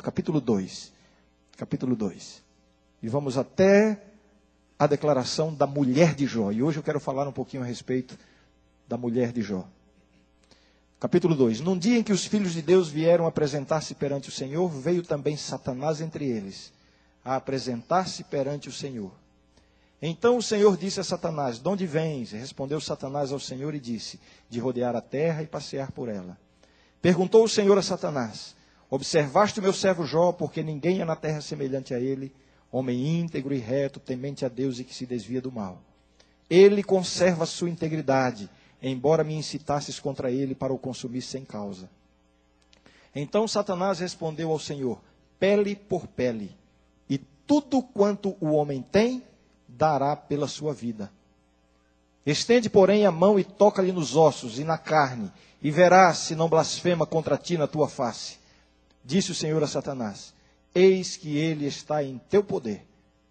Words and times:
Testamento, 0.00 0.02
capítulo 0.02 0.40
2. 0.40 0.92
Capítulo 1.56 1.96
2. 1.96 2.42
E 3.02 3.08
vamos 3.08 3.36
até 3.36 4.02
a 4.78 4.86
declaração 4.86 5.54
da 5.54 5.66
mulher 5.66 6.14
de 6.14 6.26
Jó. 6.26 6.50
E 6.50 6.62
hoje 6.62 6.78
eu 6.78 6.82
quero 6.82 6.98
falar 6.98 7.28
um 7.28 7.32
pouquinho 7.32 7.62
a 7.62 7.66
respeito 7.66 8.18
da 8.88 8.96
mulher 8.96 9.32
de 9.32 9.42
Jó. 9.42 9.66
Capítulo 10.98 11.34
2: 11.34 11.60
Num 11.60 11.78
dia 11.78 11.98
em 11.98 12.02
que 12.02 12.12
os 12.12 12.24
filhos 12.24 12.52
de 12.52 12.62
Deus 12.62 12.88
vieram 12.88 13.26
apresentar-se 13.26 13.94
perante 13.94 14.28
o 14.28 14.32
Senhor, 14.32 14.68
veio 14.68 15.02
também 15.02 15.36
Satanás 15.36 16.00
entre 16.00 16.26
eles, 16.26 16.72
a 17.24 17.36
apresentar-se 17.36 18.24
perante 18.24 18.68
o 18.68 18.72
Senhor. 18.72 19.12
Então 20.02 20.38
o 20.38 20.42
Senhor 20.42 20.76
disse 20.76 21.00
a 21.00 21.04
Satanás: 21.04 21.58
De 21.58 21.68
onde 21.68 21.86
vens? 21.86 22.32
Respondeu 22.32 22.80
Satanás 22.80 23.32
ao 23.32 23.40
Senhor 23.40 23.74
e 23.74 23.80
disse: 23.80 24.18
De 24.48 24.58
rodear 24.58 24.96
a 24.96 25.00
terra 25.00 25.42
e 25.42 25.46
passear 25.46 25.92
por 25.92 26.08
ela. 26.08 26.38
Perguntou 27.02 27.44
o 27.44 27.48
Senhor 27.48 27.76
a 27.78 27.82
Satanás: 27.82 28.54
Observaste 28.90 29.60
o 29.60 29.62
meu 29.62 29.72
servo 29.72 30.04
Jó, 30.04 30.32
porque 30.32 30.62
ninguém 30.62 31.00
é 31.00 31.04
na 31.04 31.16
terra 31.16 31.40
semelhante 31.40 31.94
a 31.94 32.00
ele, 32.00 32.34
homem 32.72 33.20
íntegro 33.20 33.54
e 33.54 33.58
reto, 33.58 34.00
temente 34.00 34.44
a 34.44 34.48
Deus 34.48 34.78
e 34.78 34.84
que 34.84 34.94
se 34.94 35.06
desvia 35.06 35.40
do 35.40 35.52
mal. 35.52 35.80
Ele 36.48 36.82
conserva 36.82 37.44
a 37.44 37.46
sua 37.46 37.70
integridade 37.70 38.50
embora 38.82 39.24
me 39.24 39.34
incitasses 39.34 39.98
contra 39.98 40.30
ele 40.30 40.54
para 40.54 40.72
o 40.72 40.78
consumir 40.78 41.22
sem 41.22 41.44
causa. 41.44 41.88
Então 43.14 43.46
Satanás 43.46 43.98
respondeu 43.98 44.50
ao 44.50 44.58
Senhor: 44.58 45.00
pele 45.38 45.76
por 45.76 46.06
pele, 46.06 46.56
e 47.08 47.18
tudo 47.18 47.82
quanto 47.82 48.36
o 48.40 48.52
homem 48.52 48.82
tem, 48.82 49.22
dará 49.68 50.16
pela 50.16 50.48
sua 50.48 50.72
vida. 50.72 51.10
Estende, 52.24 52.68
porém, 52.68 53.06
a 53.06 53.10
mão 53.10 53.38
e 53.38 53.44
toca-lhe 53.44 53.92
nos 53.92 54.14
ossos 54.14 54.58
e 54.58 54.64
na 54.64 54.78
carne, 54.78 55.32
e 55.62 55.70
verás 55.70 56.18
se 56.18 56.34
não 56.34 56.48
blasfema 56.48 57.06
contra 57.06 57.36
ti 57.36 57.56
na 57.56 57.66
tua 57.66 57.88
face. 57.88 58.38
Disse 59.04 59.30
o 59.30 59.34
Senhor 59.34 59.62
a 59.62 59.66
Satanás: 59.66 60.34
Eis 60.74 61.16
que 61.16 61.36
ele 61.36 61.66
está 61.66 62.02
em 62.02 62.18
teu 62.30 62.44
poder, 62.44 62.86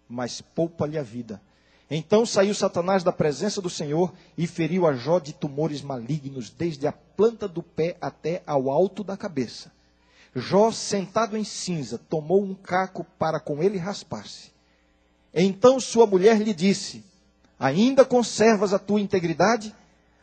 mas 0.08 0.40
poupa-lhe 0.40 0.98
a 0.98 1.02
vida 1.02 1.40
então 1.90 2.24
saiu 2.24 2.54
Satanás 2.54 3.02
da 3.02 3.10
presença 3.10 3.60
do 3.60 3.68
Senhor 3.68 4.12
e 4.38 4.46
feriu 4.46 4.86
a 4.86 4.92
Jó 4.94 5.18
de 5.18 5.32
tumores 5.32 5.82
malignos, 5.82 6.48
desde 6.48 6.86
a 6.86 6.92
planta 6.92 7.48
do 7.48 7.64
pé 7.64 7.96
até 8.00 8.44
ao 8.46 8.70
alto 8.70 9.02
da 9.02 9.16
cabeça. 9.16 9.72
Jó, 10.32 10.70
sentado 10.70 11.36
em 11.36 11.42
cinza, 11.42 11.98
tomou 11.98 12.44
um 12.44 12.54
caco 12.54 13.04
para 13.18 13.40
com 13.40 13.60
ele 13.60 13.76
raspar-se. 13.76 14.52
Então 15.34 15.80
sua 15.80 16.06
mulher 16.06 16.40
lhe 16.40 16.54
disse: 16.54 17.04
Ainda 17.58 18.04
conservas 18.04 18.72
a 18.72 18.78
tua 18.78 19.00
integridade? 19.00 19.74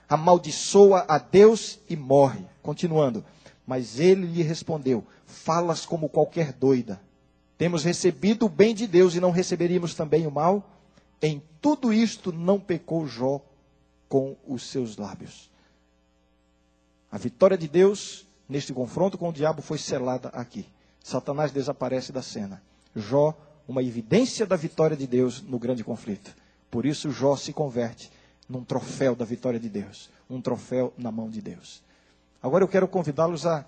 Amaldiçoa 0.08 1.04
a 1.06 1.17
Deus 1.17 1.80
e 1.89 1.98
morre. 1.98 2.45
Continuando. 2.64 3.26
Mas 3.68 4.00
ele 4.00 4.26
lhe 4.26 4.42
respondeu: 4.42 5.06
Falas 5.26 5.86
como 5.86 6.08
qualquer 6.08 6.54
doida. 6.54 7.02
Temos 7.58 7.84
recebido 7.84 8.46
o 8.46 8.50
bem 8.50 8.73
de 8.73 8.88
Deus 8.88 9.14
e 9.14 9.20
não 9.20 9.32
receberíamos 9.32 9.94
também 9.94 10.26
o 10.26 10.32
mal? 10.32 10.72
Em 11.22 11.42
tudo 11.60 11.92
isto 11.92 12.32
não 12.32 12.60
pecou 12.60 13.06
Jó 13.06 13.42
com 14.08 14.38
os 14.48 14.64
seus 14.64 14.95
lábios. 14.95 15.52
A 17.12 17.18
vitória 17.18 17.58
de 17.58 17.68
Deus 17.68 18.26
neste 18.48 18.72
confronto 18.72 19.18
com 19.18 19.30
o 19.30 19.34
diabo 19.34 19.62
foi 19.62 19.78
selada 19.78 20.30
aqui. 20.30 20.66
Satanás 21.04 21.52
desaparece 21.52 22.12
da 22.12 22.22
cena. 22.22 22.62
Jó, 22.95 23.36
uma 23.68 23.84
evidência 23.84 24.45
da 24.45 24.56
vitória 24.56 24.95
de 24.95 25.08
Deus 25.08 25.42
no 25.42 25.60
grande 25.60 25.84
conflito. 25.84 26.34
Por 26.70 26.86
isso, 26.86 27.12
Jó 27.12 27.36
se 27.36 27.52
converte 27.52 28.12
num 28.48 28.64
troféu 28.64 29.16
da 29.16 29.26
vitória 29.26 29.60
de 29.60 29.68
Deus, 29.68 30.10
um 30.30 30.40
troféu 30.40 30.94
na 30.98 31.12
mão 31.12 31.30
de 31.30 31.42
Deus. 31.42 31.82
Agora 32.41 32.63
eu 32.63 32.67
quero 32.67 32.88
convidá-los 32.88 33.45
a, 33.45 33.66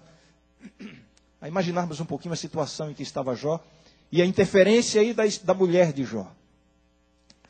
a 1.41 1.47
imaginarmos 1.47 1.99
um 1.99 2.05
pouquinho 2.05 2.33
a 2.33 2.37
situação 2.37 2.91
em 2.91 2.93
que 2.93 3.03
estava 3.03 3.35
Jó 3.35 3.63
e 4.11 4.21
a 4.21 4.25
interferência 4.25 5.01
aí 5.01 5.13
da, 5.13 5.23
da 5.43 5.53
mulher 5.53 5.93
de 5.93 6.03
Jó. 6.03 6.31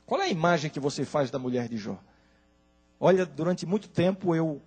Qual 0.06 0.22
é 0.22 0.26
a 0.26 0.30
imagem 0.30 0.72
que 0.72 0.80
você 0.80 1.06
faz 1.06 1.30
da 1.30 1.38
mulher 1.38 1.68
de 1.68 1.78
Jó? 1.78 1.98
Olha, 3.00 3.26
durante 3.26 3.66
muito 3.66 3.88
tempo 3.88 4.36
eu, 4.36 4.62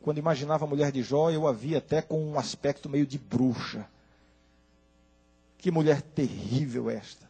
quando 0.00 0.18
imaginava 0.18 0.64
a 0.64 0.68
mulher 0.68 0.90
de 0.90 1.02
Jó, 1.02 1.30
eu 1.30 1.46
a 1.46 1.52
via 1.52 1.78
até 1.78 2.02
com 2.02 2.24
um 2.24 2.38
aspecto 2.38 2.88
meio 2.88 3.06
de 3.06 3.18
bruxa. 3.18 3.86
Que 5.58 5.70
mulher 5.70 6.02
terrível 6.02 6.90
esta. 6.90 7.26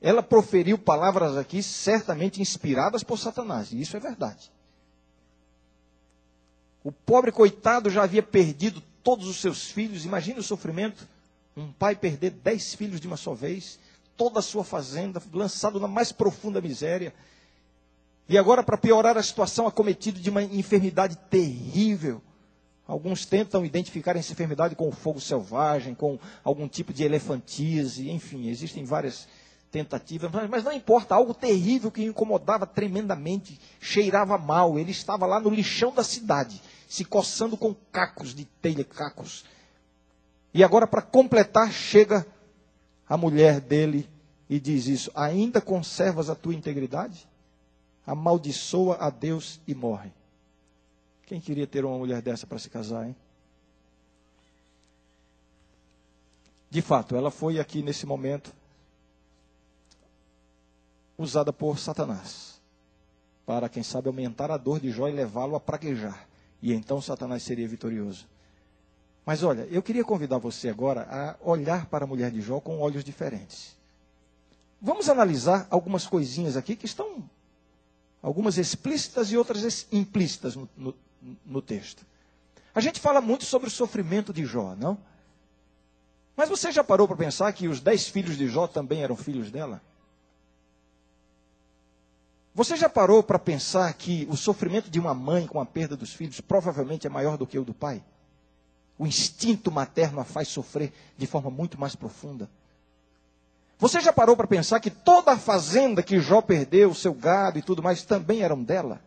Ela 0.00 0.22
proferiu 0.22 0.78
palavras 0.78 1.36
aqui 1.36 1.62
certamente 1.62 2.40
inspiradas 2.40 3.02
por 3.02 3.18
Satanás, 3.18 3.72
e 3.72 3.80
isso 3.80 3.96
é 3.96 4.00
verdade. 4.00 4.50
O 6.86 6.92
pobre 6.92 7.32
coitado 7.32 7.90
já 7.90 8.04
havia 8.04 8.22
perdido 8.22 8.80
todos 9.02 9.26
os 9.26 9.40
seus 9.40 9.64
filhos, 9.64 10.04
imagine 10.04 10.38
o 10.38 10.42
sofrimento. 10.42 11.08
Um 11.56 11.72
pai 11.72 11.96
perder 11.96 12.30
dez 12.30 12.74
filhos 12.76 13.00
de 13.00 13.08
uma 13.08 13.16
só 13.16 13.34
vez 13.34 13.76
toda 14.16 14.38
a 14.38 14.42
sua 14.42 14.62
fazenda, 14.62 15.20
lançado 15.32 15.80
na 15.80 15.88
mais 15.88 16.12
profunda 16.12 16.60
miséria. 16.60 17.12
E 18.28 18.38
agora, 18.38 18.62
para 18.62 18.78
piorar 18.78 19.18
a 19.18 19.22
situação, 19.24 19.66
acometido 19.66 20.20
de 20.20 20.30
uma 20.30 20.44
enfermidade 20.44 21.16
terrível. 21.28 22.22
Alguns 22.86 23.26
tentam 23.26 23.64
identificar 23.64 24.14
essa 24.14 24.30
enfermidade 24.30 24.76
com 24.76 24.88
o 24.88 24.92
fogo 24.92 25.20
selvagem, 25.20 25.92
com 25.92 26.20
algum 26.44 26.68
tipo 26.68 26.92
de 26.92 27.02
elefantise, 27.02 28.08
enfim, 28.12 28.48
existem 28.48 28.84
várias 28.84 29.26
tentativas, 29.72 30.30
mas 30.48 30.62
não 30.62 30.72
importa, 30.72 31.16
algo 31.16 31.34
terrível 31.34 31.90
que 31.90 32.04
incomodava 32.04 32.64
tremendamente, 32.64 33.60
cheirava 33.80 34.38
mal. 34.38 34.78
Ele 34.78 34.92
estava 34.92 35.26
lá 35.26 35.40
no 35.40 35.50
lixão 35.50 35.92
da 35.92 36.04
cidade, 36.04 36.62
se 36.86 37.04
coçando 37.04 37.56
com 37.56 37.74
cacos 37.92 38.34
de 38.34 38.44
telha, 38.44 38.84
cacos. 38.84 39.44
E 40.54 40.62
agora, 40.62 40.86
para 40.86 41.02
completar, 41.02 41.70
chega 41.72 42.26
a 43.08 43.16
mulher 43.16 43.60
dele 43.60 44.08
e 44.48 44.60
diz 44.60 44.86
isso: 44.86 45.10
Ainda 45.14 45.60
conservas 45.60 46.30
a 46.30 46.34
tua 46.34 46.54
integridade? 46.54 47.28
Amaldiçoa 48.06 48.96
a 49.00 49.10
Deus 49.10 49.60
e 49.66 49.74
morre. 49.74 50.12
Quem 51.26 51.40
queria 51.40 51.66
ter 51.66 51.84
uma 51.84 51.98
mulher 51.98 52.22
dessa 52.22 52.46
para 52.46 52.58
se 52.58 52.70
casar, 52.70 53.06
hein? 53.06 53.16
De 56.70 56.80
fato, 56.80 57.16
ela 57.16 57.30
foi 57.30 57.58
aqui 57.58 57.82
nesse 57.82 58.06
momento 58.06 58.52
usada 61.18 61.52
por 61.52 61.78
Satanás 61.78 62.60
para, 63.46 63.68
quem 63.68 63.82
sabe, 63.82 64.08
aumentar 64.08 64.50
a 64.50 64.56
dor 64.56 64.80
de 64.80 64.90
Jó 64.90 65.08
e 65.08 65.12
levá-lo 65.12 65.54
a 65.54 65.60
praguejar. 65.60 66.25
E 66.62 66.72
então 66.72 67.00
Satanás 67.00 67.42
seria 67.42 67.68
vitorioso. 67.68 68.26
Mas 69.24 69.42
olha, 69.42 69.66
eu 69.70 69.82
queria 69.82 70.04
convidar 70.04 70.38
você 70.38 70.68
agora 70.68 71.02
a 71.10 71.36
olhar 71.48 71.86
para 71.86 72.04
a 72.04 72.06
mulher 72.06 72.30
de 72.30 72.40
Jó 72.40 72.60
com 72.60 72.78
olhos 72.78 73.02
diferentes. 73.02 73.76
Vamos 74.80 75.08
analisar 75.08 75.66
algumas 75.68 76.06
coisinhas 76.06 76.56
aqui 76.56 76.76
que 76.76 76.86
estão, 76.86 77.28
algumas 78.22 78.56
explícitas 78.56 79.32
e 79.32 79.36
outras 79.36 79.86
implícitas 79.90 80.54
no, 80.54 80.68
no, 80.76 80.94
no 81.44 81.60
texto. 81.60 82.06
A 82.74 82.80
gente 82.80 83.00
fala 83.00 83.20
muito 83.20 83.44
sobre 83.44 83.68
o 83.68 83.70
sofrimento 83.70 84.32
de 84.32 84.44
Jó, 84.44 84.76
não? 84.76 84.98
Mas 86.36 86.48
você 86.48 86.70
já 86.70 86.84
parou 86.84 87.08
para 87.08 87.16
pensar 87.16 87.50
que 87.52 87.66
os 87.66 87.80
dez 87.80 88.06
filhos 88.06 88.36
de 88.36 88.46
Jó 88.46 88.66
também 88.66 89.02
eram 89.02 89.16
filhos 89.16 89.50
dela? 89.50 89.82
Você 92.56 92.74
já 92.74 92.88
parou 92.88 93.22
para 93.22 93.38
pensar 93.38 93.92
que 93.92 94.26
o 94.30 94.34
sofrimento 94.34 94.88
de 94.88 94.98
uma 94.98 95.12
mãe 95.12 95.46
com 95.46 95.60
a 95.60 95.66
perda 95.66 95.94
dos 95.94 96.14
filhos 96.14 96.40
provavelmente 96.40 97.06
é 97.06 97.10
maior 97.10 97.36
do 97.36 97.46
que 97.46 97.58
o 97.58 97.64
do 97.66 97.74
pai? 97.74 98.02
O 98.96 99.06
instinto 99.06 99.70
materno 99.70 100.20
a 100.20 100.24
faz 100.24 100.48
sofrer 100.48 100.90
de 101.18 101.26
forma 101.26 101.50
muito 101.50 101.78
mais 101.78 101.94
profunda. 101.94 102.48
Você 103.78 104.00
já 104.00 104.10
parou 104.10 104.34
para 104.34 104.46
pensar 104.46 104.80
que 104.80 104.88
toda 104.88 105.32
a 105.32 105.36
fazenda 105.38 106.02
que 106.02 106.18
Jó 106.18 106.40
perdeu, 106.40 106.94
seu 106.94 107.12
gado 107.12 107.58
e 107.58 107.62
tudo 107.62 107.82
mais, 107.82 108.04
também 108.04 108.40
eram 108.40 108.62
dela? 108.62 109.02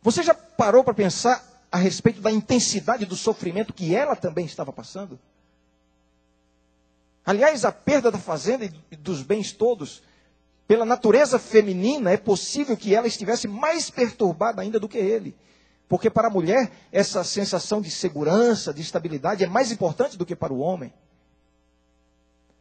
Você 0.00 0.22
já 0.22 0.32
parou 0.32 0.82
para 0.82 0.94
pensar 0.94 1.44
a 1.70 1.76
respeito 1.76 2.22
da 2.22 2.32
intensidade 2.32 3.04
do 3.04 3.16
sofrimento 3.16 3.74
que 3.74 3.94
ela 3.94 4.16
também 4.16 4.46
estava 4.46 4.72
passando? 4.72 5.20
Aliás, 7.22 7.66
a 7.66 7.70
perda 7.70 8.10
da 8.10 8.18
fazenda 8.18 8.64
e 8.64 8.96
dos 8.96 9.22
bens 9.22 9.52
todos, 9.52 10.02
pela 10.68 10.84
natureza 10.84 11.38
feminina, 11.38 12.10
é 12.12 12.18
possível 12.18 12.76
que 12.76 12.94
ela 12.94 13.06
estivesse 13.06 13.48
mais 13.48 13.88
perturbada 13.88 14.60
ainda 14.60 14.78
do 14.78 14.86
que 14.86 14.98
ele. 14.98 15.34
Porque 15.88 16.10
para 16.10 16.28
a 16.28 16.30
mulher, 16.30 16.70
essa 16.92 17.24
sensação 17.24 17.80
de 17.80 17.90
segurança, 17.90 18.74
de 18.74 18.82
estabilidade 18.82 19.42
é 19.42 19.46
mais 19.46 19.72
importante 19.72 20.18
do 20.18 20.26
que 20.26 20.36
para 20.36 20.52
o 20.52 20.58
homem. 20.58 20.92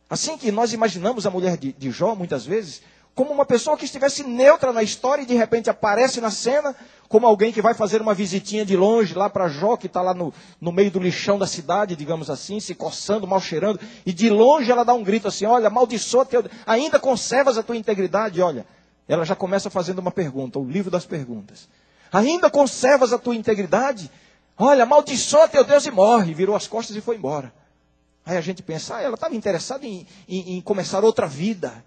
Assim 0.09 0.38
que 0.38 0.54
nós 0.54 0.71
imaginamos 0.71 1.25
a 1.25 1.30
mulher 1.30 1.57
de, 1.57 1.74
de 1.74 1.92
Jó, 1.92 2.15
muitas 2.15 2.45
vezes, 2.45 2.81
como 3.18 3.34
uma 3.34 3.48
pessoa 3.48 3.75
que 3.75 3.86
estivesse 3.86 4.24
neutra 4.24 4.72
na 4.72 4.84
história 4.84 5.24
e 5.24 5.25
de 5.25 5.34
repente 5.34 5.72
aparece 5.72 6.22
na 6.22 6.30
cena, 6.30 6.75
como 7.10 7.25
alguém 7.25 7.52
que 7.52 7.64
vai 7.64 7.74
fazer 7.74 8.00
uma 8.00 8.14
visitinha 8.14 8.64
de 8.64 8.78
longe 8.78 9.16
lá 9.16 9.28
para 9.28 9.48
Jó, 9.48 9.75
que 9.75 9.88
está 9.88 10.04
lá 10.04 10.14
no, 10.14 10.31
no 10.62 10.72
meio 10.72 10.92
do 10.92 11.00
lixão 11.00 11.36
da 11.36 11.48
cidade, 11.48 11.96
digamos 11.96 12.30
assim, 12.30 12.60
se 12.60 12.75
coçando, 12.75 13.25
mal 13.25 13.42
cheirando, 13.42 13.80
e 14.06 14.14
de 14.14 14.30
longe 14.30 14.72
ela 14.72 14.86
dá 14.86 14.94
um 14.94 15.04
grito 15.04 15.28
assim: 15.28 15.48
Olha, 15.48 15.68
maldiçoa 15.68 16.25
teu. 16.25 16.46
Ainda 16.64 17.00
conservas 17.00 17.58
a 17.58 17.64
tua 17.64 17.75
integridade? 17.75 18.40
Olha, 18.40 18.68
ela 19.08 19.25
já 19.25 19.36
começa 19.36 19.68
fazendo 19.68 19.98
uma 19.98 20.12
pergunta, 20.12 20.60
o 20.60 20.64
livro 20.64 20.92
das 20.92 21.08
perguntas. 21.08 21.68
Ainda 22.14 22.52
conservas 22.52 23.12
a 23.12 23.18
tua 23.18 23.36
integridade? 23.36 24.12
Olha, 24.56 24.84
amaldiçoa 24.84 25.48
teu 25.48 25.64
Deus 25.64 25.88
e 25.88 25.92
morre. 25.92 26.36
Virou 26.36 26.56
as 26.56 26.68
costas 26.68 26.96
e 26.96 27.02
foi 27.02 27.16
embora. 27.16 27.52
Aí 28.24 28.38
a 28.38 28.42
gente 28.42 28.62
pensa, 28.62 28.98
ah, 28.98 29.02
ela 29.02 29.16
estava 29.16 29.34
interessada 29.34 29.88
em, 29.88 30.06
em, 30.30 30.58
em 30.58 30.62
começar 30.62 31.04
outra 31.04 31.25
vida. 31.25 31.84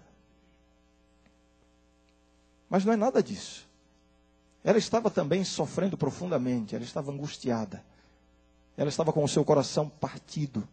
Mas 2.71 2.85
não 2.85 2.93
é 2.93 2.95
nada 2.95 3.21
disso. 3.21 3.67
Ela 4.63 4.77
estava 4.77 5.11
também 5.11 5.43
sofrendo 5.43 5.97
profundamente, 5.97 6.73
ela 6.73 6.85
estava 6.85 7.11
angustiada. 7.11 7.83
Ela 8.77 8.87
estava 8.87 9.11
com 9.11 9.21
o 9.21 9.27
seu 9.27 9.43
coração 9.43 9.89
partido. 9.89 10.65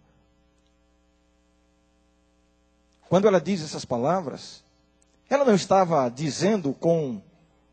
Quando 3.09 3.27
ela 3.27 3.41
diz 3.41 3.65
essas 3.65 3.85
palavras, 3.85 4.63
ela 5.29 5.45
não 5.45 5.57
estava 5.57 6.09
dizendo 6.09 6.73
com, 6.73 7.21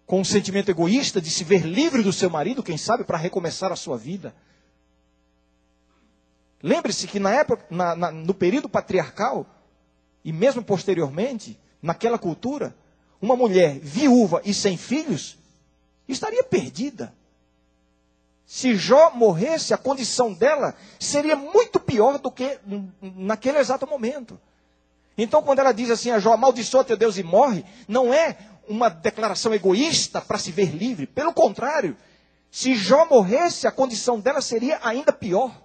com 0.07 0.21
um 0.21 0.25
sentimento 0.25 0.71
egoísta 0.71 1.21
de 1.21 1.29
se 1.29 1.43
ver 1.43 1.63
livre 1.63 2.01
do 2.01 2.11
seu 2.11 2.29
marido, 2.29 2.63
quem 2.63 2.79
sabe, 2.79 3.03
para 3.03 3.19
recomeçar 3.19 3.71
a 3.71 3.75
sua 3.75 3.95
vida. 3.95 4.33
Lembre-se 6.63 7.05
que 7.05 7.19
na 7.19 7.29
época, 7.29 7.63
na, 7.69 7.95
na, 7.95 8.11
no 8.11 8.33
período 8.33 8.67
patriarcal, 8.67 9.45
e 10.23 10.33
mesmo 10.33 10.63
posteriormente, 10.63 11.59
naquela 11.79 12.17
cultura, 12.17 12.75
uma 13.25 13.35
mulher 13.35 13.79
viúva 13.79 14.41
e 14.45 14.53
sem 14.53 14.77
filhos 14.77 15.37
estaria 16.07 16.43
perdida. 16.43 17.13
Se 18.45 18.75
Jó 18.75 19.09
morresse, 19.09 19.73
a 19.73 19.77
condição 19.77 20.31
dela 20.31 20.75
seria 20.99 21.35
muito 21.35 21.79
pior 21.79 22.19
do 22.19 22.29
que 22.29 22.59
naquele 23.01 23.57
exato 23.57 23.87
momento. 23.87 24.39
Então, 25.17 25.41
quando 25.41 25.59
ela 25.59 25.71
diz 25.71 25.89
assim 25.89 26.11
a 26.11 26.19
Jó, 26.19 26.33
amaldiçoa 26.33 26.83
teu 26.83 26.95
Deus 26.95 27.17
e 27.17 27.23
morre, 27.23 27.65
não 27.87 28.13
é 28.13 28.37
uma 28.67 28.89
declaração 28.89 29.53
egoísta 29.53 30.21
para 30.21 30.37
se 30.37 30.51
ver 30.51 30.75
livre. 30.75 31.07
Pelo 31.07 31.33
contrário, 31.33 31.97
se 32.51 32.75
Jó 32.75 33.05
morresse, 33.05 33.65
a 33.65 33.71
condição 33.71 34.19
dela 34.19 34.41
seria 34.41 34.79
ainda 34.83 35.11
pior. 35.11 35.64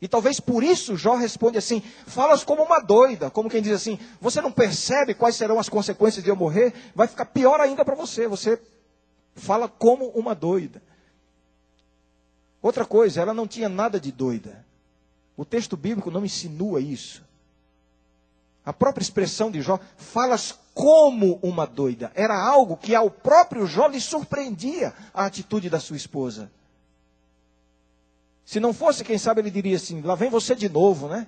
E 0.00 0.06
talvez 0.06 0.38
por 0.38 0.62
isso 0.62 0.96
Jó 0.96 1.14
responde 1.16 1.58
assim: 1.58 1.80
falas 2.06 2.44
como 2.44 2.62
uma 2.62 2.80
doida, 2.80 3.30
como 3.30 3.48
quem 3.48 3.62
diz 3.62 3.72
assim: 3.72 3.98
você 4.20 4.40
não 4.40 4.52
percebe 4.52 5.14
quais 5.14 5.36
serão 5.36 5.58
as 5.58 5.68
consequências 5.68 6.22
de 6.22 6.30
eu 6.30 6.36
morrer? 6.36 6.74
Vai 6.94 7.06
ficar 7.08 7.24
pior 7.26 7.60
ainda 7.60 7.84
para 7.84 7.94
você. 7.94 8.28
Você 8.28 8.60
fala 9.34 9.68
como 9.68 10.08
uma 10.08 10.34
doida. 10.34 10.82
Outra 12.60 12.84
coisa, 12.84 13.20
ela 13.20 13.32
não 13.32 13.46
tinha 13.46 13.68
nada 13.68 13.98
de 13.98 14.10
doida. 14.10 14.64
O 15.36 15.44
texto 15.44 15.76
bíblico 15.76 16.10
não 16.10 16.24
insinua 16.24 16.80
isso. 16.80 17.24
A 18.64 18.72
própria 18.72 19.02
expressão 19.02 19.50
de 19.50 19.62
Jó, 19.62 19.78
falas 19.96 20.58
como 20.74 21.38
uma 21.42 21.66
doida, 21.66 22.10
era 22.14 22.36
algo 22.36 22.76
que 22.76 22.94
ao 22.94 23.08
próprio 23.08 23.66
Jó 23.66 23.86
lhe 23.86 24.00
surpreendia 24.00 24.92
a 25.14 25.24
atitude 25.24 25.70
da 25.70 25.78
sua 25.78 25.96
esposa. 25.96 26.50
Se 28.46 28.60
não 28.60 28.72
fosse, 28.72 29.04
quem 29.04 29.18
sabe 29.18 29.40
ele 29.40 29.50
diria 29.50 29.76
assim: 29.76 30.00
lá 30.00 30.14
vem 30.14 30.30
você 30.30 30.54
de 30.54 30.68
novo, 30.68 31.08
né? 31.08 31.26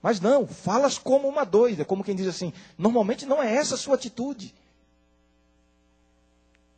Mas 0.00 0.20
não, 0.20 0.46
falas 0.46 0.98
como 0.98 1.26
uma 1.26 1.44
doida, 1.44 1.84
como 1.84 2.04
quem 2.04 2.14
diz 2.14 2.28
assim: 2.28 2.52
normalmente 2.78 3.26
não 3.26 3.42
é 3.42 3.52
essa 3.52 3.74
a 3.74 3.78
sua 3.78 3.96
atitude. 3.96 4.54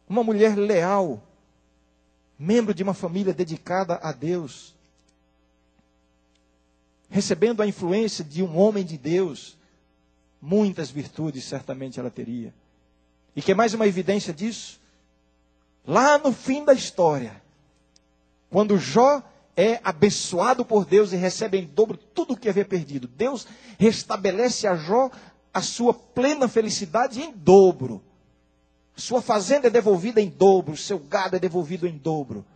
Uma 0.09 0.25
mulher 0.25 0.57
leal, 0.57 1.23
membro 2.39 2.73
de 2.73 2.83
uma 2.83 2.95
família 2.95 3.35
dedicada 3.35 3.97
a 3.97 4.13
Deus, 4.13 4.75
recebendo 7.11 7.61
a 7.61 7.67
influência 7.67 8.25
de 8.25 8.43
um 8.43 8.57
homem 8.57 8.85
de 8.85 8.97
Deus, 8.97 9.59
muitas 10.41 10.91
virtudes 10.91 11.45
certamente 11.45 12.01
ela 12.01 12.11
teria. 12.11 12.55
E 13.35 13.43
que 13.43 13.53
é 13.53 13.55
mais 13.55 13.75
uma 13.75 13.87
evidência 13.87 14.33
disso? 14.33 14.81
Lá 15.87 16.17
no 16.17 16.33
fim 16.33 16.65
da 16.65 16.73
história, 16.73 17.43
quando 18.57 18.79
Jó 18.79 19.23
é 19.55 19.79
abençoado 19.85 20.65
por 20.65 20.87
Deus 20.87 21.13
e 21.13 21.17
recebe 21.17 21.59
em 21.59 21.67
dobro 21.67 21.99
tudo 21.99 22.33
o 22.33 22.37
que 22.39 22.49
havia 22.49 22.65
perdido, 22.65 23.07
Deus 23.07 23.47
restabelece 23.79 24.67
a 24.67 24.75
Jó 24.75 25.11
a 25.53 25.61
sua 25.61 25.93
plena 25.93 26.49
felicidade 26.49 27.21
em 27.21 27.35
dobro. 27.35 28.03
Sua 28.97 29.21
fazenda 29.21 29.67
é 29.67 29.71
devolvida 29.71 30.23
em 30.23 30.31
dobro, 30.31 30.75
seu 30.75 30.99
gado 30.99 31.37
é 31.37 31.39
devolvido 31.39 31.87
em 31.87 31.99
dobro. 31.99 32.47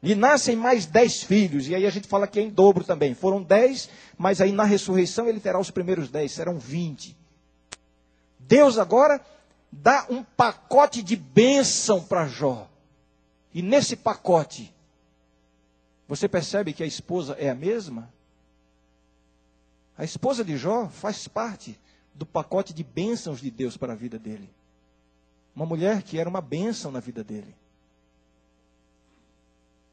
Lhe 0.00 0.14
nascem 0.14 0.54
mais 0.54 0.86
dez 0.86 1.24
filhos, 1.24 1.66
e 1.66 1.74
aí 1.74 1.86
a 1.86 1.90
gente 1.90 2.06
fala 2.06 2.28
que 2.28 2.38
é 2.38 2.42
em 2.44 2.48
dobro 2.48 2.84
também. 2.84 3.12
Foram 3.12 3.42
dez, 3.42 3.88
mas 4.16 4.40
aí 4.40 4.52
na 4.52 4.62
ressurreição 4.62 5.26
ele 5.26 5.40
terá 5.40 5.58
os 5.58 5.72
primeiros 5.72 6.08
dez, 6.08 6.30
serão 6.30 6.56
vinte. 6.56 7.16
Deus 8.38 8.78
agora 8.78 9.20
dá 9.72 10.06
um 10.08 10.22
pacote 10.22 11.02
de 11.02 11.16
bênção 11.16 12.00
para 12.00 12.28
Jó. 12.28 12.70
E 13.52 13.60
nesse 13.60 13.96
pacote 13.96 14.72
você 16.08 16.28
percebe 16.28 16.72
que 16.72 16.82
a 16.82 16.86
esposa 16.86 17.34
é 17.38 17.48
a 17.48 17.54
mesma? 17.54 18.12
A 19.96 20.04
esposa 20.04 20.44
de 20.44 20.56
Jó 20.56 20.88
faz 20.88 21.28
parte 21.28 21.78
do 22.14 22.26
pacote 22.26 22.72
de 22.72 22.82
bênçãos 22.82 23.40
de 23.40 23.50
Deus 23.50 23.76
para 23.76 23.92
a 23.92 23.96
vida 23.96 24.18
dele. 24.18 24.50
Uma 25.54 25.66
mulher 25.66 26.02
que 26.02 26.18
era 26.18 26.28
uma 26.28 26.40
bênção 26.40 26.90
na 26.90 27.00
vida 27.00 27.22
dele. 27.22 27.54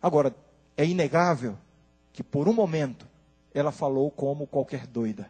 Agora, 0.02 0.34
é 0.78 0.86
inegável 0.86 1.58
que 2.14 2.24
por 2.24 2.48
um 2.48 2.54
momento 2.54 3.06
ela 3.54 3.72
falou 3.72 4.10
como 4.10 4.48
qualquer 4.48 4.88
doida, 4.88 5.30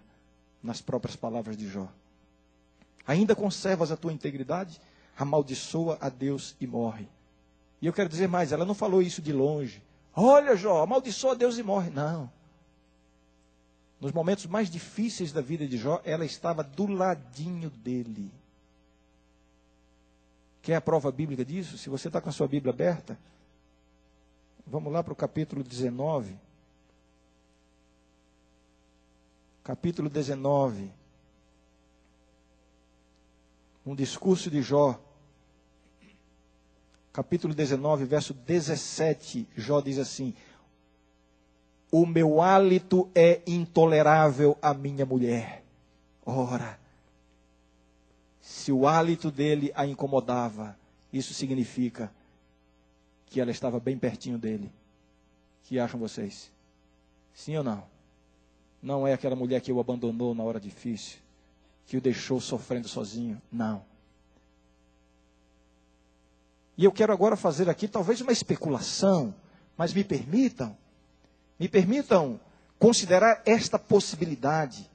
nas 0.61 0.81
próprias 0.81 1.15
palavras 1.15 1.57
de 1.57 1.67
Jó. 1.67 1.87
Ainda 3.07 3.35
conservas 3.35 3.91
a 3.91 3.97
tua 3.97 4.13
integridade? 4.13 4.79
Amaldiçoa 5.17 5.97
a 5.99 6.09
Deus 6.09 6.55
e 6.61 6.67
morre. 6.67 7.07
E 7.81 7.87
eu 7.87 7.93
quero 7.93 8.09
dizer 8.09 8.27
mais, 8.27 8.51
ela 8.51 8.65
não 8.65 8.75
falou 8.75 9.01
isso 9.01 9.21
de 9.21 9.33
longe. 9.33 9.81
Olha, 10.21 10.53
Jó, 10.57 10.83
amaldiçoa 10.83 11.33
Deus 11.33 11.57
e 11.57 11.63
morre. 11.63 11.89
Não. 11.89 12.29
Nos 14.01 14.11
momentos 14.11 14.45
mais 14.47 14.69
difíceis 14.69 15.31
da 15.31 15.39
vida 15.39 15.65
de 15.65 15.77
Jó, 15.77 16.01
ela 16.03 16.25
estava 16.25 16.61
do 16.61 16.87
ladinho 16.87 17.69
dele. 17.69 18.29
Quer 20.61 20.75
a 20.75 20.81
prova 20.81 21.09
bíblica 21.09 21.45
disso? 21.45 21.77
Se 21.77 21.87
você 21.87 22.09
está 22.09 22.19
com 22.19 22.27
a 22.27 22.33
sua 22.33 22.49
Bíblia 22.49 22.73
aberta, 22.73 23.17
vamos 24.67 24.91
lá 24.91 25.01
para 25.01 25.13
o 25.13 25.15
capítulo 25.15 25.63
19. 25.63 26.35
Capítulo 29.63 30.09
19. 30.09 30.91
Um 33.85 33.95
discurso 33.95 34.51
de 34.51 34.61
Jó 34.61 34.99
capítulo 37.19 37.53
19, 37.53 38.05
verso 38.05 38.33
17, 38.33 39.45
Jó 39.57 39.81
diz 39.81 39.97
assim: 39.97 40.33
O 41.91 42.05
meu 42.05 42.41
hálito 42.41 43.09
é 43.13 43.41
intolerável 43.45 44.57
à 44.61 44.73
minha 44.73 45.05
mulher. 45.05 45.61
Ora, 46.25 46.79
se 48.39 48.71
o 48.71 48.87
hálito 48.87 49.29
dele 49.29 49.69
a 49.75 49.85
incomodava, 49.85 50.77
isso 51.11 51.33
significa 51.33 52.09
que 53.25 53.41
ela 53.41 53.51
estava 53.51 53.81
bem 53.81 53.97
pertinho 53.97 54.37
dele. 54.37 54.71
que 55.63 55.77
acham 55.77 55.99
vocês? 55.99 56.49
Sim 57.33 57.57
ou 57.57 57.63
não? 57.65 57.83
Não 58.81 59.05
é 59.05 59.11
aquela 59.11 59.35
mulher 59.35 59.59
que 59.59 59.73
o 59.73 59.79
abandonou 59.81 60.33
na 60.33 60.43
hora 60.43 60.59
difícil, 60.59 61.17
que 61.85 61.97
o 61.97 62.01
deixou 62.01 62.39
sofrendo 62.39 62.87
sozinho. 62.87 63.41
Não. 63.51 63.88
E 66.79 66.85
eu 66.85 66.93
quero 66.93 67.11
agora 67.11 67.35
fazer 67.35 67.69
aqui 67.69 67.89
talvez 67.89 68.21
uma 68.21 68.31
especulação, 68.31 69.35
mas 69.75 69.93
me 69.93 70.01
permitam, 70.01 70.77
me 71.59 71.67
permitam 71.67 72.39
considerar 72.79 73.41
esta 73.45 73.77
possibilidade. 73.77 74.89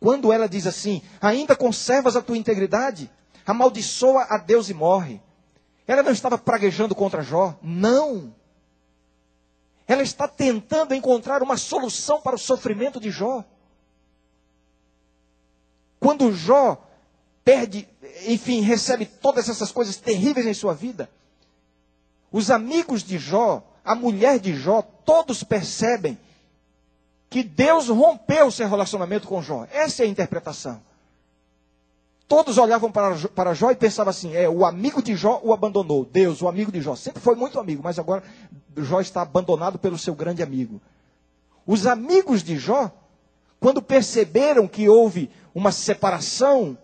Quando 0.00 0.32
ela 0.32 0.48
diz 0.48 0.66
assim: 0.66 1.02
ainda 1.20 1.54
conservas 1.54 2.16
a 2.16 2.22
tua 2.22 2.38
integridade, 2.38 3.10
amaldiçoa 3.44 4.26
a 4.30 4.38
Deus 4.38 4.70
e 4.70 4.74
morre. 4.74 5.20
Ela 5.86 6.02
não 6.02 6.10
estava 6.10 6.38
praguejando 6.38 6.94
contra 6.94 7.20
Jó, 7.20 7.54
não. 7.60 8.34
Ela 9.86 10.02
está 10.02 10.26
tentando 10.26 10.94
encontrar 10.94 11.42
uma 11.42 11.58
solução 11.58 12.18
para 12.18 12.36
o 12.36 12.38
sofrimento 12.38 12.98
de 12.98 13.10
Jó. 13.10 13.44
Quando 16.00 16.32
Jó 16.32 16.82
perde, 17.44 17.86
enfim, 18.26 18.62
recebe 18.62 19.04
todas 19.04 19.50
essas 19.50 19.70
coisas 19.70 19.96
terríveis 19.96 20.46
em 20.46 20.54
sua 20.54 20.72
vida, 20.72 21.10
os 22.32 22.50
amigos 22.50 23.02
de 23.02 23.18
Jó, 23.18 23.62
a 23.84 23.94
mulher 23.94 24.38
de 24.38 24.54
Jó, 24.54 24.82
todos 24.82 25.42
percebem 25.42 26.18
que 27.28 27.42
Deus 27.42 27.88
rompeu 27.88 28.50
seu 28.50 28.68
relacionamento 28.68 29.28
com 29.28 29.42
Jó. 29.42 29.66
Essa 29.70 30.02
é 30.02 30.06
a 30.06 30.08
interpretação. 30.08 30.80
Todos 32.28 32.58
olhavam 32.58 32.90
para, 32.90 33.16
para 33.28 33.54
Jó 33.54 33.70
e 33.70 33.76
pensavam 33.76 34.10
assim: 34.10 34.34
é, 34.34 34.48
o 34.48 34.64
amigo 34.64 35.00
de 35.00 35.14
Jó 35.14 35.40
o 35.44 35.52
abandonou. 35.52 36.04
Deus, 36.04 36.42
o 36.42 36.48
amigo 36.48 36.72
de 36.72 36.80
Jó, 36.80 36.96
sempre 36.96 37.20
foi 37.20 37.36
muito 37.36 37.60
amigo, 37.60 37.82
mas 37.82 37.98
agora 37.98 38.22
Jó 38.76 39.00
está 39.00 39.22
abandonado 39.22 39.78
pelo 39.78 39.96
seu 39.96 40.14
grande 40.14 40.42
amigo. 40.42 40.80
Os 41.64 41.86
amigos 41.86 42.42
de 42.42 42.58
Jó, 42.58 42.90
quando 43.60 43.80
perceberam 43.80 44.66
que 44.66 44.88
houve 44.88 45.30
uma 45.54 45.70
separação 45.70 46.76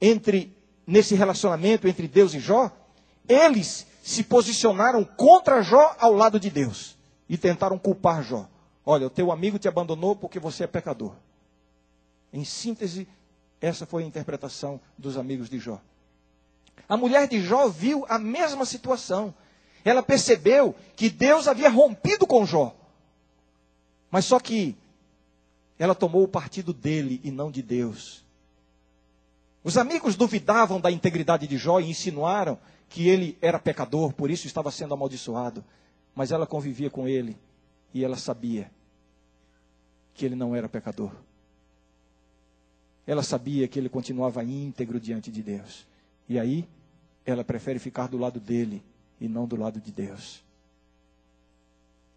entre 0.00 0.56
nesse 0.86 1.14
relacionamento 1.14 1.88
entre 1.88 2.06
Deus 2.06 2.34
e 2.34 2.40
Jó, 2.40 2.70
eles 3.28 3.86
se 4.08 4.24
posicionaram 4.24 5.04
contra 5.04 5.60
Jó 5.60 5.94
ao 5.98 6.14
lado 6.14 6.40
de 6.40 6.48
Deus 6.48 6.96
e 7.28 7.36
tentaram 7.36 7.78
culpar 7.78 8.22
Jó. 8.22 8.48
Olha, 8.84 9.06
o 9.06 9.10
teu 9.10 9.30
amigo 9.30 9.58
te 9.58 9.68
abandonou 9.68 10.16
porque 10.16 10.38
você 10.38 10.64
é 10.64 10.66
pecador. 10.66 11.12
Em 12.32 12.42
síntese, 12.42 13.06
essa 13.60 13.84
foi 13.84 14.02
a 14.02 14.06
interpretação 14.06 14.80
dos 14.96 15.18
amigos 15.18 15.50
de 15.50 15.58
Jó. 15.58 15.78
A 16.88 16.96
mulher 16.96 17.28
de 17.28 17.42
Jó 17.42 17.68
viu 17.68 18.06
a 18.08 18.18
mesma 18.18 18.64
situação. 18.64 19.34
Ela 19.84 20.02
percebeu 20.02 20.74
que 20.96 21.10
Deus 21.10 21.46
havia 21.46 21.68
rompido 21.68 22.26
com 22.26 22.46
Jó. 22.46 22.74
Mas 24.10 24.24
só 24.24 24.40
que 24.40 24.74
ela 25.78 25.94
tomou 25.94 26.22
o 26.22 26.28
partido 26.28 26.72
dele 26.72 27.20
e 27.22 27.30
não 27.30 27.50
de 27.50 27.60
Deus. 27.60 28.24
Os 29.62 29.76
amigos 29.76 30.16
duvidavam 30.16 30.80
da 30.80 30.90
integridade 30.90 31.46
de 31.46 31.56
Jó 31.56 31.80
e 31.80 31.90
insinuaram 31.90 32.58
que 32.88 33.08
ele 33.08 33.36
era 33.40 33.58
pecador, 33.58 34.12
por 34.12 34.30
isso 34.30 34.46
estava 34.46 34.70
sendo 34.70 34.94
amaldiçoado. 34.94 35.64
Mas 36.14 36.32
ela 36.32 36.46
convivia 36.46 36.90
com 36.90 37.06
ele 37.06 37.36
e 37.92 38.04
ela 38.04 38.16
sabia 38.16 38.70
que 40.14 40.24
ele 40.24 40.34
não 40.34 40.54
era 40.54 40.68
pecador. 40.68 41.12
Ela 43.06 43.22
sabia 43.22 43.66
que 43.68 43.78
ele 43.78 43.88
continuava 43.88 44.44
íntegro 44.44 45.00
diante 45.00 45.30
de 45.30 45.42
Deus. 45.42 45.86
E 46.28 46.38
aí, 46.38 46.68
ela 47.24 47.44
prefere 47.44 47.78
ficar 47.78 48.06
do 48.06 48.18
lado 48.18 48.38
dele 48.38 48.82
e 49.20 49.28
não 49.28 49.46
do 49.46 49.56
lado 49.56 49.80
de 49.80 49.90
Deus. 49.92 50.42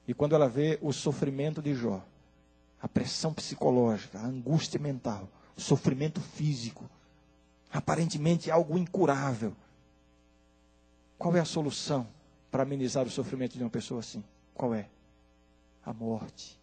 E 0.07 0.13
quando 0.13 0.35
ela 0.35 0.49
vê 0.49 0.77
o 0.81 0.91
sofrimento 0.91 1.61
de 1.61 1.73
Jó, 1.73 2.03
a 2.81 2.87
pressão 2.87 3.33
psicológica, 3.33 4.19
a 4.19 4.25
angústia 4.25 4.79
mental, 4.79 5.29
o 5.55 5.61
sofrimento 5.61 6.19
físico, 6.19 6.89
aparentemente 7.71 8.51
algo 8.51 8.77
incurável, 8.77 9.53
qual 11.17 11.35
é 11.35 11.39
a 11.39 11.45
solução 11.45 12.07
para 12.49 12.63
amenizar 12.63 13.05
o 13.05 13.11
sofrimento 13.11 13.57
de 13.57 13.63
uma 13.63 13.69
pessoa 13.69 13.99
assim? 13.99 14.23
Qual 14.53 14.73
é? 14.73 14.87
A 15.85 15.93
morte. 15.93 16.59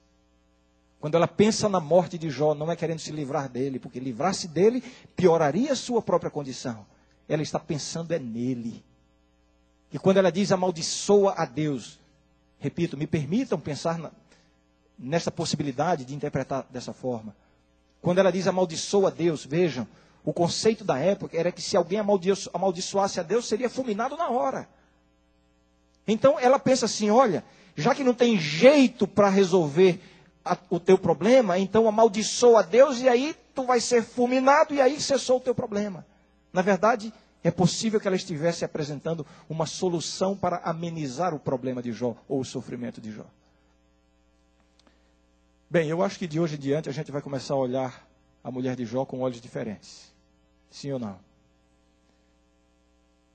Quando 1.01 1.15
ela 1.15 1.29
pensa 1.29 1.69
na 1.69 1.81
morte 1.81 2.19
de 2.19 2.29
Jó, 2.29 2.55
não 2.55 2.71
é 2.71 2.77
querendo 2.77 2.99
se 2.99 3.13
livrar 3.13 3.49
dele, 3.49 3.79
porque 3.79 4.01
livrar-se 4.01 4.49
dele 4.49 4.83
pioraria 5.15 5.73
a 5.73 5.77
sua 5.77 6.03
própria 6.03 6.31
condição 6.31 6.85
ela 7.29 7.43
está 7.43 7.59
pensando 7.59 8.13
é 8.13 8.19
nele. 8.19 8.83
E 9.93 9.99
quando 9.99 10.17
ela 10.17 10.33
diz 10.33 10.51
amaldiçoa 10.51 11.35
a 11.37 11.45
Deus, 11.45 12.01
repito, 12.59 12.97
me 12.97 13.07
permitam 13.07 13.61
pensar 13.61 13.99
na, 13.99 14.11
nessa 14.99 15.31
possibilidade 15.31 16.05
de 16.05 16.15
interpretar 16.15 16.67
dessa 16.71 16.93
forma. 16.93 17.37
Quando 18.01 18.19
ela 18.19 18.33
diz 18.33 18.47
amaldiçoa 18.47 19.09
a 19.09 19.11
Deus, 19.13 19.45
vejam, 19.45 19.87
o 20.29 20.33
conceito 20.35 20.85
da 20.85 20.99
época 20.99 21.35
era 21.39 21.51
que 21.51 21.63
se 21.63 21.75
alguém 21.75 21.99
amaldiçoasse 22.53 23.19
a 23.19 23.23
Deus, 23.23 23.49
seria 23.49 23.71
fulminado 23.71 24.15
na 24.15 24.29
hora. 24.29 24.69
Então 26.07 26.39
ela 26.39 26.59
pensa 26.59 26.85
assim: 26.85 27.09
olha, 27.09 27.43
já 27.75 27.95
que 27.95 28.05
não 28.05 28.13
tem 28.13 28.39
jeito 28.39 29.09
para 29.09 29.31
resolver 29.31 29.99
a, 30.45 30.55
o 30.69 30.79
teu 30.79 30.99
problema, 30.99 31.59
então 31.59 31.89
amaldiçoa 31.89 32.61
a 32.61 32.63
Deus 32.63 33.01
e 33.01 33.09
aí 33.09 33.35
tu 33.55 33.65
vai 33.65 33.81
ser 33.81 34.03
fulminado 34.03 34.75
e 34.75 34.83
aí 34.83 35.01
cessou 35.01 35.39
o 35.39 35.41
teu 35.41 35.55
problema. 35.55 36.05
Na 36.53 36.61
verdade, 36.61 37.11
é 37.43 37.51
possível 37.51 37.99
que 37.99 38.07
ela 38.07 38.15
estivesse 38.15 38.67
apresentando 38.67 39.27
uma 39.49 39.65
solução 39.65 40.37
para 40.37 40.59
amenizar 40.59 41.33
o 41.33 41.41
problema 41.41 41.83
de 41.83 41.91
Jó 41.91 42.15
ou 42.29 42.41
o 42.41 42.45
sofrimento 42.45 43.01
de 43.01 43.13
Jó. 43.13 43.25
Bem, 45.71 45.89
eu 45.89 46.03
acho 46.03 46.19
que 46.19 46.27
de 46.27 46.39
hoje 46.39 46.57
em 46.57 46.59
diante 46.59 46.91
a 46.91 46.93
gente 46.93 47.11
vai 47.11 47.23
começar 47.23 47.55
a 47.55 47.57
olhar 47.57 48.07
a 48.45 48.51
mulher 48.51 48.77
de 48.77 48.85
Jó 48.85 49.07
com 49.07 49.21
olhos 49.21 49.41
diferentes. 49.41 50.18
Sim 50.71 50.93
ou 50.93 50.99
não? 50.99 51.19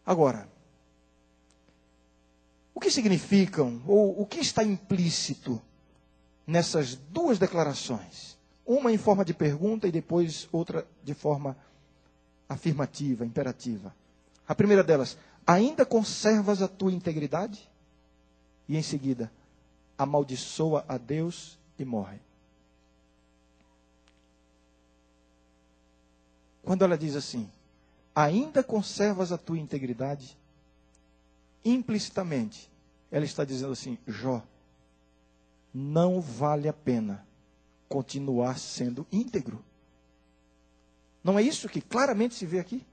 Agora, 0.05 0.47
o 2.73 2.79
que 2.79 2.91
significam, 2.91 3.81
ou 3.87 4.21
o 4.21 4.25
que 4.25 4.39
está 4.39 4.63
implícito 4.63 5.61
nessas 6.45 6.95
duas 6.95 7.39
declarações? 7.39 8.37
Uma 8.65 8.91
em 8.91 8.97
forma 8.97 9.23
de 9.23 9.33
pergunta 9.33 9.87
e 9.87 9.91
depois 9.91 10.47
outra 10.51 10.87
de 11.03 11.13
forma 11.13 11.55
afirmativa, 12.47 13.25
imperativa. 13.25 13.93
A 14.47 14.53
primeira 14.53 14.83
delas, 14.83 15.17
ainda 15.45 15.85
conservas 15.85 16.61
a 16.61 16.67
tua 16.67 16.91
integridade? 16.91 17.69
E 18.67 18.77
em 18.77 18.81
seguida, 18.81 19.31
amaldiçoa 19.97 20.85
a 20.87 20.97
Deus 20.97 21.57
e 21.77 21.85
morre. 21.85 22.19
Quando 26.63 26.83
ela 26.83 26.97
diz 26.97 27.15
assim, 27.15 27.49
ainda 28.15 28.63
conservas 28.63 29.31
a 29.31 29.37
tua 29.37 29.59
integridade, 29.59 30.37
implicitamente, 31.63 32.71
ela 33.11 33.25
está 33.25 33.43
dizendo 33.43 33.73
assim: 33.73 33.97
Jó, 34.07 34.41
não 35.73 36.21
vale 36.21 36.67
a 36.67 36.73
pena 36.73 37.25
continuar 37.89 38.57
sendo 38.57 39.05
íntegro. 39.11 39.63
Não 41.23 41.37
é 41.37 41.41
isso 41.41 41.69
que 41.69 41.81
claramente 41.81 42.35
se 42.35 42.45
vê 42.45 42.59
aqui? 42.59 42.85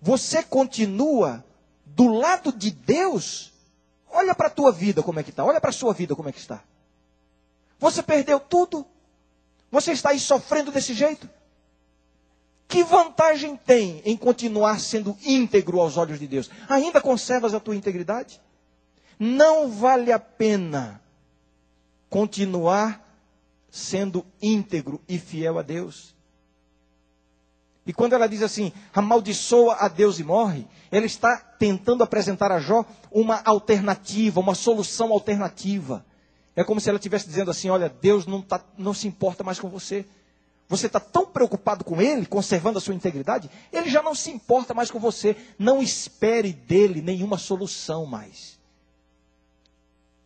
Você 0.00 0.42
continua 0.42 1.44
do 1.84 2.08
lado 2.08 2.52
de 2.52 2.70
Deus? 2.70 3.52
Olha 4.08 4.34
para 4.34 4.46
a 4.46 4.50
tua 4.50 4.72
vida 4.72 5.02
como 5.02 5.20
é 5.20 5.22
que 5.22 5.30
está. 5.30 5.44
Olha 5.44 5.60
para 5.60 5.70
a 5.70 5.72
sua 5.72 5.92
vida 5.92 6.16
como 6.16 6.28
é 6.28 6.32
que 6.32 6.38
está. 6.38 6.62
Você 7.78 8.02
perdeu 8.02 8.40
tudo? 8.40 8.86
Você 9.70 9.92
está 9.92 10.10
aí 10.10 10.18
sofrendo 10.18 10.72
desse 10.72 10.94
jeito? 10.94 11.28
Que 12.66 12.84
vantagem 12.84 13.56
tem 13.56 14.00
em 14.04 14.16
continuar 14.16 14.78
sendo 14.80 15.16
íntegro 15.24 15.80
aos 15.80 15.96
olhos 15.96 16.18
de 16.18 16.26
Deus? 16.26 16.50
Ainda 16.68 17.00
conservas 17.00 17.54
a 17.54 17.60
tua 17.60 17.76
integridade? 17.76 18.40
Não 19.18 19.70
vale 19.70 20.12
a 20.12 20.18
pena 20.18 21.00
continuar 22.08 23.06
sendo 23.70 24.24
íntegro 24.40 25.00
e 25.08 25.18
fiel 25.18 25.58
a 25.58 25.62
Deus. 25.62 26.14
E 27.86 27.92
quando 27.92 28.12
ela 28.12 28.28
diz 28.28 28.42
assim, 28.42 28.72
amaldiçoa 28.94 29.76
a 29.80 29.88
Deus 29.88 30.18
e 30.18 30.24
morre, 30.24 30.66
ela 30.90 31.06
está 31.06 31.36
tentando 31.36 32.04
apresentar 32.04 32.52
a 32.52 32.60
Jó 32.60 32.84
uma 33.10 33.40
alternativa, 33.44 34.38
uma 34.38 34.54
solução 34.54 35.12
alternativa. 35.12 36.04
É 36.60 36.64
como 36.64 36.78
se 36.78 36.90
ela 36.90 36.98
estivesse 36.98 37.26
dizendo 37.26 37.50
assim: 37.50 37.70
olha, 37.70 37.88
Deus 37.88 38.26
não, 38.26 38.42
tá, 38.42 38.62
não 38.76 38.92
se 38.92 39.08
importa 39.08 39.42
mais 39.42 39.58
com 39.58 39.70
você. 39.70 40.04
Você 40.68 40.88
está 40.88 41.00
tão 41.00 41.24
preocupado 41.24 41.82
com 41.82 42.02
Ele, 42.02 42.26
conservando 42.26 42.76
a 42.76 42.82
sua 42.82 42.94
integridade, 42.94 43.50
Ele 43.72 43.88
já 43.88 44.02
não 44.02 44.14
se 44.14 44.30
importa 44.30 44.74
mais 44.74 44.90
com 44.90 45.00
você. 45.00 45.34
Não 45.58 45.82
espere 45.82 46.52
dele 46.52 47.00
nenhuma 47.00 47.38
solução 47.38 48.04
mais. 48.04 48.58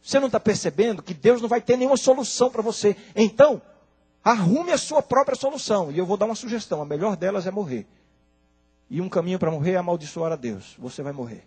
Você 0.02 0.18
não 0.18 0.26
está 0.26 0.40
percebendo 0.40 1.04
que 1.04 1.14
Deus 1.14 1.40
não 1.40 1.48
vai 1.48 1.60
ter 1.60 1.76
nenhuma 1.76 1.96
solução 1.96 2.50
para 2.50 2.62
você. 2.62 2.96
Então, 3.14 3.62
arrume 4.24 4.72
a 4.72 4.76
sua 4.76 5.00
própria 5.00 5.36
solução. 5.36 5.92
E 5.92 5.98
eu 5.98 6.04
vou 6.04 6.16
dar 6.16 6.26
uma 6.26 6.34
sugestão: 6.34 6.82
a 6.82 6.84
melhor 6.84 7.14
delas 7.14 7.46
é 7.46 7.52
morrer. 7.52 7.86
E 8.90 9.00
um 9.00 9.08
caminho 9.08 9.38
para 9.38 9.52
morrer 9.52 9.74
é 9.74 9.76
amaldiçoar 9.76 10.32
a 10.32 10.36
Deus. 10.36 10.74
Você 10.80 11.00
vai 11.00 11.12
morrer. 11.12 11.46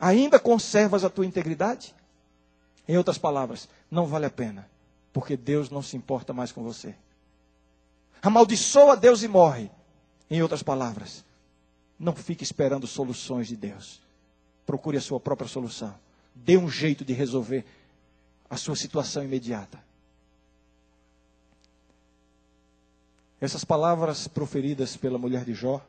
Ainda 0.00 0.38
conservas 0.38 1.04
a 1.04 1.10
tua 1.10 1.26
integridade? 1.26 1.94
Em 2.88 2.96
outras 2.96 3.18
palavras, 3.18 3.68
não 3.90 4.06
vale 4.06 4.26
a 4.26 4.30
pena, 4.30 4.68
porque 5.12 5.36
Deus 5.36 5.70
não 5.70 5.82
se 5.82 5.96
importa 5.96 6.32
mais 6.32 6.52
com 6.52 6.62
você. 6.62 6.94
Amaldiçoa 8.22 8.96
Deus 8.96 9.22
e 9.22 9.28
morre. 9.28 9.70
Em 10.28 10.42
outras 10.42 10.62
palavras, 10.62 11.24
não 11.98 12.14
fique 12.14 12.42
esperando 12.42 12.86
soluções 12.86 13.46
de 13.46 13.56
Deus. 13.56 14.00
Procure 14.64 14.96
a 14.96 15.00
sua 15.00 15.20
própria 15.20 15.48
solução 15.48 15.94
dê 16.36 16.56
um 16.56 16.68
jeito 16.68 17.04
de 17.04 17.12
resolver 17.12 17.64
a 18.50 18.56
sua 18.56 18.76
situação 18.76 19.24
imediata. 19.24 19.82
Essas 23.40 23.64
palavras 23.64 24.28
proferidas 24.28 24.96
pela 24.96 25.18
mulher 25.18 25.44
de 25.44 25.54
Jó, 25.54 25.84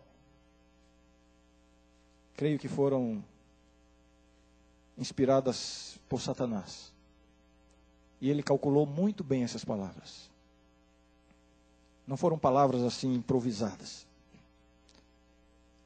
creio 2.36 2.58
que 2.58 2.68
foram 2.68 3.24
inspiradas 4.98 6.00
por 6.10 6.22
Satanás. 6.22 6.92
E 8.20 8.30
ele 8.30 8.42
calculou 8.42 8.86
muito 8.86 9.24
bem 9.24 9.44
essas 9.44 9.64
palavras. 9.64 10.30
Não 12.08 12.18
foram 12.18 12.38
palavras 12.40 12.82
assim 12.82 13.14
improvisadas. 13.14 14.08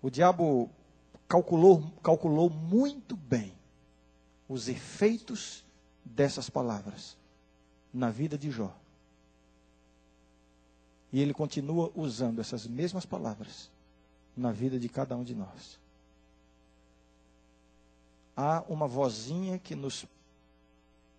O 0.01 0.09
diabo 0.09 0.69
calculou, 1.27 1.91
calculou 2.03 2.49
muito 2.49 3.15
bem 3.15 3.53
os 4.47 4.67
efeitos 4.67 5.63
dessas 6.05 6.49
palavras 6.49 7.17
na 7.93 8.09
vida 8.09 8.37
de 8.37 8.51
Jó. 8.51 8.73
E 11.11 11.19
ele 11.19 11.33
continua 11.33 11.91
usando 11.95 12.39
essas 12.39 12.65
mesmas 12.65 13.05
palavras 13.05 13.69
na 14.35 14.51
vida 14.51 14.79
de 14.79 14.87
cada 14.87 15.15
um 15.17 15.23
de 15.23 15.35
nós. 15.35 15.80
Há 18.35 18.63
uma 18.67 18.87
vozinha 18.87 19.59
que 19.59 19.75
nos 19.75 20.05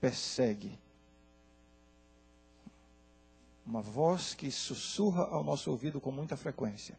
persegue. 0.00 0.78
Uma 3.64 3.80
voz 3.80 4.34
que 4.34 4.50
sussurra 4.50 5.24
ao 5.24 5.44
nosso 5.44 5.70
ouvido 5.70 6.00
com 6.00 6.10
muita 6.10 6.36
frequência. 6.36 6.98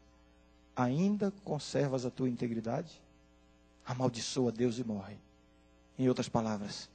Ainda 0.76 1.32
conservas 1.44 2.06
a 2.06 2.10
tua 2.10 2.30
integridade? 2.30 3.02
Amaldiçoa 3.86 4.52
Deus 4.52 4.78
e 4.78 4.84
morre. 4.84 5.18
Em 6.00 6.08
outras 6.08 6.30
palavras, 6.30 6.90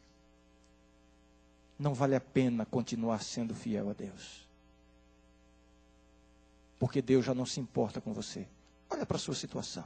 não 1.78 1.94
vale 1.94 2.16
a 2.16 2.20
pena 2.20 2.66
continuar 2.66 3.22
sendo 3.22 3.54
fiel 3.54 3.90
a 3.90 3.92
Deus. 3.92 4.48
Porque 6.78 7.00
Deus 7.00 7.25
já 7.25 7.34
não 7.34 7.46
se 7.46 7.60
importa 7.60 8.00
com 8.00 8.12
você. 8.12 8.48
Olha 8.90 9.06
para 9.06 9.16
a 9.16 9.20
sua 9.20 9.34
situação. 9.34 9.84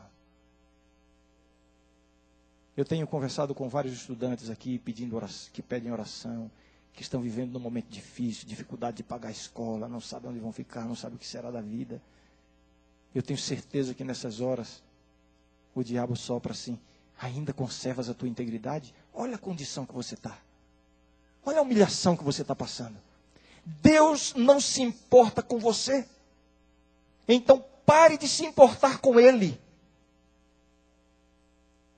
Eu 2.74 2.84
tenho 2.84 3.06
conversado 3.06 3.54
com 3.54 3.68
vários 3.68 3.92
estudantes 3.92 4.48
aqui 4.48 4.78
pedindo 4.78 5.14
oração, 5.14 5.50
que 5.52 5.60
pedem 5.60 5.92
oração, 5.92 6.50
que 6.94 7.02
estão 7.02 7.20
vivendo 7.20 7.52
num 7.52 7.60
momento 7.60 7.88
difícil, 7.88 8.48
dificuldade 8.48 8.98
de 8.98 9.02
pagar 9.02 9.28
a 9.28 9.32
escola, 9.32 9.88
não 9.88 10.00
sabem 10.00 10.30
onde 10.30 10.40
vão 10.40 10.52
ficar, 10.52 10.86
não 10.86 10.94
sabem 10.94 11.16
o 11.16 11.18
que 11.18 11.26
será 11.26 11.50
da 11.50 11.60
vida. 11.60 12.00
Eu 13.14 13.22
tenho 13.22 13.38
certeza 13.38 13.92
que 13.92 14.04
nessas 14.04 14.40
horas 14.40 14.82
o 15.74 15.82
diabo 15.82 16.16
sopra 16.16 16.52
assim: 16.52 16.78
ainda 17.20 17.52
conservas 17.52 18.08
a 18.08 18.14
tua 18.14 18.28
integridade? 18.28 18.94
Olha 19.12 19.34
a 19.34 19.38
condição 19.38 19.84
que 19.84 19.92
você 19.92 20.14
está. 20.14 20.38
Olha 21.44 21.58
a 21.58 21.62
humilhação 21.62 22.16
que 22.16 22.24
você 22.24 22.40
está 22.40 22.54
passando. 22.54 22.96
Deus 23.64 24.34
não 24.34 24.60
se 24.60 24.80
importa 24.80 25.42
com 25.42 25.58
você. 25.58 26.08
Então 27.28 27.62
pare 27.84 28.16
de 28.16 28.28
se 28.28 28.44
importar 28.44 28.98
com 28.98 29.20
Ele. 29.20 29.60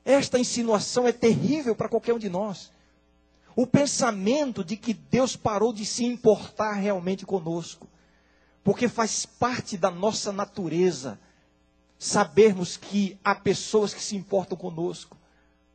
Esta 0.04 0.38
insinuação 0.38 1.08
é 1.08 1.12
terrível 1.12 1.75
para 1.75 1.88
qualquer 1.88 2.12
um 2.12 2.18
de 2.18 2.28
nós. 2.28 2.70
O 3.56 3.66
pensamento 3.66 4.64
de 4.64 4.76
que 4.76 4.92
Deus 4.92 5.37
parou 5.37 5.73
de 5.73 5.87
se 5.87 6.04
importar 6.04 6.73
realmente 6.73 7.25
conosco, 7.25 7.88
porque 8.62 8.88
faz 8.88 9.25
parte 9.25 9.76
da 9.76 9.90
nossa 9.90 10.32
natureza 10.32 11.18
sabermos 11.99 12.76
que 12.76 13.18
há 13.25 13.34
pessoas 13.34 13.94
que 13.94 14.02
se 14.02 14.16
importam 14.16 14.58
conosco. 14.58 15.16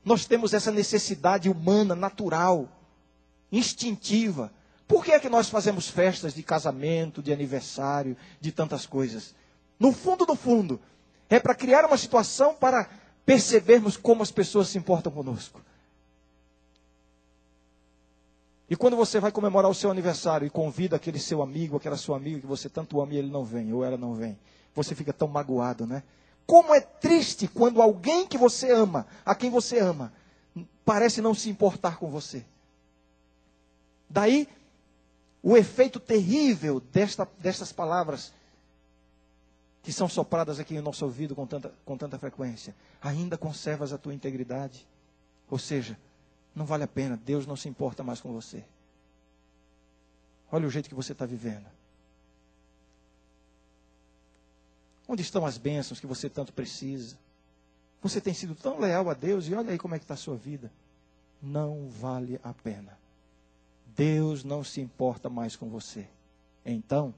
Nós 0.04 0.26
temos 0.26 0.54
essa 0.54 0.72
necessidade 0.72 1.50
humana, 1.50 1.96
natural, 1.96 2.70
instintiva. 3.52 4.52
Por 4.88 5.04
que 5.04 5.12
é 5.12 5.20
que 5.20 5.30
nós 5.30 5.50
fazemos 5.50 5.88
festas 5.88 6.34
de 6.34 6.44
casamento, 6.44 7.22
de 7.22 7.32
aniversário, 7.32 8.18
de 8.40 8.52
tantas 8.52 8.86
coisas? 8.86 9.34
No 9.80 9.92
fundo 9.92 10.26
do 10.26 10.36
fundo, 10.36 10.80
é 11.30 11.40
para 11.40 11.56
criar 11.56 11.86
uma 11.86 11.98
situação 11.98 12.54
para 12.54 12.90
percebermos 13.30 13.96
como 13.96 14.24
as 14.24 14.32
pessoas 14.32 14.70
se 14.70 14.80
importam 14.80 15.12
conosco. 15.12 15.62
E 18.68 18.76
quando 18.76 18.98
você 18.98 19.20
vai 19.20 19.32
comemorar 19.32 19.70
o 19.70 19.76
seu 19.76 19.92
aniversário 19.92 20.48
e 20.48 20.50
convida 20.50 20.96
aquele 20.96 21.20
seu 21.20 21.44
amigo, 21.44 21.78
aquela 21.78 21.96
sua 21.96 22.18
amiga 22.18 22.40
que 22.40 22.48
você 22.48 22.68
tanto 22.68 23.00
ama 23.00 23.14
e 23.14 23.18
ele 23.18 23.30
não 23.30 23.46
vem, 23.46 23.72
ou 23.72 23.86
ela 23.86 23.98
não 23.98 24.16
vem, 24.16 24.36
você 24.74 24.96
fica 24.96 25.14
tão 25.14 25.28
magoado, 25.28 25.86
né? 25.86 26.02
Como 26.48 26.74
é 26.74 26.82
triste 26.82 27.48
quando 27.48 27.84
alguém 27.84 28.26
que 28.26 28.36
você 28.36 28.72
ama, 28.72 29.06
a 29.24 29.36
quem 29.36 29.52
você 29.52 29.78
ama, 29.78 30.12
parece 30.84 31.22
não 31.22 31.36
se 31.36 31.52
importar 31.52 32.00
com 32.00 32.10
você. 32.10 32.44
Daí, 34.10 34.48
o 35.44 35.56
efeito 35.56 36.00
terrível 36.00 36.80
desta, 36.80 37.30
destas 37.38 37.72
palavras 37.72 38.34
que 39.82 39.94
são 39.94 40.08
sopradas 40.08 40.60
aqui 40.60 40.74
no 40.74 40.82
nosso 40.82 41.06
ouvido 41.06 41.36
com 41.36 41.46
tanta, 41.46 41.74
com 41.86 41.98
tanta 41.98 42.18
frequência, 42.20 42.76
ainda 43.02 43.38
conservas 43.38 43.94
a 43.94 43.98
tua 43.98 44.14
integridade? 44.14 44.88
Ou 45.50 45.58
seja, 45.58 45.98
não 46.56 46.66
vale 46.66 46.84
a 46.84 46.88
pena, 46.88 47.18
Deus 47.18 47.46
não 47.46 47.56
se 47.56 47.70
importa 47.70 48.04
mais 48.04 48.22
com 48.22 48.32
você. 48.32 48.64
Olha 50.52 50.68
o 50.68 50.72
jeito 50.72 50.90
que 50.90 50.96
você 50.96 51.12
está 51.12 51.26
vivendo. 51.26 51.66
Onde 55.08 55.22
estão 55.22 55.46
as 55.46 55.58
bênçãos 55.58 56.00
que 56.00 56.08
você 56.08 56.30
tanto 56.30 56.54
precisa? 56.54 57.18
Você 58.02 58.22
tem 58.22 58.34
sido 58.34 58.56
tão 58.56 58.80
leal 58.80 59.10
a 59.10 59.14
Deus 59.14 59.48
e 59.48 59.54
olha 59.54 59.72
aí 59.72 59.78
como 59.78 59.96
é 59.96 60.00
que 60.00 60.06
está 60.06 60.14
a 60.14 60.18
sua 60.18 60.36
vida. 60.36 60.72
Não 61.42 61.90
vale 61.90 62.40
a 62.44 62.54
pena. 62.54 62.98
Deus 63.96 64.44
não 64.44 64.64
se 64.64 64.80
importa 64.80 65.30
mais 65.30 65.56
com 65.56 65.68
você. 65.68 66.08
Então, 66.66 67.14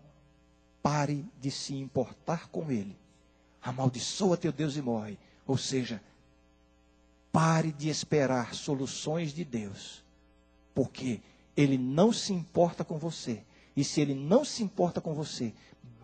pare 0.81 1.25
de 1.39 1.51
se 1.51 1.73
importar 1.75 2.47
com 2.49 2.71
Ele. 2.71 2.95
Amaldiçoa 3.61 4.37
teu 4.37 4.51
Deus 4.51 4.75
e 4.75 4.81
morre. 4.81 5.17
Ou 5.45 5.57
seja, 5.57 6.01
pare 7.31 7.71
de 7.71 7.89
esperar 7.89 8.53
soluções 8.53 9.33
de 9.33 9.43
Deus, 9.43 10.03
porque 10.73 11.21
Ele 11.55 11.77
não 11.77 12.11
se 12.11 12.33
importa 12.33 12.83
com 12.83 12.97
você. 12.97 13.43
E 13.75 13.83
se 13.83 14.01
Ele 14.01 14.13
não 14.13 14.43
se 14.43 14.63
importa 14.63 14.99
com 14.99 15.13
você, 15.13 15.53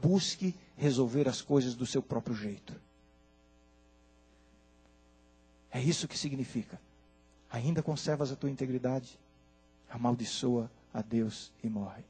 busque 0.01 0.55
resolver 0.75 1.27
as 1.27 1.41
coisas 1.41 1.75
do 1.75 1.85
seu 1.85 2.01
próprio 2.01 2.35
jeito. 2.35 2.73
É 5.71 5.81
isso 5.81 6.07
que 6.07 6.17
significa. 6.17 6.79
Ainda 7.49 7.83
conservas 7.83 8.31
a 8.31 8.35
tua 8.35 8.49
integridade? 8.49 9.19
Amaldiçoa 9.89 10.71
a 10.93 11.01
Deus 11.01 11.51
e 11.63 11.69
morre. 11.69 12.03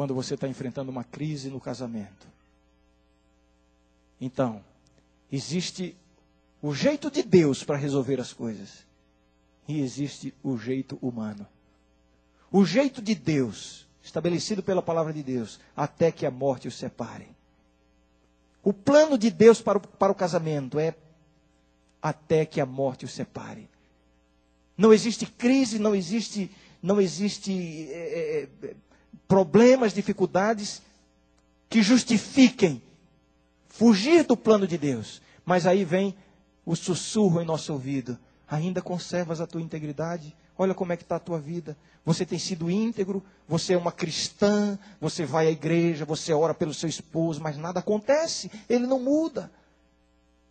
Quando 0.00 0.14
você 0.14 0.32
está 0.32 0.48
enfrentando 0.48 0.90
uma 0.90 1.04
crise 1.04 1.50
no 1.50 1.60
casamento. 1.60 2.26
Então, 4.18 4.64
existe 5.30 5.94
o 6.62 6.74
jeito 6.74 7.10
de 7.10 7.22
Deus 7.22 7.62
para 7.62 7.76
resolver 7.76 8.18
as 8.18 8.32
coisas 8.32 8.86
e 9.68 9.78
existe 9.78 10.32
o 10.42 10.56
jeito 10.56 10.98
humano. 11.02 11.46
O 12.50 12.64
jeito 12.64 13.02
de 13.02 13.14
Deus, 13.14 13.86
estabelecido 14.02 14.62
pela 14.62 14.80
palavra 14.80 15.12
de 15.12 15.22
Deus, 15.22 15.60
até 15.76 16.10
que 16.10 16.24
a 16.24 16.30
morte 16.30 16.66
os 16.66 16.76
separe. 16.76 17.28
O 18.62 18.72
plano 18.72 19.18
de 19.18 19.30
Deus 19.30 19.60
para 19.60 19.76
o, 19.76 19.82
para 19.82 20.12
o 20.12 20.14
casamento 20.14 20.78
é 20.78 20.94
até 22.00 22.46
que 22.46 22.58
a 22.58 22.64
morte 22.64 23.04
os 23.04 23.12
separe. 23.12 23.68
Não 24.78 24.94
existe 24.94 25.26
crise, 25.26 25.78
não 25.78 25.94
existe, 25.94 26.50
não 26.82 26.98
existe 26.98 27.86
é, 27.90 28.48
é, 28.62 28.74
problemas, 29.30 29.94
dificuldades 29.94 30.82
que 31.68 31.84
justifiquem 31.84 32.82
fugir 33.68 34.24
do 34.24 34.36
plano 34.36 34.66
de 34.66 34.76
Deus. 34.76 35.22
Mas 35.44 35.68
aí 35.68 35.84
vem 35.84 36.16
o 36.66 36.74
sussurro 36.74 37.40
em 37.40 37.44
nosso 37.44 37.72
ouvido: 37.72 38.18
ainda 38.48 38.82
conservas 38.82 39.40
a 39.40 39.46
tua 39.46 39.62
integridade? 39.62 40.34
Olha 40.58 40.74
como 40.74 40.92
é 40.92 40.96
que 40.96 41.04
está 41.04 41.14
a 41.14 41.20
tua 41.20 41.38
vida. 41.38 41.76
Você 42.04 42.26
tem 42.26 42.40
sido 42.40 42.68
íntegro, 42.68 43.22
você 43.46 43.74
é 43.74 43.78
uma 43.78 43.92
cristã, 43.92 44.76
você 45.00 45.24
vai 45.24 45.46
à 45.46 45.50
igreja, 45.50 46.04
você 46.04 46.32
ora 46.32 46.52
pelo 46.52 46.74
seu 46.74 46.88
esposo, 46.88 47.40
mas 47.40 47.56
nada 47.56 47.78
acontece, 47.78 48.50
ele 48.68 48.86
não 48.86 48.98
muda. 48.98 49.48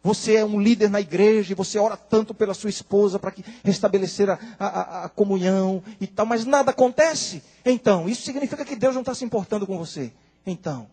Você 0.02 0.36
é 0.36 0.46
um 0.46 0.62
líder 0.62 0.90
na 0.90 1.02
igreja 1.02 1.52
e 1.52 1.56
você 1.56 1.78
ora 1.78 1.98
tanto 1.98 2.34
pela 2.34 2.54
sua 2.54 2.70
esposa 2.70 3.20
para 3.20 3.32
que 3.32 3.44
restabelecer 3.64 4.30
a, 4.30 4.40
a, 4.58 5.06
a, 5.06 5.10
comunhão 5.10 5.84
e 6.00 6.08
tal, 6.08 6.26
mas 6.26 6.46
nada 6.46 6.72
acontece. 6.72 7.44
Então, 7.66 8.08
isso 8.08 8.22
significa 8.22 8.64
que 8.64 8.78
Deus 8.78 8.94
não 8.94 9.02
está 9.02 9.14
se 9.14 9.26
importando 9.26 9.68
com 9.68 9.78
você. 9.78 10.14
Então, 10.46 10.90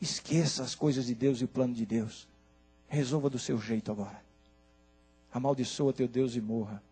esqueça 0.00 0.64
as 0.64 0.74
coisas 0.74 1.06
de 1.06 1.14
Deus 1.14 1.40
e 1.40 1.44
o 1.44 1.48
plano 1.48 1.72
de 1.72 1.86
Deus. 1.86 2.26
Resolva 2.88 3.30
do 3.30 3.38
seu 3.38 3.58
jeito 3.58 3.92
agora. 3.92 4.20
Amaldiçoa 5.32 5.92
teu 5.92 6.08
Deus 6.08 6.34
e 6.34 6.40
morra. 6.40 6.82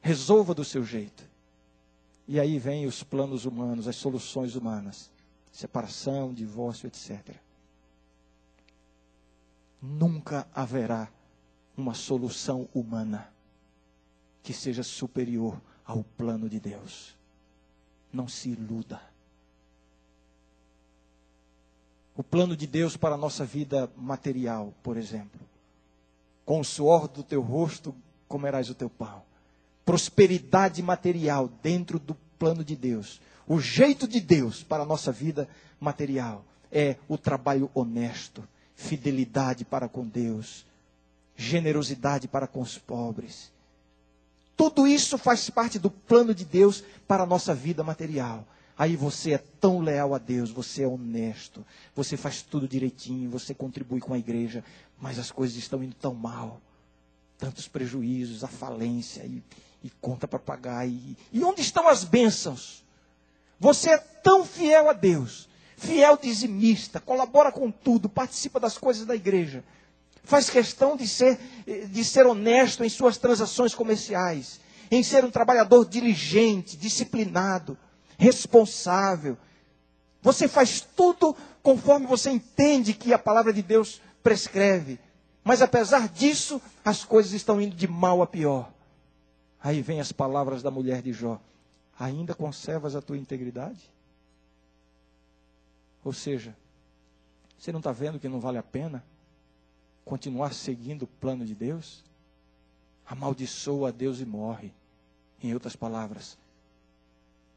Resolva 0.00 0.52
do 0.52 0.64
seu 0.64 0.84
jeito. 0.84 1.22
E 2.26 2.40
aí 2.40 2.58
vem 2.58 2.86
os 2.86 3.04
planos 3.04 3.44
humanos, 3.44 3.86
as 3.86 3.94
soluções 3.94 4.56
humanas. 4.56 5.10
Separação, 5.52 6.34
divórcio, 6.34 6.88
etc 6.88 7.45
nunca 9.86 10.46
haverá 10.54 11.08
uma 11.76 11.94
solução 11.94 12.68
humana 12.74 13.30
que 14.42 14.52
seja 14.52 14.82
superior 14.82 15.60
ao 15.84 16.02
plano 16.02 16.48
de 16.48 16.58
Deus. 16.58 17.14
Não 18.12 18.26
se 18.26 18.50
iluda. 18.50 19.00
O 22.16 22.22
plano 22.22 22.56
de 22.56 22.66
Deus 22.66 22.96
para 22.96 23.14
a 23.14 23.18
nossa 23.18 23.44
vida 23.44 23.90
material, 23.96 24.72
por 24.82 24.96
exemplo. 24.96 25.40
Com 26.44 26.60
o 26.60 26.64
suor 26.64 27.08
do 27.08 27.22
teu 27.22 27.42
rosto 27.42 27.94
comerás 28.26 28.70
o 28.70 28.74
teu 28.74 28.88
pão. 28.88 29.22
Prosperidade 29.84 30.82
material 30.82 31.48
dentro 31.62 31.98
do 31.98 32.14
plano 32.38 32.64
de 32.64 32.74
Deus. 32.74 33.20
O 33.46 33.60
jeito 33.60 34.08
de 34.08 34.20
Deus 34.20 34.62
para 34.62 34.82
a 34.82 34.86
nossa 34.86 35.12
vida 35.12 35.48
material 35.78 36.44
é 36.72 36.96
o 37.08 37.16
trabalho 37.16 37.70
honesto, 37.74 38.46
fidelidade 38.76 39.64
para 39.64 39.88
com 39.88 40.06
Deus, 40.06 40.64
generosidade 41.34 42.28
para 42.28 42.46
com 42.46 42.60
os 42.60 42.78
pobres. 42.78 43.50
Tudo 44.56 44.86
isso 44.86 45.18
faz 45.18 45.50
parte 45.50 45.78
do 45.78 45.90
plano 45.90 46.34
de 46.34 46.44
Deus 46.44 46.84
para 47.08 47.24
a 47.24 47.26
nossa 47.26 47.54
vida 47.54 47.82
material. 47.82 48.46
Aí 48.78 48.94
você 48.94 49.32
é 49.32 49.38
tão 49.38 49.80
leal 49.80 50.14
a 50.14 50.18
Deus, 50.18 50.50
você 50.50 50.82
é 50.82 50.86
honesto, 50.86 51.64
você 51.94 52.16
faz 52.16 52.42
tudo 52.42 52.68
direitinho, 52.68 53.30
você 53.30 53.54
contribui 53.54 54.00
com 54.00 54.12
a 54.12 54.18
igreja, 54.18 54.62
mas 55.00 55.18
as 55.18 55.30
coisas 55.30 55.56
estão 55.56 55.82
indo 55.82 55.94
tão 55.94 56.14
mal. 56.14 56.60
Tantos 57.38 57.68
prejuízos, 57.68 58.44
a 58.44 58.48
falência 58.48 59.22
e, 59.24 59.42
e 59.82 59.90
conta 60.00 60.28
para 60.28 60.38
pagar. 60.38 60.86
E, 60.86 61.16
e 61.32 61.42
onde 61.42 61.60
estão 61.60 61.88
as 61.88 62.04
bênçãos? 62.04 62.84
Você 63.58 63.90
é 63.90 63.98
tão 63.98 64.44
fiel 64.44 64.90
a 64.90 64.92
Deus, 64.92 65.48
fiel 65.76 66.18
dizimista, 66.20 66.98
colabora 66.98 67.52
com 67.52 67.70
tudo, 67.70 68.08
participa 68.08 68.58
das 68.58 68.78
coisas 68.78 69.06
da 69.06 69.14
igreja. 69.14 69.62
faz 70.24 70.50
questão 70.50 70.96
de 70.96 71.06
ser, 71.06 71.38
de 71.88 72.04
ser 72.04 72.26
honesto 72.26 72.82
em 72.82 72.88
suas 72.88 73.16
transações 73.16 73.74
comerciais, 73.76 74.58
em 74.90 75.00
ser 75.00 75.24
um 75.24 75.30
trabalhador 75.30 75.84
diligente, 75.86 76.76
disciplinado, 76.76 77.78
responsável. 78.18 79.36
Você 80.20 80.48
faz 80.48 80.80
tudo 80.96 81.36
conforme 81.62 82.06
você 82.06 82.30
entende 82.30 82.92
que 82.92 83.12
a 83.12 83.18
palavra 83.18 83.52
de 83.52 83.62
Deus 83.62 84.00
prescreve. 84.20 84.98
Mas 85.44 85.62
apesar 85.62 86.08
disso, 86.08 86.60
as 86.84 87.04
coisas 87.04 87.32
estão 87.32 87.60
indo 87.60 87.76
de 87.76 87.86
mal 87.86 88.20
a 88.20 88.26
pior. 88.26 88.72
Aí 89.62 89.80
vem 89.80 90.00
as 90.00 90.10
palavras 90.10 90.60
da 90.60 90.72
mulher 90.72 91.02
de 91.02 91.12
Jó: 91.12 91.40
Ainda 91.98 92.34
conservas 92.34 92.96
a 92.96 93.00
tua 93.00 93.16
integridade? 93.16 93.95
Ou 96.06 96.12
seja, 96.12 96.56
você 97.58 97.72
não 97.72 97.80
está 97.80 97.90
vendo 97.90 98.20
que 98.20 98.28
não 98.28 98.38
vale 98.38 98.58
a 98.58 98.62
pena 98.62 99.04
continuar 100.04 100.54
seguindo 100.54 101.02
o 101.02 101.08
plano 101.08 101.44
de 101.44 101.52
Deus? 101.52 102.04
Amaldiçoa 103.04 103.88
a 103.88 103.90
Deus 103.90 104.20
e 104.20 104.24
morre. 104.24 104.72
Em 105.42 105.52
outras 105.52 105.74
palavras, 105.74 106.38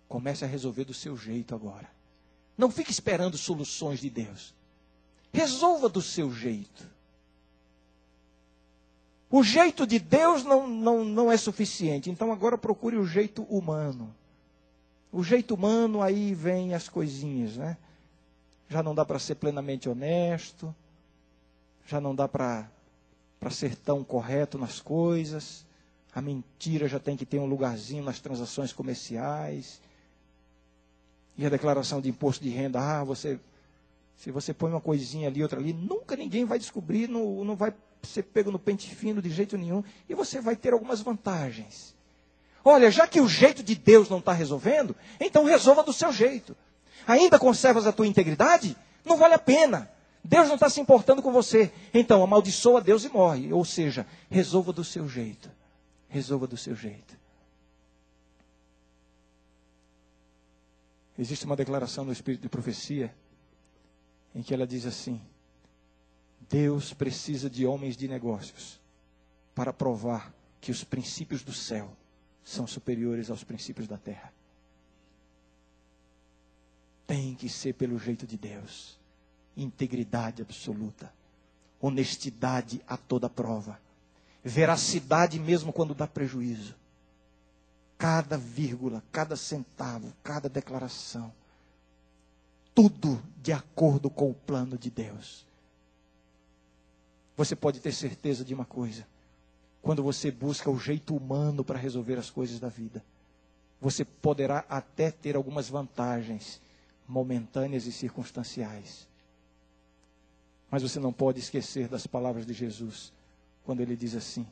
comece 0.07 0.43
a 0.43 0.47
resolver 0.47 0.83
do 0.83 0.95
seu 0.95 1.15
jeito 1.15 1.53
agora. 1.53 1.87
Não 2.57 2.71
fique 2.71 2.89
esperando 2.89 3.37
soluções 3.37 3.99
de 3.99 4.09
Deus. 4.09 4.51
Resolva 5.31 5.87
do 5.87 6.01
seu 6.01 6.33
jeito. 6.33 6.89
O 9.29 9.43
jeito 9.43 9.85
de 9.85 9.99
Deus 9.99 10.43
não, 10.43 10.67
não, 10.67 11.05
não 11.05 11.31
é 11.31 11.37
suficiente. 11.37 12.09
Então 12.09 12.31
agora 12.31 12.57
procure 12.57 12.97
o 12.97 13.05
jeito 13.05 13.43
humano. 13.43 14.11
O 15.11 15.23
jeito 15.23 15.53
humano, 15.53 16.01
aí 16.01 16.33
vem 16.33 16.73
as 16.73 16.89
coisinhas, 16.89 17.55
né? 17.55 17.77
Já 18.69 18.83
não 18.83 18.93
dá 18.93 19.03
para 19.03 19.17
ser 19.19 19.35
plenamente 19.35 19.89
honesto. 19.89 20.73
Já 21.87 21.99
não 21.99 22.13
dá 22.13 22.27
para 22.27 22.69
ser 23.49 23.75
tão 23.75 24.03
correto 24.03 24.57
nas 24.57 24.79
coisas. 24.79 25.65
A 26.13 26.21
mentira 26.21 26.87
já 26.87 26.99
tem 26.99 27.17
que 27.17 27.25
ter 27.25 27.39
um 27.39 27.45
lugarzinho 27.45 28.03
nas 28.03 28.19
transações 28.19 28.71
comerciais. 28.71 29.81
E 31.37 31.45
a 31.45 31.49
declaração 31.49 31.99
de 31.99 32.09
imposto 32.09 32.43
de 32.43 32.49
renda, 32.49 32.79
ah, 32.79 33.03
você, 33.03 33.39
se 34.17 34.29
você 34.29 34.53
põe 34.53 34.71
uma 34.71 34.81
coisinha 34.81 35.29
ali, 35.29 35.41
outra 35.41 35.59
ali, 35.59 35.73
nunca 35.73 36.15
ninguém 36.15 36.45
vai 36.45 36.59
descobrir, 36.59 37.07
não, 37.07 37.43
não 37.43 37.55
vai 37.55 37.73
ser 38.03 38.23
pego 38.23 38.51
no 38.51 38.59
pente 38.59 38.93
fino 38.93 39.21
de 39.21 39.29
jeito 39.29 39.57
nenhum, 39.57 39.83
e 40.07 40.13
você 40.13 40.41
vai 40.41 40.55
ter 40.55 40.73
algumas 40.73 41.01
vantagens. 41.01 41.95
Olha, 42.63 42.91
já 42.91 43.07
que 43.07 43.21
o 43.21 43.27
jeito 43.27 43.63
de 43.63 43.73
Deus 43.75 44.09
não 44.09 44.19
está 44.19 44.33
resolvendo, 44.33 44.95
então 45.19 45.45
resolva 45.45 45.81
do 45.81 45.93
seu 45.93 46.11
jeito. 46.11 46.55
Ainda 47.07 47.39
conservas 47.39 47.87
a 47.87 47.91
tua 47.91 48.07
integridade? 48.07 48.75
Não 49.05 49.17
vale 49.17 49.33
a 49.33 49.39
pena. 49.39 49.89
Deus 50.23 50.47
não 50.47 50.55
está 50.55 50.69
se 50.69 50.79
importando 50.79 51.21
com 51.21 51.31
você. 51.31 51.71
Então, 51.93 52.23
amaldiçoa 52.23 52.81
Deus 52.81 53.03
e 53.03 53.09
morre. 53.09 53.51
Ou 53.53 53.63
seja, 53.63 54.05
resolva 54.29 54.71
do 54.73 54.83
seu 54.83 55.07
jeito. 55.07 55.49
Resolva 56.07 56.47
do 56.47 56.57
seu 56.57 56.75
jeito. 56.75 57.17
Existe 61.17 61.45
uma 61.45 61.55
declaração 61.55 62.05
no 62.05 62.13
Espírito 62.13 62.41
de 62.41 62.49
Profecia 62.49 63.13
em 64.33 64.41
que 64.41 64.53
ela 64.53 64.65
diz 64.65 64.85
assim: 64.85 65.21
Deus 66.49 66.93
precisa 66.93 67.49
de 67.49 67.65
homens 67.65 67.97
de 67.97 68.07
negócios 68.07 68.79
para 69.53 69.73
provar 69.73 70.33
que 70.61 70.71
os 70.71 70.83
princípios 70.83 71.43
do 71.43 71.53
céu 71.53 71.91
são 72.43 72.65
superiores 72.65 73.29
aos 73.29 73.43
princípios 73.43 73.87
da 73.87 73.97
terra. 73.97 74.33
Tem 77.09 77.33
que 77.33 77.49
ser 77.49 77.73
pelo 77.73 77.97
jeito 77.97 78.27
de 78.27 78.37
Deus. 78.37 78.95
Integridade 79.57 80.43
absoluta. 80.43 81.11
Honestidade 81.81 82.79
a 82.87 82.95
toda 82.97 83.27
prova. 83.27 83.81
Veracidade 84.43 85.39
mesmo 85.39 85.73
quando 85.73 85.95
dá 85.95 86.05
prejuízo. 86.05 86.75
Cada 87.97 88.37
vírgula, 88.37 89.01
cada 89.11 89.35
centavo, 89.35 90.13
cada 90.21 90.47
declaração. 90.47 91.33
Tudo 92.75 93.19
de 93.41 93.51
acordo 93.51 94.11
com 94.11 94.29
o 94.29 94.35
plano 94.35 94.77
de 94.77 94.91
Deus. 94.91 95.47
Você 97.35 97.55
pode 97.55 97.79
ter 97.79 97.91
certeza 97.91 98.45
de 98.45 98.53
uma 98.53 98.65
coisa: 98.65 99.03
quando 99.81 100.03
você 100.03 100.29
busca 100.29 100.69
o 100.69 100.77
jeito 100.77 101.15
humano 101.15 101.63
para 101.63 101.79
resolver 101.79 102.19
as 102.19 102.29
coisas 102.29 102.59
da 102.59 102.69
vida, 102.69 103.03
você 103.81 104.05
poderá 104.05 104.63
até 104.69 105.09
ter 105.09 105.35
algumas 105.35 105.67
vantagens 105.69 106.61
momentâneas 107.09 107.87
e 107.87 107.91
circunstanciais. 107.91 109.07
Mas 110.69 110.83
você 110.83 110.99
não 110.99 111.11
pode 111.11 111.39
esquecer 111.39 111.87
das 111.87 112.05
palavras 112.05 112.45
de 112.45 112.53
Jesus, 112.53 113.11
quando 113.65 113.81
ele 113.81 113.95
diz 113.95 114.15
assim: 114.15 114.47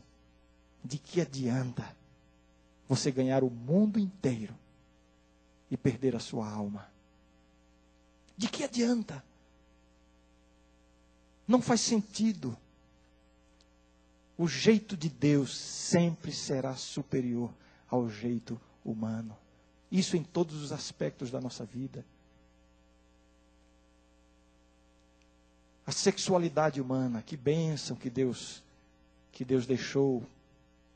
De 0.84 0.98
que 0.98 1.22
adianta 1.22 1.96
você 2.90 3.12
ganhar 3.12 3.44
o 3.44 3.50
mundo 3.50 4.00
inteiro 4.00 4.56
e 5.70 5.78
perder 5.78 6.16
a 6.16 6.20
sua 6.20 6.50
alma? 6.50 6.90
De 8.36 8.50
que 8.50 8.64
adianta? 8.64 9.24
Não 11.48 11.62
faz 11.62 11.82
sentido 11.82 12.58
o 14.38 14.48
jeito 14.48 14.96
de 14.96 15.10
Deus 15.10 15.58
sempre 15.58 16.32
será 16.32 16.76
superior 16.76 17.52
ao 17.90 18.10
jeito 18.10 18.60
humano. 18.86 19.36
Isso 19.92 20.16
em 20.16 20.24
todos 20.24 20.62
os 20.62 20.72
aspectos 20.72 21.32
da 21.32 21.42
nossa 21.42 21.66
vida. 21.66 22.06
A 25.88 25.92
sexualidade 25.92 26.82
humana, 26.82 27.24
que 27.24 27.38
bênção 27.38 27.96
que 27.96 28.10
Deus 28.10 28.62
que 29.32 29.46
Deus 29.46 29.68
deixou 29.68 30.24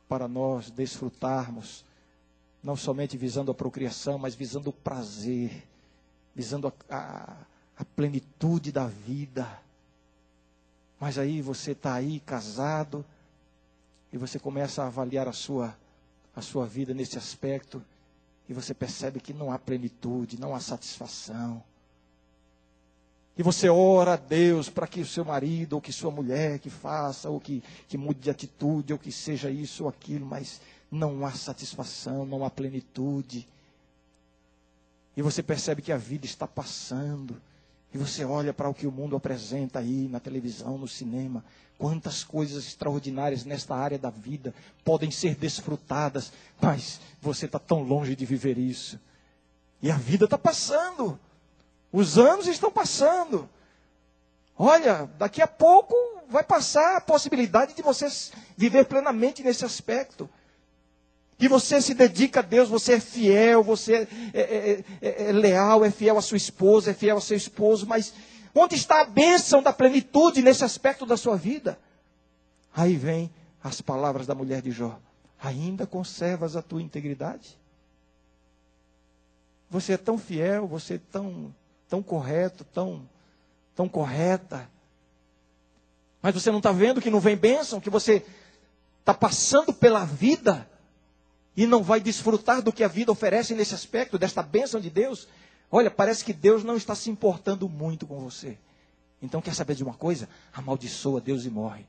para 0.09 0.27
nós 0.27 0.71
desfrutarmos, 0.71 1.85
não 2.63 2.75
somente 2.75 3.15
visando 3.15 3.51
a 3.51 3.53
procriação, 3.53 4.17
mas 4.17 4.33
visando 4.33 4.71
o 4.71 4.73
prazer, 4.73 5.63
visando 6.35 6.67
a, 6.67 6.95
a, 6.95 7.37
a 7.77 7.85
plenitude 7.85 8.71
da 8.71 8.87
vida. 8.87 9.47
Mas 10.99 11.19
aí 11.19 11.39
você 11.39 11.73
está 11.73 11.93
aí 11.93 12.19
casado, 12.19 13.05
e 14.11 14.17
você 14.17 14.39
começa 14.39 14.81
a 14.81 14.87
avaliar 14.87 15.27
a 15.27 15.33
sua, 15.33 15.77
a 16.35 16.41
sua 16.41 16.65
vida 16.65 16.95
nesse 16.95 17.17
aspecto, 17.19 17.79
e 18.49 18.53
você 18.53 18.73
percebe 18.73 19.21
que 19.21 19.33
não 19.33 19.51
há 19.51 19.59
plenitude, 19.59 20.39
não 20.39 20.55
há 20.55 20.59
satisfação. 20.59 21.63
E 23.37 23.43
você 23.43 23.69
ora 23.69 24.13
a 24.13 24.17
Deus 24.17 24.69
para 24.69 24.87
que 24.87 25.01
o 25.01 25.05
seu 25.05 25.23
marido, 25.23 25.73
ou 25.73 25.81
que 25.81 25.91
sua 25.91 26.11
mulher 26.11 26.59
que 26.59 26.69
faça, 26.69 27.29
ou 27.29 27.39
que, 27.39 27.63
que 27.87 27.97
mude 27.97 28.19
de 28.19 28.29
atitude, 28.29 28.93
ou 28.93 28.99
que 28.99 29.11
seja 29.11 29.49
isso 29.49 29.83
ou 29.83 29.89
aquilo, 29.89 30.25
mas 30.25 30.61
não 30.91 31.25
há 31.25 31.31
satisfação, 31.31 32.25
não 32.25 32.45
há 32.45 32.49
plenitude. 32.49 33.47
E 35.15 35.21
você 35.21 35.41
percebe 35.41 35.81
que 35.81 35.91
a 35.91 35.97
vida 35.97 36.25
está 36.25 36.47
passando. 36.47 37.41
E 37.93 37.97
você 37.97 38.23
olha 38.23 38.53
para 38.53 38.69
o 38.69 38.73
que 38.73 38.87
o 38.87 38.91
mundo 38.91 39.15
apresenta 39.15 39.79
aí 39.79 40.07
na 40.07 40.19
televisão, 40.19 40.77
no 40.77 40.87
cinema, 40.87 41.43
Quantas 41.81 42.23
coisas 42.23 42.67
extraordinárias 42.67 43.43
nesta 43.43 43.75
área 43.75 43.97
da 43.97 44.11
vida 44.11 44.53
podem 44.85 45.09
ser 45.09 45.33
desfrutadas, 45.33 46.31
mas 46.61 47.01
você 47.19 47.47
está 47.47 47.57
tão 47.57 47.81
longe 47.81 48.15
de 48.15 48.23
viver 48.23 48.55
isso. 48.55 48.99
E 49.81 49.89
a 49.89 49.97
vida 49.97 50.25
está 50.25 50.37
passando, 50.37 51.19
os 51.91 52.17
anos 52.17 52.47
estão 52.47 52.71
passando. 52.71 53.49
Olha, 54.57 55.09
daqui 55.17 55.41
a 55.41 55.47
pouco 55.47 55.95
vai 56.29 56.43
passar 56.43 56.97
a 56.97 57.01
possibilidade 57.01 57.73
de 57.73 57.81
você 57.81 58.07
viver 58.55 58.85
plenamente 58.85 59.43
nesse 59.43 59.65
aspecto. 59.65 60.29
E 61.39 61.47
você 61.47 61.81
se 61.81 61.93
dedica 61.93 62.39
a 62.39 62.43
Deus, 62.43 62.69
você 62.69 62.93
é 62.93 62.99
fiel, 62.99 63.63
você 63.63 64.07
é, 64.33 64.41
é, 64.41 64.83
é, 65.01 65.29
é 65.29 65.31
leal, 65.31 65.83
é 65.83 65.89
fiel 65.89 66.17
à 66.17 66.21
sua 66.21 66.37
esposa, 66.37 66.91
é 66.91 66.93
fiel 66.93 67.15
ao 67.15 67.21
seu 67.21 67.35
esposo, 67.35 67.87
mas 67.87 68.13
Onde 68.53 68.75
está 68.75 69.01
a 69.01 69.05
bênção 69.05 69.63
da 69.63 69.71
plenitude 69.71 70.41
nesse 70.41 70.63
aspecto 70.63 71.05
da 71.05 71.15
sua 71.15 71.37
vida? 71.37 71.79
Aí 72.75 72.95
vem 72.95 73.31
as 73.63 73.81
palavras 73.81 74.27
da 74.27 74.35
mulher 74.35 74.61
de 74.61 74.71
Jó: 74.71 74.99
Ainda 75.41 75.87
conservas 75.87 76.55
a 76.55 76.61
tua 76.61 76.81
integridade? 76.81 77.57
Você 79.69 79.93
é 79.93 79.97
tão 79.97 80.17
fiel, 80.17 80.67
você 80.67 80.95
é 80.95 81.01
tão, 81.11 81.55
tão 81.91 82.01
correto, 82.01 82.63
tão, 82.63 83.05
tão 83.75 83.89
correta. 83.89 84.71
Mas 86.21 86.33
você 86.33 86.49
não 86.49 86.59
está 86.59 86.71
vendo 86.71 87.01
que 87.01 87.09
não 87.09 87.19
vem 87.19 87.35
bênção, 87.35 87.81
que 87.81 87.89
você 87.89 88.25
está 89.01 89.13
passando 89.13 89.73
pela 89.73 90.05
vida 90.05 90.65
e 91.53 91.67
não 91.67 91.83
vai 91.83 91.99
desfrutar 91.99 92.61
do 92.61 92.71
que 92.71 92.85
a 92.85 92.87
vida 92.87 93.11
oferece 93.11 93.53
nesse 93.53 93.75
aspecto, 93.75 94.17
desta 94.17 94.41
bênção 94.41 94.79
de 94.79 94.89
Deus. 94.89 95.27
Olha, 95.69 95.91
parece 95.91 96.23
que 96.23 96.31
Deus 96.31 96.63
não 96.63 96.77
está 96.77 96.95
se 96.95 97.09
importando 97.09 97.67
muito 97.67 98.07
com 98.07 98.21
você. 98.21 98.57
Então, 99.21 99.41
quer 99.41 99.53
saber 99.53 99.75
de 99.75 99.83
uma 99.83 99.93
coisa? 99.93 100.29
Amaldiçoa 100.53 101.19
Deus 101.19 101.43
e 101.43 101.49
morre. 101.49 101.85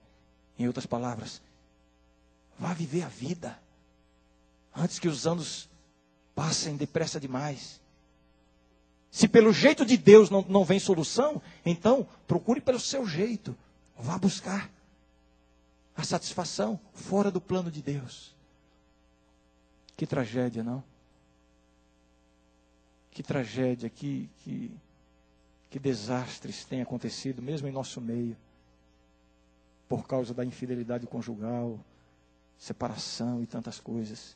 Em 0.59 0.67
outras 0.67 0.85
palavras, 0.85 1.41
vá 2.59 2.75
viver 2.75 3.05
a 3.05 3.09
vida 3.09 3.57
antes 4.75 4.99
que 4.99 5.07
os 5.07 5.29
anos 5.29 5.69
passem 6.35 6.77
depressa 6.77 7.21
demais. 7.21 7.81
Se 9.13 9.29
pelo 9.29 9.53
jeito 9.53 9.85
de 9.85 9.99
Deus 9.99 10.31
não, 10.31 10.43
não 10.49 10.65
vem 10.65 10.81
solução, 10.81 11.41
então 11.67 12.09
procure 12.27 12.63
pelo 12.63 12.81
seu 12.81 13.07
jeito. 13.07 13.55
Vá 13.95 14.17
buscar. 14.17 14.71
a 15.95 16.03
satisfação 16.03 16.81
fora 16.95 17.31
do 17.31 17.39
plano 17.39 17.71
de 17.71 17.83
Deus. 17.83 18.35
Que 19.95 20.07
tragédia, 20.07 20.65
não? 20.65 20.83
Que 23.11 23.23
tragédia, 23.23 23.91
que, 23.91 24.31
que, 24.39 24.73
que 25.69 25.79
desastres 25.79 26.65
têm 26.65 26.81
acontecido, 26.81 27.43
mesmo 27.43 27.69
em 27.69 27.73
nosso 27.73 28.01
meio, 28.01 28.35
por 29.87 30.07
causa 30.07 30.33
da 30.33 30.43
infidelidade 30.43 31.07
conjugal, 31.07 31.79
separação 32.57 33.43
e 33.43 33.47
tantas 33.47 33.79
coisas. 33.79 34.35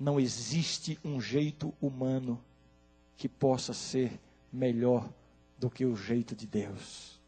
Não 0.00 0.18
existe 0.18 0.98
um 1.04 1.20
jeito 1.20 1.74
humano 1.82 2.42
que 3.16 3.28
possa 3.28 3.72
ser 3.72 4.20
melhor 4.52 5.08
do 5.58 5.70
que 5.70 5.84
o 5.84 5.96
jeito 5.96 6.34
de 6.34 6.46
Deus. 6.46 7.18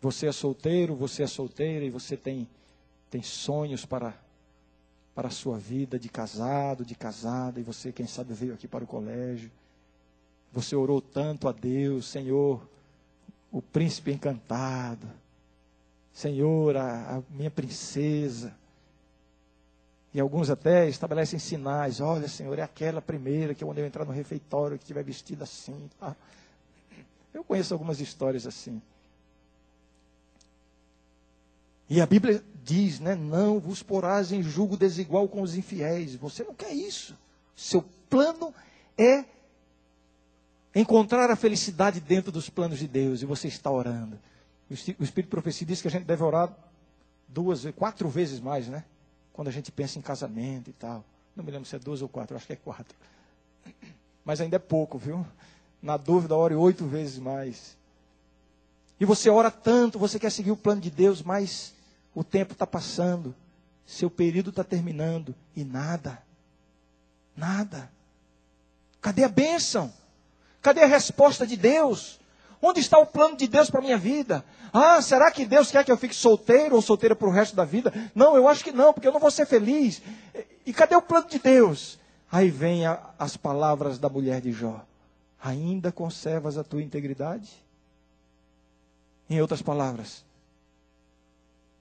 Você 0.00 0.26
é 0.28 0.32
solteiro, 0.32 0.94
você 0.94 1.24
é 1.24 1.26
solteira 1.26 1.84
e 1.84 1.90
você 1.90 2.16
tem, 2.16 2.48
tem 3.10 3.22
sonhos 3.22 3.84
para, 3.84 4.16
para 5.14 5.28
a 5.28 5.30
sua 5.30 5.58
vida 5.58 5.98
de 5.98 6.08
casado, 6.08 6.84
de 6.84 6.94
casada, 6.94 7.58
e 7.58 7.64
você, 7.64 7.90
quem 7.90 8.06
sabe, 8.06 8.32
veio 8.32 8.54
aqui 8.54 8.68
para 8.68 8.84
o 8.84 8.86
colégio. 8.86 9.50
Você 10.52 10.76
orou 10.76 11.00
tanto 11.00 11.48
a 11.48 11.52
Deus, 11.52 12.06
Senhor, 12.06 12.66
o 13.50 13.60
príncipe 13.60 14.12
encantado, 14.12 15.08
Senhor, 16.12 16.76
a, 16.76 17.16
a 17.16 17.22
minha 17.30 17.50
princesa. 17.50 18.56
E 20.12 20.20
alguns 20.20 20.48
até 20.48 20.88
estabelecem 20.88 21.38
sinais. 21.38 22.00
Olha, 22.00 22.28
Senhor, 22.28 22.58
é 22.58 22.62
aquela 22.62 23.02
primeira 23.02 23.54
que 23.54 23.64
quando 23.64 23.78
eu 23.78 23.86
entrar 23.86 24.04
no 24.04 24.12
refeitório 24.12 24.78
que 24.78 24.84
estiver 24.84 25.04
vestida 25.04 25.44
assim. 25.44 25.88
Tá? 26.00 26.16
Eu 27.32 27.44
conheço 27.44 27.74
algumas 27.74 28.00
histórias 28.00 28.46
assim. 28.46 28.80
E 31.90 32.00
a 32.00 32.06
Bíblia 32.06 32.42
diz, 32.64 33.00
né? 33.00 33.14
Não 33.14 33.58
vos 33.58 33.82
porás 33.82 34.32
em 34.32 34.42
julgo 34.42 34.76
desigual 34.76 35.28
com 35.28 35.42
os 35.42 35.54
infiéis. 35.54 36.14
Você 36.16 36.42
não 36.42 36.54
quer 36.54 36.72
isso. 36.72 37.16
Seu 37.56 37.82
plano 38.08 38.52
é 38.96 39.24
encontrar 40.74 41.30
a 41.30 41.36
felicidade 41.36 42.00
dentro 42.00 42.30
dos 42.30 42.48
planos 42.50 42.78
de 42.78 42.86
Deus. 42.86 43.22
E 43.22 43.26
você 43.26 43.48
está 43.48 43.70
orando. 43.70 44.18
O 44.70 44.74
Espírito 44.74 45.22
de 45.22 45.28
Profecia 45.28 45.66
diz 45.66 45.80
que 45.80 45.88
a 45.88 45.90
gente 45.90 46.04
deve 46.04 46.22
orar 46.22 46.54
duas, 47.26 47.64
quatro 47.76 48.08
vezes 48.08 48.38
mais, 48.38 48.68
né? 48.68 48.84
Quando 49.38 49.46
a 49.46 49.52
gente 49.52 49.70
pensa 49.70 50.00
em 50.00 50.02
casamento 50.02 50.68
e 50.68 50.72
tal. 50.72 51.04
Não 51.36 51.44
me 51.44 51.52
lembro 51.52 51.64
se 51.64 51.76
é 51.76 51.78
duas 51.78 52.02
ou 52.02 52.08
quatro, 52.08 52.36
acho 52.36 52.44
que 52.44 52.54
é 52.54 52.56
quatro. 52.56 52.98
Mas 54.24 54.40
ainda 54.40 54.56
é 54.56 54.58
pouco, 54.58 54.98
viu? 54.98 55.24
Na 55.80 55.96
dúvida, 55.96 56.34
ore 56.34 56.56
oito 56.56 56.84
vezes 56.88 57.20
mais. 57.20 57.76
E 58.98 59.04
você 59.04 59.30
ora 59.30 59.48
tanto, 59.48 59.96
você 59.96 60.18
quer 60.18 60.32
seguir 60.32 60.50
o 60.50 60.56
plano 60.56 60.80
de 60.80 60.90
Deus, 60.90 61.22
mas 61.22 61.72
o 62.16 62.24
tempo 62.24 62.52
está 62.52 62.66
passando, 62.66 63.32
seu 63.86 64.10
período 64.10 64.50
está 64.50 64.64
terminando 64.64 65.32
e 65.54 65.62
nada. 65.62 66.20
Nada. 67.36 67.92
Cadê 69.00 69.22
a 69.22 69.28
bênção? 69.28 69.92
Cadê 70.60 70.82
a 70.82 70.86
resposta 70.88 71.46
de 71.46 71.56
Deus? 71.56 72.18
Onde 72.60 72.80
está 72.80 72.98
o 72.98 73.06
plano 73.06 73.36
de 73.36 73.46
Deus 73.46 73.70
para 73.70 73.80
a 73.80 73.82
minha 73.82 73.98
vida? 73.98 74.44
Ah, 74.72 75.00
será 75.00 75.30
que 75.30 75.46
Deus 75.46 75.70
quer 75.70 75.84
que 75.84 75.92
eu 75.92 75.96
fique 75.96 76.14
solteiro 76.14 76.74
ou 76.74 76.82
solteira 76.82 77.14
para 77.14 77.28
o 77.28 77.30
resto 77.30 77.54
da 77.54 77.64
vida? 77.64 77.92
Não, 78.14 78.36
eu 78.36 78.48
acho 78.48 78.64
que 78.64 78.72
não, 78.72 78.92
porque 78.92 79.06
eu 79.06 79.12
não 79.12 79.20
vou 79.20 79.30
ser 79.30 79.46
feliz. 79.46 80.02
E 80.66 80.72
cadê 80.72 80.96
o 80.96 81.02
plano 81.02 81.28
de 81.28 81.38
Deus? 81.38 81.98
Aí 82.30 82.50
vem 82.50 82.84
a, 82.84 83.10
as 83.18 83.36
palavras 83.36 83.98
da 83.98 84.08
mulher 84.08 84.40
de 84.40 84.52
Jó: 84.52 84.84
Ainda 85.42 85.92
conservas 85.92 86.58
a 86.58 86.64
tua 86.64 86.82
integridade? 86.82 87.50
Em 89.30 89.40
outras 89.40 89.62
palavras, 89.62 90.24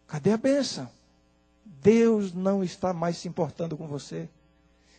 cadê 0.06 0.34
a 0.34 0.38
bênção? 0.38 0.90
Deus 1.66 2.34
não 2.34 2.64
está 2.64 2.94
mais 2.94 3.18
se 3.18 3.28
importando 3.28 3.78
com 3.78 3.88
você. 3.88 4.30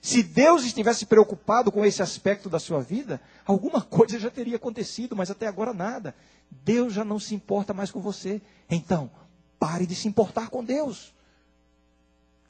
Se 0.00 0.22
Deus 0.22 0.64
estivesse 0.64 1.06
preocupado 1.06 1.72
com 1.72 1.84
esse 1.84 2.02
aspecto 2.02 2.48
da 2.48 2.58
sua 2.58 2.80
vida, 2.80 3.20
alguma 3.44 3.80
coisa 3.80 4.18
já 4.18 4.30
teria 4.30 4.56
acontecido, 4.56 5.16
mas 5.16 5.30
até 5.30 5.46
agora 5.46 5.74
nada. 5.74 6.14
Deus 6.50 6.92
já 6.92 7.04
não 7.04 7.18
se 7.18 7.34
importa 7.34 7.74
mais 7.74 7.90
com 7.90 8.00
você. 8.00 8.40
Então, 8.70 9.10
pare 9.58 9.86
de 9.86 9.94
se 9.94 10.08
importar 10.08 10.50
com 10.50 10.64
Deus. 10.64 11.12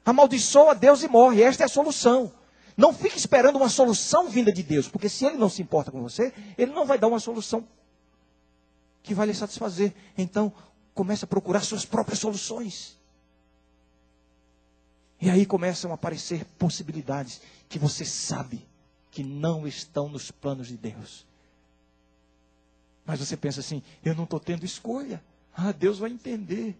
Amaldiçoa 0.05 0.75
Deus 0.75 1.03
e 1.03 1.07
morre. 1.07 1.41
Esta 1.41 1.63
é 1.63 1.65
a 1.65 1.69
solução. 1.69 2.31
Não 2.77 2.93
fique 2.93 3.17
esperando 3.17 3.57
uma 3.57 3.67
solução 3.67 4.29
vinda 4.29 4.53
de 4.53 4.63
Deus, 4.63 4.87
porque 4.87 5.09
se 5.09 5.25
Ele 5.25 5.37
não 5.37 5.49
se 5.49 5.61
importa 5.61 5.91
com 5.91 6.01
você, 6.01 6.33
Ele 6.57 6.71
não 6.71 6.85
vai 6.85 6.97
dar 6.97 7.07
uma 7.07 7.19
solução 7.19 7.67
que 9.03 9.13
vai 9.13 9.27
lhe 9.27 9.33
satisfazer. 9.33 9.93
Então, 10.17 10.53
comece 10.93 11.25
a 11.25 11.27
procurar 11.27 11.61
suas 11.61 11.83
próprias 11.83 12.19
soluções. 12.19 12.98
E 15.21 15.29
aí 15.29 15.45
começam 15.45 15.91
a 15.91 15.95
aparecer 15.95 16.45
possibilidades 16.57 17.41
que 17.67 17.77
você 17.77 18.05
sabe 18.05 18.65
que 19.11 19.23
não 19.23 19.67
estão 19.67 20.07
nos 20.07 20.31
planos 20.31 20.67
de 20.67 20.77
Deus. 20.77 21.25
Mas 23.05 23.19
você 23.19 23.35
pensa 23.35 23.59
assim: 23.59 23.83
eu 24.03 24.15
não 24.15 24.23
estou 24.23 24.39
tendo 24.39 24.65
escolha. 24.65 25.21
Ah, 25.53 25.71
Deus 25.71 25.99
vai 25.99 26.11
entender. 26.11 26.77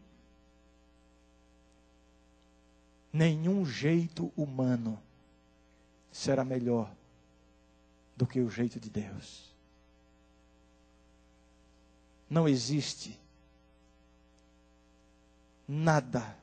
Nenhum 3.12 3.66
jeito 3.66 4.32
humano 4.38 5.02
será 6.12 6.46
melhor 6.46 6.90
do 8.16 8.28
que 8.28 8.40
o 8.40 8.50
jeito 8.50 8.80
de 8.80 8.90
Deus. 8.90 9.50
Não 12.30 12.48
existe 12.48 13.20
nada 15.68 16.38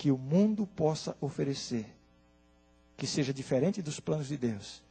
que 0.00 0.10
o 0.10 0.16
mundo 0.16 0.66
possa 0.66 1.14
oferecer, 1.20 1.84
que 2.96 3.06
seja 3.06 3.34
diferente 3.34 3.82
dos 3.82 4.00
planos 4.00 4.28
de 4.28 4.36
Deus, 4.38 4.82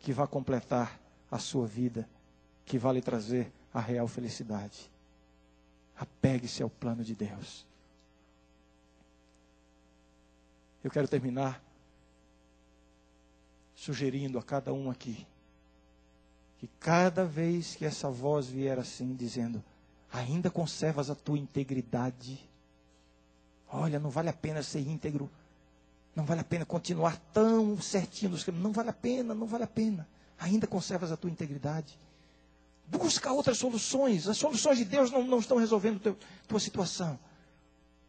que 0.00 0.14
vá 0.14 0.26
completar 0.26 0.98
a 1.30 1.38
sua 1.38 1.66
vida, 1.66 2.08
que 2.64 2.78
vá 2.78 2.90
lhe 2.90 3.02
trazer 3.02 3.52
a 3.70 3.80
real 3.80 4.08
felicidade. 4.08 4.90
Apegue-se 5.94 6.62
ao 6.62 6.70
plano 6.70 7.04
de 7.04 7.14
Deus. 7.14 7.66
Eu 10.82 10.90
quero 10.90 11.06
terminar 11.06 11.62
sugerindo 13.74 14.38
a 14.38 14.42
cada 14.42 14.72
um 14.72 14.90
aqui 14.90 15.26
que 16.56 16.66
cada 16.80 17.26
vez 17.26 17.76
que 17.76 17.84
essa 17.84 18.08
voz 18.08 18.48
vier 18.48 18.78
assim, 18.78 19.14
dizendo: 19.14 19.62
ainda 20.10 20.50
conservas 20.50 21.10
a 21.10 21.14
tua 21.14 21.38
integridade, 21.38 22.47
Olha, 23.70 23.98
não 23.98 24.10
vale 24.10 24.28
a 24.28 24.32
pena 24.32 24.62
ser 24.62 24.80
íntegro. 24.80 25.30
Não 26.14 26.24
vale 26.24 26.40
a 26.40 26.44
pena 26.44 26.64
continuar 26.64 27.16
tão 27.32 27.80
certinho 27.80 28.32
nos 28.32 28.42
caminhos. 28.42 28.64
Não 28.64 28.72
vale 28.72 28.90
a 28.90 28.92
pena, 28.92 29.34
não 29.34 29.46
vale 29.46 29.64
a 29.64 29.68
pena. 29.68 30.06
Ainda 30.38 30.66
conservas 30.66 31.12
a 31.12 31.16
tua 31.16 31.30
integridade. 31.30 31.96
Busca 32.86 33.32
outras 33.32 33.58
soluções. 33.58 34.26
As 34.26 34.36
soluções 34.36 34.78
de 34.78 34.84
Deus 34.84 35.10
não, 35.10 35.22
não 35.22 35.38
estão 35.38 35.58
resolvendo 35.58 36.10
a 36.10 36.48
tua 36.48 36.58
situação. 36.58 37.18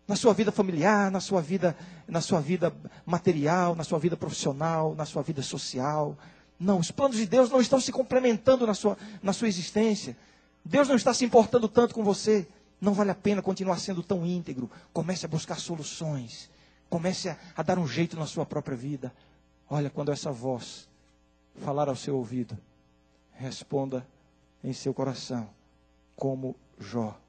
Na 0.08 0.16
sua 0.16 0.34
vida 0.34 0.52
familiar, 0.52 1.12
na 1.12 1.20
sua 1.20 1.42
vida, 1.42 1.78
na 2.08 2.22
sua 2.22 2.40
vida 2.40 2.74
material, 3.06 3.76
na 3.76 3.84
sua 3.84 4.00
vida 4.00 4.18
profissional, 4.18 4.96
na 4.96 5.06
sua 5.06 5.22
vida 5.22 5.44
social. 5.44 6.18
Não, 6.60 6.80
os 6.80 6.90
planos 6.92 7.18
de 7.18 7.26
Deus 7.26 7.50
não 7.50 7.62
estão 7.62 7.80
se 7.80 7.92
complementando 7.92 8.66
na 8.66 8.74
sua, 8.74 8.98
na 9.22 9.34
sua 9.34 9.48
existência. 9.48 10.18
Deus 10.66 10.88
não 10.88 10.96
está 10.96 11.14
se 11.14 11.26
importando 11.26 11.68
tanto 11.68 11.94
com 11.94 12.04
você. 12.04 12.48
Não 12.80 12.94
vale 12.94 13.12
a 13.12 13.16
pena 13.16 13.42
continuar 13.42 13.78
sendo 13.80 14.02
tão 14.02 14.26
íntegro. 14.26 14.70
Comece 14.94 15.26
a 15.26 15.30
buscar 15.30 15.60
soluções. 15.60 16.50
Comece 16.90 17.30
a, 17.30 17.38
a 17.56 17.62
dar 17.62 17.78
um 17.78 17.88
jeito 17.88 18.18
na 18.18 18.26
sua 18.26 18.46
própria 18.46 18.78
vida. 18.78 19.14
Olha, 19.70 19.90
quando 19.90 20.12
essa 20.12 20.32
voz 20.32 20.88
falar 21.58 21.90
ao 21.90 21.96
seu 21.96 22.16
ouvido, 22.16 22.58
responda 23.34 24.06
em 24.64 24.74
seu 24.74 24.94
coração, 24.94 25.50
como 26.16 26.56
Jó. 26.80 27.20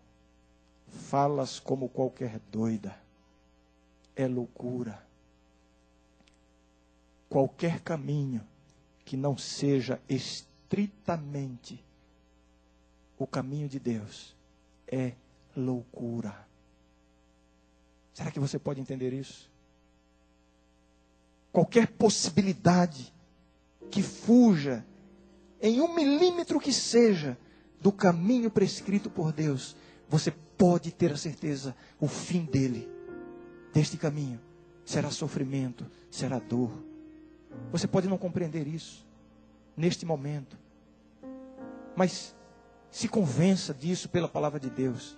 Falas 0.88 1.58
como 1.58 1.88
qualquer 1.88 2.40
doida. 2.50 2.96
É 4.14 4.26
loucura. 4.26 5.04
Qualquer 7.28 7.80
caminho 7.80 8.44
que 9.04 9.16
não 9.16 9.36
seja 9.36 10.00
estritamente 10.08 11.84
o 13.18 13.26
caminho 13.26 13.68
de 13.68 13.78
Deus 13.78 14.34
é 14.86 15.12
loucura. 15.56 16.48
Será 18.12 18.30
que 18.30 18.40
você 18.40 18.58
pode 18.58 18.80
entender 18.80 19.12
isso? 19.12 19.50
Qualquer 21.52 21.86
possibilidade 21.88 23.12
que 23.90 24.02
fuja, 24.02 24.84
em 25.60 25.80
um 25.80 25.94
milímetro 25.94 26.60
que 26.60 26.72
seja, 26.72 27.36
do 27.80 27.90
caminho 27.90 28.50
prescrito 28.50 29.08
por 29.10 29.32
Deus, 29.32 29.76
você 30.08 30.30
pode 30.30 30.92
ter 30.92 31.12
a 31.12 31.16
certeza, 31.16 31.74
o 31.98 32.06
fim 32.06 32.44
dele, 32.44 32.88
deste 33.72 33.96
caminho, 33.96 34.40
será 34.84 35.10
sofrimento, 35.10 35.86
será 36.10 36.38
dor. 36.38 36.70
Você 37.72 37.88
pode 37.88 38.08
não 38.08 38.18
compreender 38.18 38.66
isso 38.66 39.06
neste 39.76 40.04
momento, 40.04 40.58
mas 41.96 42.34
Se 42.90 43.08
convença 43.08 43.72
disso 43.72 44.08
pela 44.08 44.28
palavra 44.28 44.58
de 44.58 44.68
Deus. 44.68 45.16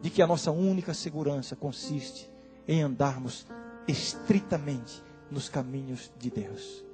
De 0.00 0.10
que 0.10 0.22
a 0.22 0.26
nossa 0.26 0.50
única 0.50 0.94
segurança 0.94 1.56
consiste 1.56 2.30
em 2.66 2.82
andarmos 2.82 3.46
estritamente 3.86 5.02
nos 5.30 5.48
caminhos 5.48 6.12
de 6.18 6.30
Deus. 6.30 6.84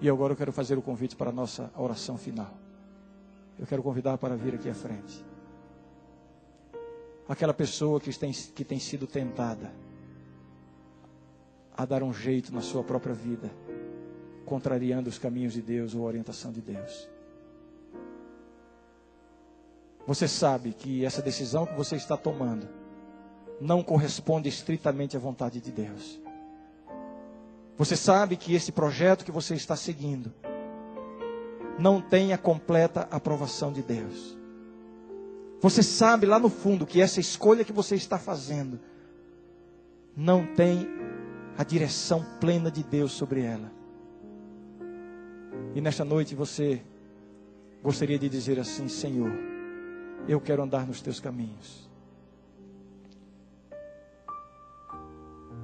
E 0.00 0.08
agora 0.08 0.32
eu 0.32 0.36
quero 0.36 0.52
fazer 0.52 0.76
o 0.76 0.82
convite 0.82 1.14
para 1.14 1.30
a 1.30 1.32
nossa 1.32 1.70
oração 1.76 2.18
final. 2.18 2.52
Eu 3.58 3.66
quero 3.66 3.82
convidar 3.82 4.18
para 4.18 4.34
vir 4.34 4.54
aqui 4.54 4.68
à 4.68 4.74
frente. 4.74 5.24
Aquela 7.28 7.54
pessoa 7.54 8.00
que 8.00 8.12
tem, 8.18 8.32
que 8.32 8.64
tem 8.64 8.80
sido 8.80 9.06
tentada 9.06 9.72
a 11.76 11.84
dar 11.84 12.02
um 12.02 12.12
jeito 12.12 12.52
na 12.52 12.60
sua 12.60 12.82
própria 12.82 13.14
vida, 13.14 13.50
contrariando 14.44 15.08
os 15.08 15.18
caminhos 15.18 15.52
de 15.52 15.62
Deus 15.62 15.94
ou 15.94 16.02
a 16.02 16.06
orientação 16.06 16.50
de 16.50 16.60
Deus. 16.60 17.08
Você 20.06 20.26
sabe 20.26 20.72
que 20.72 21.04
essa 21.04 21.22
decisão 21.22 21.66
que 21.66 21.74
você 21.74 21.96
está 21.96 22.16
tomando 22.16 22.68
não 23.60 23.82
corresponde 23.82 24.48
estritamente 24.48 25.16
à 25.16 25.20
vontade 25.20 25.60
de 25.60 25.70
Deus. 25.70 26.20
Você 27.78 27.96
sabe 27.96 28.36
que 28.36 28.54
esse 28.54 28.72
projeto 28.72 29.24
que 29.24 29.30
você 29.30 29.54
está 29.54 29.76
seguindo 29.76 30.32
não 31.78 32.00
tem 32.00 32.32
a 32.32 32.38
completa 32.38 33.08
aprovação 33.10 33.72
de 33.72 33.82
Deus. 33.82 34.36
Você 35.60 35.82
sabe 35.82 36.26
lá 36.26 36.38
no 36.38 36.48
fundo 36.48 36.84
que 36.84 37.00
essa 37.00 37.20
escolha 37.20 37.64
que 37.64 37.72
você 37.72 37.94
está 37.94 38.18
fazendo 38.18 38.80
não 40.16 40.44
tem 40.44 40.88
a 41.56 41.64
direção 41.64 42.24
plena 42.40 42.70
de 42.70 42.82
Deus 42.82 43.12
sobre 43.12 43.42
ela. 43.42 43.70
E 45.74 45.80
nesta 45.80 46.04
noite 46.04 46.34
você 46.34 46.82
gostaria 47.82 48.18
de 48.18 48.28
dizer 48.28 48.58
assim: 48.58 48.88
Senhor, 48.88 49.32
eu 50.28 50.40
quero 50.40 50.62
andar 50.62 50.86
nos 50.86 51.00
teus 51.00 51.20
caminhos. 51.20 51.90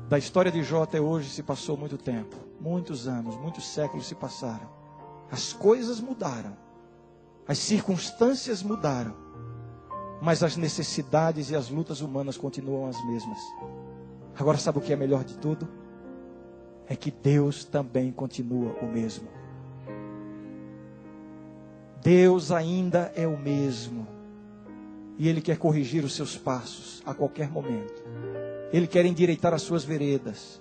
Da 0.09 0.17
história 0.17 0.51
de 0.51 0.63
Jó 0.63 0.83
até 0.83 1.01
hoje 1.01 1.29
se 1.29 1.43
passou 1.43 1.77
muito 1.77 1.99
tempo, 1.99 2.35
muitos 2.59 3.07
anos, 3.07 3.37
muitos 3.37 3.67
séculos 3.67 4.07
se 4.07 4.15
passaram. 4.15 4.69
As 5.31 5.53
coisas 5.53 6.01
mudaram, 6.01 6.57
as 7.47 7.59
circunstâncias 7.59 8.63
mudaram, 8.63 9.15
mas 10.21 10.43
as 10.43 10.57
necessidades 10.57 11.51
e 11.51 11.57
as 11.57 11.69
lutas 11.69 12.01
humanas 12.01 12.39
continuam 12.39 12.89
as 12.89 12.97
mesmas. 13.07 13.39
Agora, 14.39 14.57
sabe 14.57 14.79
o 14.79 14.81
que 14.81 14.93
é 14.93 14.97
melhor 14.97 15.25
de 15.25 15.37
tudo? 15.37 15.69
É 16.87 16.97
que 16.97 17.11
Deus 17.11 17.65
também 17.65 18.11
continua 18.11 18.73
o 18.81 18.87
mesmo. 18.87 19.29
Deus 22.03 22.51
ainda 22.51 23.13
é 23.15 23.27
o 23.27 23.39
mesmo. 23.39 24.18
E 25.19 25.29
Ele 25.29 25.41
quer 25.41 25.59
corrigir 25.59 26.05
os 26.05 26.15
seus 26.15 26.37
passos 26.37 27.03
a 27.05 27.13
qualquer 27.13 27.51
momento. 27.51 28.03
Ele 28.73 28.87
quer 28.87 29.05
endireitar 29.05 29.53
as 29.53 29.63
suas 29.63 29.83
veredas. 29.83 30.61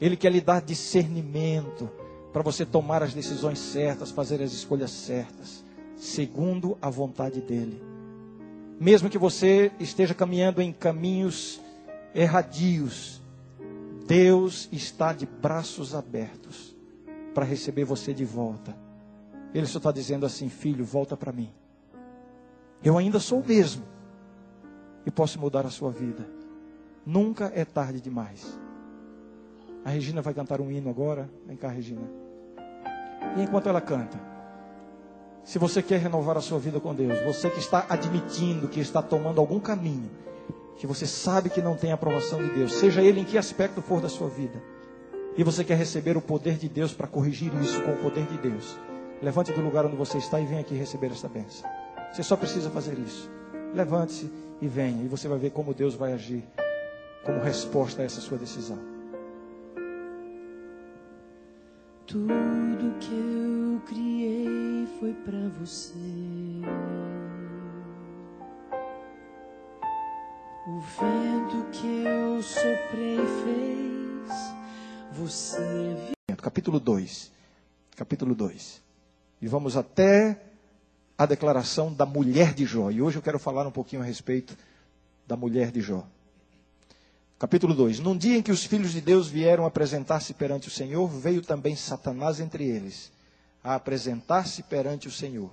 Ele 0.00 0.16
quer 0.16 0.30
lhe 0.30 0.40
dar 0.40 0.60
discernimento 0.60 1.90
para 2.32 2.42
você 2.42 2.66
tomar 2.66 3.02
as 3.02 3.14
decisões 3.14 3.58
certas, 3.58 4.10
fazer 4.10 4.42
as 4.42 4.52
escolhas 4.52 4.90
certas, 4.90 5.64
segundo 5.96 6.76
a 6.82 6.90
vontade 6.90 7.40
dele. 7.40 7.80
Mesmo 8.78 9.08
que 9.08 9.16
você 9.16 9.70
esteja 9.78 10.12
caminhando 10.12 10.60
em 10.60 10.72
caminhos 10.72 11.60
erradios, 12.14 13.22
Deus 14.06 14.68
está 14.70 15.12
de 15.12 15.24
braços 15.24 15.94
abertos 15.94 16.76
para 17.32 17.44
receber 17.44 17.84
você 17.84 18.12
de 18.12 18.24
volta. 18.24 18.76
Ele 19.54 19.66
só 19.66 19.78
está 19.78 19.92
dizendo 19.92 20.26
assim: 20.26 20.48
filho, 20.48 20.84
volta 20.84 21.16
para 21.16 21.32
mim. 21.32 21.50
Eu 22.82 22.98
ainda 22.98 23.18
sou 23.18 23.40
o 23.40 23.46
mesmo 23.46 23.93
e 25.06 25.10
posso 25.10 25.38
mudar 25.38 25.66
a 25.66 25.70
sua 25.70 25.90
vida. 25.90 26.26
Nunca 27.04 27.52
é 27.54 27.64
tarde 27.64 28.00
demais. 28.00 28.58
A 29.84 29.90
Regina 29.90 30.22
vai 30.22 30.32
cantar 30.32 30.60
um 30.60 30.70
hino 30.70 30.88
agora. 30.88 31.28
Vem 31.46 31.56
cá, 31.56 31.68
Regina. 31.68 32.02
E 33.36 33.42
enquanto 33.42 33.68
ela 33.68 33.80
canta, 33.80 34.18
se 35.44 35.58
você 35.58 35.82
quer 35.82 36.00
renovar 36.00 36.38
a 36.38 36.40
sua 36.40 36.58
vida 36.58 36.80
com 36.80 36.94
Deus, 36.94 37.22
você 37.22 37.50
que 37.50 37.58
está 37.58 37.84
admitindo 37.88 38.66
que 38.66 38.80
está 38.80 39.02
tomando 39.02 39.40
algum 39.40 39.60
caminho, 39.60 40.10
que 40.76 40.86
você 40.86 41.06
sabe 41.06 41.50
que 41.50 41.60
não 41.60 41.76
tem 41.76 41.92
aprovação 41.92 42.42
de 42.42 42.50
Deus, 42.54 42.72
seja 42.72 43.02
ele 43.02 43.20
em 43.20 43.24
que 43.24 43.36
aspecto 43.36 43.82
for 43.82 44.00
da 44.00 44.08
sua 44.08 44.28
vida, 44.28 44.62
e 45.36 45.44
você 45.44 45.62
quer 45.62 45.76
receber 45.76 46.16
o 46.16 46.22
poder 46.22 46.56
de 46.56 46.68
Deus 46.68 46.94
para 46.94 47.06
corrigir 47.06 47.52
isso 47.60 47.82
com 47.82 47.92
o 47.92 47.96
poder 47.98 48.26
de 48.26 48.38
Deus, 48.38 48.78
levante 49.20 49.52
do 49.52 49.60
lugar 49.60 49.84
onde 49.84 49.96
você 49.96 50.16
está 50.16 50.40
e 50.40 50.46
venha 50.46 50.62
aqui 50.62 50.74
receber 50.74 51.10
esta 51.10 51.28
bênção. 51.28 51.68
Você 52.10 52.22
só 52.22 52.36
precisa 52.36 52.70
fazer 52.70 52.98
isso. 52.98 53.30
Levante-se 53.74 54.30
e 54.64 54.68
venha, 54.68 55.04
e 55.04 55.08
você 55.08 55.28
vai 55.28 55.38
ver 55.38 55.50
como 55.50 55.74
Deus 55.74 55.94
vai 55.94 56.14
agir 56.14 56.42
como 57.22 57.38
resposta 57.40 58.00
a 58.00 58.04
essa 58.06 58.18
sua 58.18 58.38
decisão. 58.38 58.78
Tudo 62.06 62.98
que 62.98 63.12
eu 63.12 63.82
criei 63.86 64.88
foi 64.98 65.12
para 65.12 65.48
você. 65.60 65.98
O 70.66 70.80
vento 70.80 71.70
que 71.72 72.04
eu 72.04 72.42
soprei 72.42 73.18
fez 73.44 74.32
você 75.12 75.94
vir. 76.06 76.36
Capítulo 76.36 76.80
2. 76.80 77.32
Capítulo 77.96 78.34
2. 78.34 78.82
E 79.42 79.46
vamos 79.46 79.76
até 79.76 80.40
a 81.16 81.26
declaração 81.26 81.92
da 81.92 82.04
mulher 82.04 82.52
de 82.54 82.64
Jó. 82.64 82.90
E 82.90 83.00
hoje 83.00 83.18
eu 83.18 83.22
quero 83.22 83.38
falar 83.38 83.66
um 83.66 83.70
pouquinho 83.70 84.02
a 84.02 84.04
respeito 84.04 84.56
da 85.26 85.36
mulher 85.36 85.70
de 85.70 85.80
Jó. 85.80 86.04
Capítulo 87.38 87.74
2: 87.74 88.00
Num 88.00 88.16
dia 88.16 88.36
em 88.38 88.42
que 88.42 88.52
os 88.52 88.64
filhos 88.64 88.92
de 88.92 89.00
Deus 89.00 89.28
vieram 89.28 89.64
apresentar-se 89.64 90.34
perante 90.34 90.68
o 90.68 90.70
Senhor, 90.70 91.08
veio 91.08 91.42
também 91.42 91.76
Satanás 91.76 92.40
entre 92.40 92.64
eles, 92.64 93.12
a 93.62 93.74
apresentar-se 93.74 94.62
perante 94.62 95.08
o 95.08 95.10
Senhor. 95.10 95.50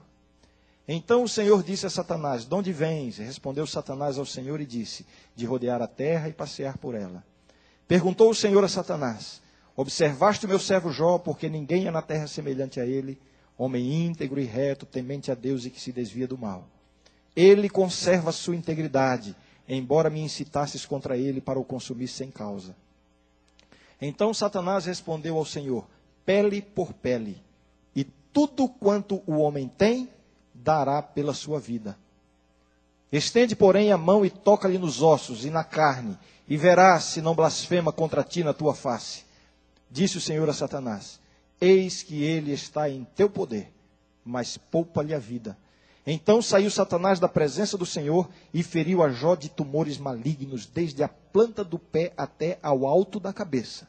Então 0.87 1.23
o 1.23 1.29
Senhor 1.29 1.63
disse 1.63 1.85
a 1.85 1.89
Satanás: 1.89 2.45
De 2.45 2.53
onde 2.53 2.71
vens? 2.71 3.17
Respondeu 3.17 3.67
Satanás 3.67 4.17
ao 4.17 4.25
Senhor 4.25 4.59
e 4.59 4.65
disse: 4.65 5.05
De 5.35 5.45
rodear 5.45 5.81
a 5.81 5.87
terra 5.87 6.27
e 6.27 6.33
passear 6.33 6.77
por 6.77 6.95
ela. 6.95 7.23
Perguntou 7.87 8.29
o 8.29 8.35
Senhor 8.35 8.63
a 8.63 8.67
Satanás: 8.67 9.41
Observaste 9.75 10.45
o 10.45 10.49
meu 10.49 10.59
servo 10.59 10.91
Jó, 10.91 11.17
porque 11.17 11.49
ninguém 11.49 11.87
é 11.87 11.91
na 11.91 12.01
terra 12.01 12.27
semelhante 12.27 12.79
a 12.79 12.85
ele, 12.85 13.19
homem 13.61 14.05
íntegro 14.05 14.39
e 14.39 14.45
reto, 14.45 14.85
temente 14.85 15.31
a 15.31 15.35
Deus 15.35 15.65
e 15.65 15.69
que 15.69 15.79
se 15.79 15.91
desvia 15.91 16.27
do 16.27 16.37
mal. 16.37 16.67
Ele 17.35 17.69
conserva 17.69 18.31
sua 18.31 18.55
integridade 18.55 19.35
embora 19.73 20.09
me 20.09 20.19
incitasses 20.19 20.85
contra 20.85 21.15
ele 21.15 21.39
para 21.39 21.57
o 21.57 21.63
consumir 21.63 22.09
sem 22.09 22.29
causa. 22.29 22.75
Então 24.01 24.33
Satanás 24.33 24.85
respondeu 24.85 25.37
ao 25.37 25.45
Senhor: 25.45 25.87
pele 26.25 26.61
por 26.61 26.91
pele, 26.93 27.41
e 27.95 28.03
tudo 28.03 28.67
quanto 28.67 29.21
o 29.25 29.37
homem 29.37 29.69
tem, 29.69 30.09
dará 30.53 31.01
pela 31.01 31.33
sua 31.33 31.57
vida. 31.57 31.97
Estende, 33.09 33.55
porém, 33.55 33.91
a 33.91 33.97
mão 33.97 34.25
e 34.25 34.29
toca-lhe 34.29 34.77
nos 34.77 35.01
ossos 35.01 35.45
e 35.45 35.49
na 35.49 35.63
carne, 35.63 36.17
e 36.47 36.57
verás 36.57 37.05
se 37.05 37.21
não 37.21 37.35
blasfema 37.35 37.93
contra 37.93 38.23
ti 38.23 38.43
na 38.43 38.53
tua 38.53 38.73
face. 38.73 39.23
Disse 39.89 40.17
o 40.17 40.21
Senhor 40.21 40.49
a 40.49 40.53
Satanás: 40.53 41.17
Eis 41.61 42.01
que 42.01 42.23
ele 42.23 42.51
está 42.51 42.89
em 42.89 43.05
teu 43.15 43.29
poder, 43.29 43.71
mas 44.25 44.57
poupa-lhe 44.57 45.13
a 45.13 45.19
vida 45.19 45.55
então 46.05 46.41
saiu 46.41 46.71
Satanás 46.71 47.19
da 47.19 47.27
presença 47.27 47.77
do 47.77 47.85
Senhor 47.85 48.27
e 48.53 48.63
feriu 48.63 49.03
a 49.03 49.09
Jó 49.09 49.35
de 49.35 49.49
tumores 49.49 49.97
malignos, 49.97 50.65
desde 50.65 51.03
a 51.03 51.07
planta 51.07 51.63
do 51.63 51.77
pé 51.77 52.11
até 52.17 52.57
ao 52.63 52.87
alto 52.87 53.19
da 53.19 53.31
cabeça. 53.31 53.87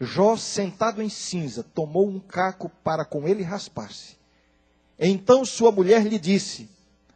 Jó, 0.00 0.36
sentado 0.36 1.02
em 1.02 1.08
cinza, 1.08 1.62
tomou 1.74 2.08
um 2.08 2.20
caco 2.20 2.70
para 2.84 3.04
com 3.04 3.26
ele 3.26 3.42
raspar-se. 3.42 4.16
Então 4.98 5.44
sua 5.44 5.72
mulher 5.72 6.06
lhe 6.06 6.18
disse: 6.18 6.70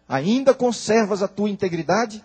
Ainda 0.09 0.53
conservas 0.53 1.23
a 1.23 1.29
tua 1.29 1.49
integridade? 1.49 2.23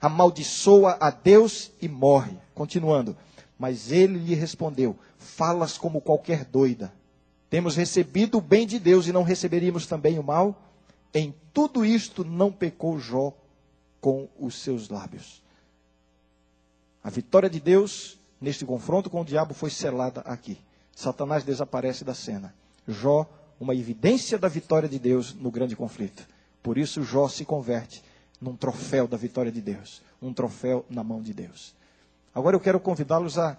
Amaldiçoa 0.00 0.98
a 1.00 1.10
Deus 1.10 1.70
e 1.80 1.88
morre. 1.88 2.36
Continuando. 2.54 3.16
Mas 3.58 3.92
ele 3.92 4.18
lhe 4.18 4.34
respondeu: 4.34 4.98
Falas 5.18 5.78
como 5.78 6.00
qualquer 6.00 6.44
doida. 6.44 6.92
Temos 7.54 7.76
recebido 7.76 8.38
o 8.38 8.40
bem 8.40 8.66
de 8.66 8.80
Deus 8.80 9.06
e 9.06 9.12
não 9.12 9.22
receberíamos 9.22 9.86
também 9.86 10.18
o 10.18 10.24
mal? 10.24 10.60
Em 11.14 11.32
tudo 11.52 11.84
isto 11.84 12.24
não 12.24 12.50
pecou 12.50 12.98
Jó 12.98 13.32
com 14.00 14.28
os 14.40 14.60
seus 14.60 14.88
lábios. 14.88 15.40
A 17.00 17.08
vitória 17.08 17.48
de 17.48 17.60
Deus 17.60 18.18
neste 18.40 18.64
confronto 18.64 19.08
com 19.08 19.20
o 19.20 19.24
diabo 19.24 19.54
foi 19.54 19.70
selada 19.70 20.20
aqui. 20.22 20.58
Satanás 20.96 21.44
desaparece 21.44 22.02
da 22.02 22.12
cena. 22.12 22.52
Jó, 22.88 23.24
uma 23.60 23.72
evidência 23.72 24.36
da 24.36 24.48
vitória 24.48 24.88
de 24.88 24.98
Deus 24.98 25.32
no 25.32 25.48
grande 25.48 25.76
conflito. 25.76 26.26
Por 26.60 26.76
isso 26.76 27.04
Jó 27.04 27.28
se 27.28 27.44
converte 27.44 28.02
num 28.40 28.56
troféu 28.56 29.06
da 29.06 29.16
vitória 29.16 29.52
de 29.52 29.60
Deus, 29.60 30.02
um 30.20 30.32
troféu 30.32 30.84
na 30.90 31.04
mão 31.04 31.22
de 31.22 31.32
Deus. 31.32 31.72
Agora 32.34 32.56
eu 32.56 32.60
quero 32.60 32.80
convidá-los 32.80 33.38
a, 33.38 33.56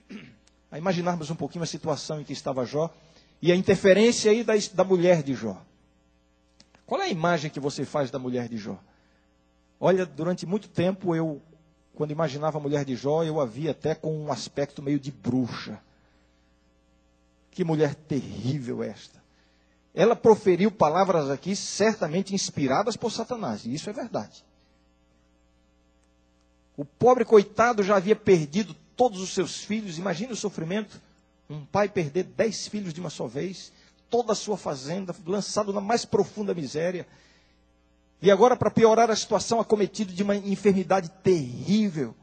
a 0.70 0.76
imaginarmos 0.76 1.30
um 1.30 1.34
pouquinho 1.34 1.64
a 1.64 1.66
situação 1.66 2.20
em 2.20 2.24
que 2.24 2.34
estava 2.34 2.66
Jó 2.66 2.94
e 3.44 3.52
a 3.52 3.54
interferência 3.54 4.30
aí 4.30 4.42
da, 4.42 4.54
da 4.72 4.84
mulher 4.84 5.22
de 5.22 5.34
Jó. 5.34 5.62
Qual 6.86 6.98
é 7.02 7.04
a 7.04 7.10
imagem 7.10 7.50
que 7.50 7.60
você 7.60 7.84
faz 7.84 8.10
da 8.10 8.18
mulher 8.18 8.48
de 8.48 8.56
Jó? 8.56 8.82
Olha, 9.78 10.06
durante 10.06 10.46
muito 10.46 10.66
tempo 10.66 11.14
eu, 11.14 11.42
quando 11.94 12.10
imaginava 12.10 12.56
a 12.56 12.60
mulher 12.60 12.86
de 12.86 12.96
Jó, 12.96 13.22
eu 13.22 13.38
a 13.38 13.44
via 13.44 13.72
até 13.72 13.94
com 13.94 14.16
um 14.16 14.32
aspecto 14.32 14.82
meio 14.82 14.98
de 14.98 15.12
bruxa. 15.12 15.78
Que 17.50 17.62
mulher 17.62 17.94
terrível 17.94 18.82
esta. 18.82 19.22
Ela 19.92 20.16
proferiu 20.16 20.70
palavras 20.70 21.28
aqui 21.28 21.54
certamente 21.54 22.34
inspiradas 22.34 22.96
por 22.96 23.12
Satanás, 23.12 23.66
e 23.66 23.74
isso 23.74 23.90
é 23.90 23.92
verdade. 23.92 24.42
O 26.78 26.84
pobre 26.86 27.26
coitado 27.26 27.82
já 27.82 27.96
havia 27.96 28.16
perdido 28.16 28.74
todos 28.96 29.20
os 29.20 29.34
seus 29.34 29.62
filhos, 29.62 29.98
imagine 29.98 30.32
o 30.32 30.36
sofrimento. 30.36 30.98
Um 31.48 31.64
pai 31.64 31.88
perder 31.88 32.24
dez 32.24 32.66
filhos 32.66 32.94
de 32.94 33.00
uma 33.00 33.10
só 33.10 33.26
vez, 33.26 33.72
toda 34.08 34.32
a 34.32 34.36
sua 34.36 34.56
fazenda, 34.56 35.14
lançado 35.26 35.72
na 35.72 35.80
mais 35.80 36.04
profunda 36.04 36.54
miséria. 36.54 37.06
E 38.22 38.30
agora, 38.30 38.56
para 38.56 38.70
piorar 38.70 39.10
a 39.10 39.16
situação, 39.16 39.60
acometido 39.60 40.12
de 40.12 40.22
uma 40.22 40.36
enfermidade 40.36 41.10
terrível. 41.22 42.14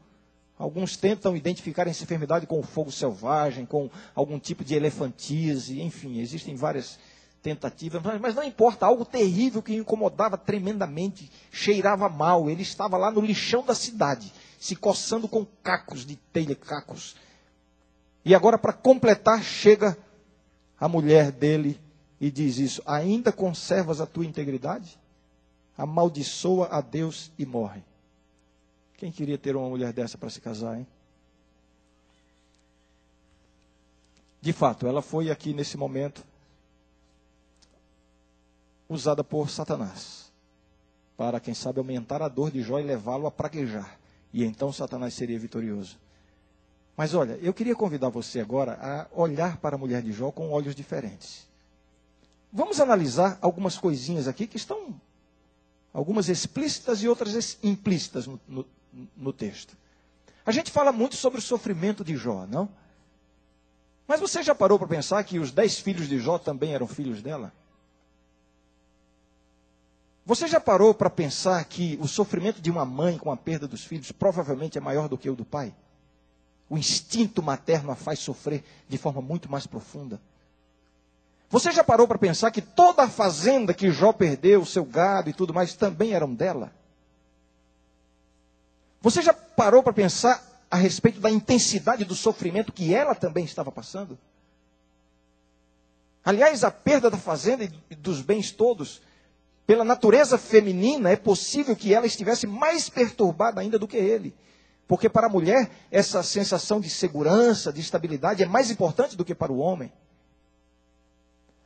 Alguns 0.58 0.96
tentam 0.96 1.36
identificar 1.36 1.86
essa 1.86 2.04
enfermidade 2.04 2.46
com 2.46 2.58
o 2.58 2.62
fogo 2.62 2.90
selvagem, 2.90 3.66
com 3.66 3.90
algum 4.14 4.38
tipo 4.38 4.64
de 4.64 4.74
elefantise, 4.74 5.80
enfim, 5.80 6.20
existem 6.20 6.54
várias 6.54 6.98
tentativas, 7.42 8.00
mas 8.20 8.34
não 8.34 8.44
importa, 8.44 8.86
algo 8.86 9.04
terrível 9.04 9.60
que 9.60 9.74
incomodava 9.74 10.38
tremendamente, 10.38 11.30
cheirava 11.50 12.08
mal. 12.08 12.48
Ele 12.48 12.62
estava 12.62 12.96
lá 12.96 13.10
no 13.10 13.20
lixão 13.20 13.64
da 13.64 13.74
cidade, 13.74 14.32
se 14.60 14.76
coçando 14.76 15.26
com 15.26 15.44
cacos 15.62 16.06
de 16.06 16.16
telha, 16.16 16.54
cacos. 16.54 17.16
E 18.24 18.34
agora, 18.34 18.56
para 18.56 18.72
completar, 18.72 19.42
chega 19.42 19.96
a 20.78 20.88
mulher 20.88 21.32
dele 21.32 21.80
e 22.20 22.30
diz 22.30 22.58
isso: 22.58 22.82
Ainda 22.86 23.32
conservas 23.32 24.00
a 24.00 24.06
tua 24.06 24.24
integridade? 24.24 24.98
Amaldiçoa 25.76 26.68
a 26.70 26.80
Deus 26.80 27.32
e 27.38 27.44
morre. 27.44 27.82
Quem 28.96 29.10
queria 29.10 29.38
ter 29.38 29.56
uma 29.56 29.68
mulher 29.68 29.92
dessa 29.92 30.16
para 30.16 30.30
se 30.30 30.40
casar, 30.40 30.78
hein? 30.78 30.86
De 34.40 34.52
fato, 34.52 34.86
ela 34.86 35.02
foi 35.02 35.30
aqui 35.30 35.52
nesse 35.54 35.76
momento 35.76 36.24
usada 38.88 39.24
por 39.24 39.48
Satanás 39.48 40.22
para, 41.16 41.38
quem 41.38 41.54
sabe, 41.54 41.78
aumentar 41.78 42.20
a 42.22 42.28
dor 42.28 42.50
de 42.50 42.62
Jó 42.62 42.78
e 42.80 42.82
levá-lo 42.82 43.26
a 43.26 43.30
praguejar. 43.30 43.98
E 44.32 44.44
então 44.44 44.72
Satanás 44.72 45.14
seria 45.14 45.38
vitorioso. 45.38 45.96
Mas 46.96 47.14
olha, 47.14 47.38
eu 47.42 47.54
queria 47.54 47.74
convidar 47.74 48.10
você 48.10 48.40
agora 48.40 48.78
a 48.80 49.06
olhar 49.18 49.56
para 49.56 49.76
a 49.76 49.78
mulher 49.78 50.02
de 50.02 50.12
Jó 50.12 50.30
com 50.30 50.50
olhos 50.50 50.74
diferentes. 50.74 51.46
Vamos 52.52 52.80
analisar 52.80 53.38
algumas 53.40 53.78
coisinhas 53.78 54.28
aqui 54.28 54.46
que 54.46 54.58
estão, 54.58 55.00
algumas 55.92 56.28
explícitas 56.28 57.02
e 57.02 57.08
outras 57.08 57.58
implícitas 57.62 58.26
no, 58.26 58.38
no, 58.46 58.66
no 59.16 59.32
texto. 59.32 59.74
A 60.44 60.52
gente 60.52 60.70
fala 60.70 60.92
muito 60.92 61.16
sobre 61.16 61.38
o 61.38 61.42
sofrimento 61.42 62.04
de 62.04 62.16
Jó, 62.16 62.46
não? 62.46 62.68
Mas 64.06 64.20
você 64.20 64.42
já 64.42 64.54
parou 64.54 64.78
para 64.78 64.88
pensar 64.88 65.24
que 65.24 65.38
os 65.38 65.50
dez 65.50 65.78
filhos 65.78 66.08
de 66.08 66.18
Jó 66.18 66.36
também 66.36 66.74
eram 66.74 66.86
filhos 66.86 67.22
dela? 67.22 67.52
Você 70.26 70.46
já 70.46 70.60
parou 70.60 70.92
para 70.92 71.08
pensar 71.08 71.64
que 71.64 71.98
o 72.00 72.06
sofrimento 72.06 72.60
de 72.60 72.70
uma 72.70 72.84
mãe 72.84 73.16
com 73.16 73.32
a 73.32 73.36
perda 73.36 73.66
dos 73.66 73.82
filhos 73.84 74.12
provavelmente 74.12 74.76
é 74.76 74.80
maior 74.80 75.08
do 75.08 75.16
que 75.16 75.30
o 75.30 75.34
do 75.34 75.44
pai? 75.44 75.74
O 76.72 76.78
instinto 76.78 77.42
materno 77.42 77.92
a 77.92 77.94
faz 77.94 78.18
sofrer 78.18 78.64
de 78.88 78.96
forma 78.96 79.20
muito 79.20 79.52
mais 79.52 79.66
profunda. 79.66 80.18
Você 81.50 81.70
já 81.70 81.84
parou 81.84 82.08
para 82.08 82.16
pensar 82.16 82.50
que 82.50 82.62
toda 82.62 83.02
a 83.02 83.10
fazenda 83.10 83.74
que 83.74 83.92
Jó 83.92 84.10
perdeu, 84.10 84.64
seu 84.64 84.82
gado 84.82 85.28
e 85.28 85.34
tudo 85.34 85.52
mais, 85.52 85.74
também 85.74 86.14
eram 86.14 86.32
dela? 86.34 86.72
Você 89.02 89.20
já 89.20 89.34
parou 89.34 89.82
para 89.82 89.92
pensar 89.92 90.42
a 90.70 90.76
respeito 90.76 91.20
da 91.20 91.30
intensidade 91.30 92.06
do 92.06 92.14
sofrimento 92.14 92.72
que 92.72 92.94
ela 92.94 93.14
também 93.14 93.44
estava 93.44 93.70
passando? 93.70 94.18
Aliás, 96.24 96.64
a 96.64 96.70
perda 96.70 97.10
da 97.10 97.18
fazenda 97.18 97.70
e 97.90 97.94
dos 97.94 98.22
bens 98.22 98.50
todos 98.50 99.02
pela 99.66 99.84
natureza 99.84 100.38
feminina, 100.38 101.10
é 101.10 101.16
possível 101.16 101.76
que 101.76 101.92
ela 101.92 102.06
estivesse 102.06 102.46
mais 102.46 102.88
perturbada 102.88 103.60
ainda 103.60 103.78
do 103.78 103.86
que 103.86 103.98
ele. 103.98 104.34
Porque 104.86 105.08
para 105.08 105.26
a 105.26 105.30
mulher, 105.30 105.70
essa 105.90 106.22
sensação 106.22 106.80
de 106.80 106.90
segurança, 106.90 107.72
de 107.72 107.80
estabilidade, 107.80 108.42
é 108.42 108.46
mais 108.46 108.70
importante 108.70 109.16
do 109.16 109.24
que 109.24 109.34
para 109.34 109.52
o 109.52 109.58
homem. 109.58 109.92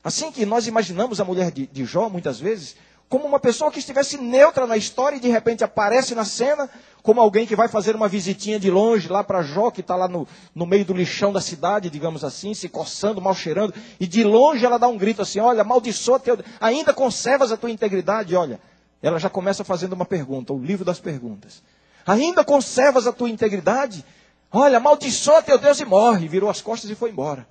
Assim 0.05 0.31
que 0.31 0.47
nós 0.47 0.67
imaginamos 0.67 1.21
a 1.21 1.25
mulher 1.25 1.51
de, 1.51 1.67
de 1.67 1.85
Jó, 1.85 2.09
muitas 2.09 2.39
vezes, 2.39 2.77
como 3.09 3.27
uma 3.27 3.41
pessoa 3.41 3.71
que 3.71 3.79
estivesse 3.79 4.19
neutra 4.19 4.67
na 4.67 4.77
história 4.77 5.17
e 5.17 5.21
de 5.21 5.29
repente 5.29 5.65
aparece 5.65 6.15
na 6.15 6.25
cena, 6.25 6.69
como 7.03 7.21
alguém 7.21 7.47
que 7.47 7.55
vai 7.55 7.69
fazer 7.69 7.95
uma 7.95 8.09
visitinha 8.09 8.59
de 8.59 8.71
longe 8.71 9.09
lá 9.09 9.23
para 9.23 9.43
Jó, 9.43 9.71
que 9.71 9.81
está 9.81 9.95
lá 9.95 10.09
no, 10.09 10.27
no 10.55 10.67
meio 10.67 10.85
do 10.85 10.93
lixão 10.93 11.33
da 11.33 11.41
cidade, 11.41 11.89
digamos 11.89 12.25
assim, 12.25 12.53
se 12.53 12.69
coçando, 12.69 13.21
mal 13.21 13.35
cheirando, 13.35 13.73
e 13.99 14.07
de 14.07 14.25
longe 14.25 14.65
ela 14.65 14.79
dá 14.79 14.89
um 14.89 14.99
grito 14.99 15.23
assim: 15.23 15.39
Olha, 15.39 15.63
maldiçoa 15.63 16.19
teu, 16.19 16.39
ainda 16.61 16.93
conservas 16.93 17.53
a 17.53 17.57
tua 17.57 17.71
integridade? 17.71 18.35
Olha, 18.35 18.61
ela 19.01 19.19
já 19.21 19.31
começa 19.31 19.63
fazendo 19.63 19.93
uma 19.93 20.05
pergunta, 20.05 20.53
o 20.53 20.59
livro 20.59 20.85
das 20.85 20.99
perguntas. 20.99 21.63
Ainda 22.07 22.45
conservas 22.45 23.07
a 23.07 23.13
tua 23.13 23.29
integridade? 23.29 24.05
Olha, 24.53 24.79
maldiçoa 24.79 25.43
teu 25.43 25.59
Deus 25.59 25.81
e 25.81 25.85
morre. 25.85 26.29
Virou 26.29 26.49
as 26.49 26.61
costas 26.61 26.89
e 26.89 26.95
foi 26.95 27.11
embora. 27.11 27.47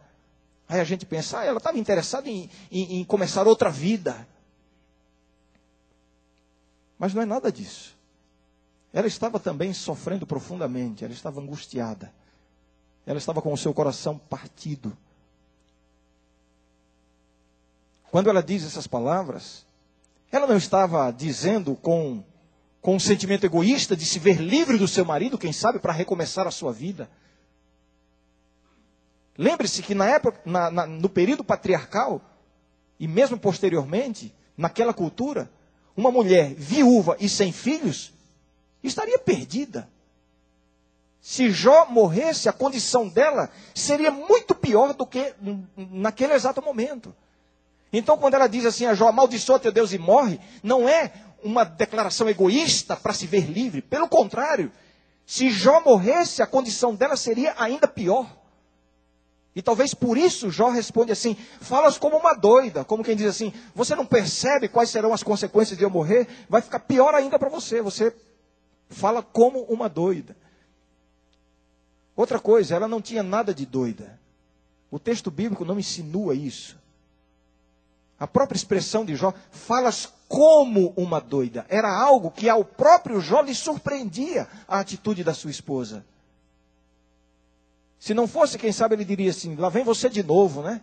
Aí 0.68 0.80
a 0.80 0.84
gente 0.84 1.06
pensa, 1.06 1.39
ah, 1.39 1.45
ela 1.45 1.58
estava 1.58 1.78
interessada 1.78 2.30
em, 2.30 2.49
em, 2.72 2.99
em 2.99 3.03
começar 3.03 3.47
outra 3.47 3.70
vida. 3.70 4.28
Mas 6.97 7.14
não 7.14 7.22
é 7.22 7.26
nada 7.26 7.51
disso. 7.51 7.95
Ela 8.93 9.08
estava 9.08 9.39
também 9.39 9.74
sofrendo 9.74 10.26
profundamente, 10.26 11.03
ela 11.03 11.14
estava 11.14 11.41
angustiada. 11.41 12.12
Ela 13.06 13.18
estava 13.18 13.41
com 13.41 13.51
o 13.51 13.58
seu 13.58 13.74
coração 13.74 14.18
partido. 14.18 14.97
Quando 18.10 18.30
ela 18.30 18.41
diz 18.41 18.64
essas 18.64 18.88
palavras, 18.88 19.66
ela 20.32 20.47
não 20.47 20.56
estava 20.56 21.12
dizendo 21.12 21.76
com, 21.76 22.24
com 22.86 22.95
um 22.95 22.99
sentimento 22.99 23.43
egoísta 23.43 23.97
de 23.97 24.05
se 24.05 24.19
ver 24.19 24.39
livre 24.39 24.77
do 24.77 24.88
seu 24.88 25.03
marido, 25.03 25.39
quem 25.39 25.51
sabe, 25.51 25.79
para 25.79 25.91
recomeçar 25.91 26.45
a 26.45 26.51
sua 26.51 26.71
vida. 26.71 27.09
Lembre-se 29.36 29.81
que 29.81 29.95
na 29.95 30.05
época, 30.05 30.39
na, 30.45 30.69
na, 30.69 30.86
no 30.86 31.09
período 31.09 31.43
patriarcal, 31.43 32.21
e 32.99 33.07
mesmo 33.07 33.39
posteriormente, 33.39 34.31
naquela 34.55 34.93
cultura, 34.93 35.49
uma 35.97 36.11
mulher 36.11 36.53
viúva 36.53 37.17
e 37.19 37.27
sem 37.27 37.51
filhos 37.51 38.13
estaria 38.83 39.17
perdida. 39.17 39.89
Se 41.19 41.49
Jó 41.49 41.88
morresse, 41.88 42.47
a 42.47 42.53
condição 42.53 43.07
dela 43.07 43.49
seria 43.73 44.11
muito 44.11 44.53
pior 44.53 44.93
do 44.93 45.07
que 45.07 45.33
naquele 45.75 46.33
exato 46.33 46.61
momento. 46.61 47.15
Então, 47.91 48.15
quando 48.15 48.36
ela 48.36 48.45
diz 48.45 48.63
assim 48.63 48.86
a 48.86 48.93
Jó, 48.93 49.07
amaldiçoa 49.07 49.57
teu 49.57 49.71
Deus 49.71 49.91
e 49.91 49.97
morre, 49.97 50.39
não 50.61 50.88
é 50.88 51.11
uma 51.46 51.64
declaração 51.64 52.28
egoísta 52.28 52.96
para 52.98 53.14
se 53.14 53.28
ver 53.28 53.46
livre. 53.46 53.80
Pelo 53.80 54.10
contrário, 54.10 54.72
se 55.26 55.52
Jó 55.52 55.80
morresse, 55.80 56.41
a 56.41 56.48
condição 56.48 56.96
dela 56.96 57.16
seria 57.16 57.54
ainda 57.58 57.88
pior. 57.88 58.28
E 59.56 59.62
talvez 59.62 59.93
por 59.93 60.18
isso 60.18 60.50
Jó 60.50 60.70
responde 60.70 61.12
assim: 61.12 61.38
falas 61.62 62.00
como 62.00 62.18
uma 62.18 62.34
doida, 62.34 62.84
como 62.84 63.04
quem 63.04 63.16
diz 63.16 63.28
assim: 63.28 63.54
você 63.76 63.96
não 63.96 64.06
percebe 64.06 64.68
quais 64.68 64.89
serão 64.89 65.14
as 65.14 65.22
consequências 65.22 65.78
de 65.78 65.84
eu 65.84 65.89
morrer? 65.89 66.28
Vai 66.50 66.62
ficar 66.62 66.80
pior 66.80 67.14
ainda 67.14 67.38
para 67.38 67.48
você. 67.48 67.80
Você 67.80 68.14
fala 68.89 69.22
como 69.22 69.62
uma 69.66 69.88
doida. 69.88 70.36
Outra 72.16 72.39
coisa, 72.39 72.76
ela 72.76 72.88
não 72.88 73.02
tinha 73.02 73.22
nada 73.22 73.54
de 73.54 73.66
doida. 73.66 74.20
O 74.89 74.98
texto 74.98 75.30
bíblico 75.30 75.64
não 75.64 75.78
insinua 75.78 76.34
isso. 76.34 76.76
A 78.20 78.26
própria 78.26 78.57
expressão 78.57 79.03
de 79.03 79.16
Jó, 79.16 79.34
falas 79.51 80.11
como 80.28 80.93
uma 80.95 81.20
doida, 81.20 81.66
era 81.70 81.91
algo 81.91 82.32
que 82.32 82.47
ao 82.49 82.63
próprio 82.63 83.20
Jó 83.20 83.41
lhe 83.41 83.53
surpreendia 83.53 84.47
a 84.68 84.80
atitude 84.80 85.24
da 85.24 85.34
sua 85.34 85.51
esposa. 85.51 86.05
Se 87.99 88.13
não 88.13 88.28
fosse, 88.28 88.57
quem 88.57 88.72
sabe 88.72 88.95
ele 88.95 89.05
diria 89.05 89.32
assim: 89.32 89.55
lá 89.55 89.68
vem 89.68 89.84
você 89.84 90.09
de 90.09 90.24
novo, 90.24 90.61
né? 90.61 90.82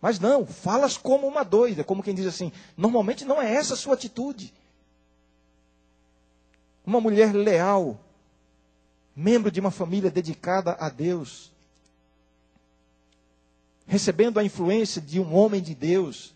Mas 0.00 0.20
não, 0.20 0.46
falas 0.46 0.96
como 0.96 1.26
uma 1.26 1.44
doida, 1.44 1.82
como 1.82 2.02
quem 2.02 2.14
diz 2.14 2.26
assim: 2.26 2.52
normalmente 2.76 3.24
não 3.24 3.40
é 3.40 3.54
essa 3.54 3.74
a 3.74 3.76
sua 3.76 3.94
atitude. 3.94 4.52
Uma 6.84 7.00
mulher 7.00 7.34
leal, 7.34 7.98
membro 9.14 9.50
de 9.50 9.60
uma 9.60 9.70
família 9.70 10.10
dedicada 10.10 10.76
a 10.78 10.88
Deus, 10.88 11.52
recebendo 13.88 14.38
a 14.38 14.44
influência 14.44 15.00
de 15.00 15.18
um 15.18 15.34
homem 15.34 15.62
de 15.62 15.74
Deus, 15.74 16.34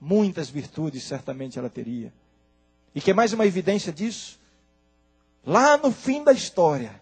muitas 0.00 0.48
virtudes 0.48 1.02
certamente 1.02 1.58
ela 1.58 1.68
teria. 1.68 2.12
E 2.94 3.00
que 3.00 3.10
é 3.10 3.14
mais 3.14 3.32
uma 3.32 3.44
evidência 3.44 3.92
disso? 3.92 4.38
Lá 5.44 5.76
no 5.76 5.90
fim 5.90 6.22
da 6.22 6.32
história, 6.32 7.00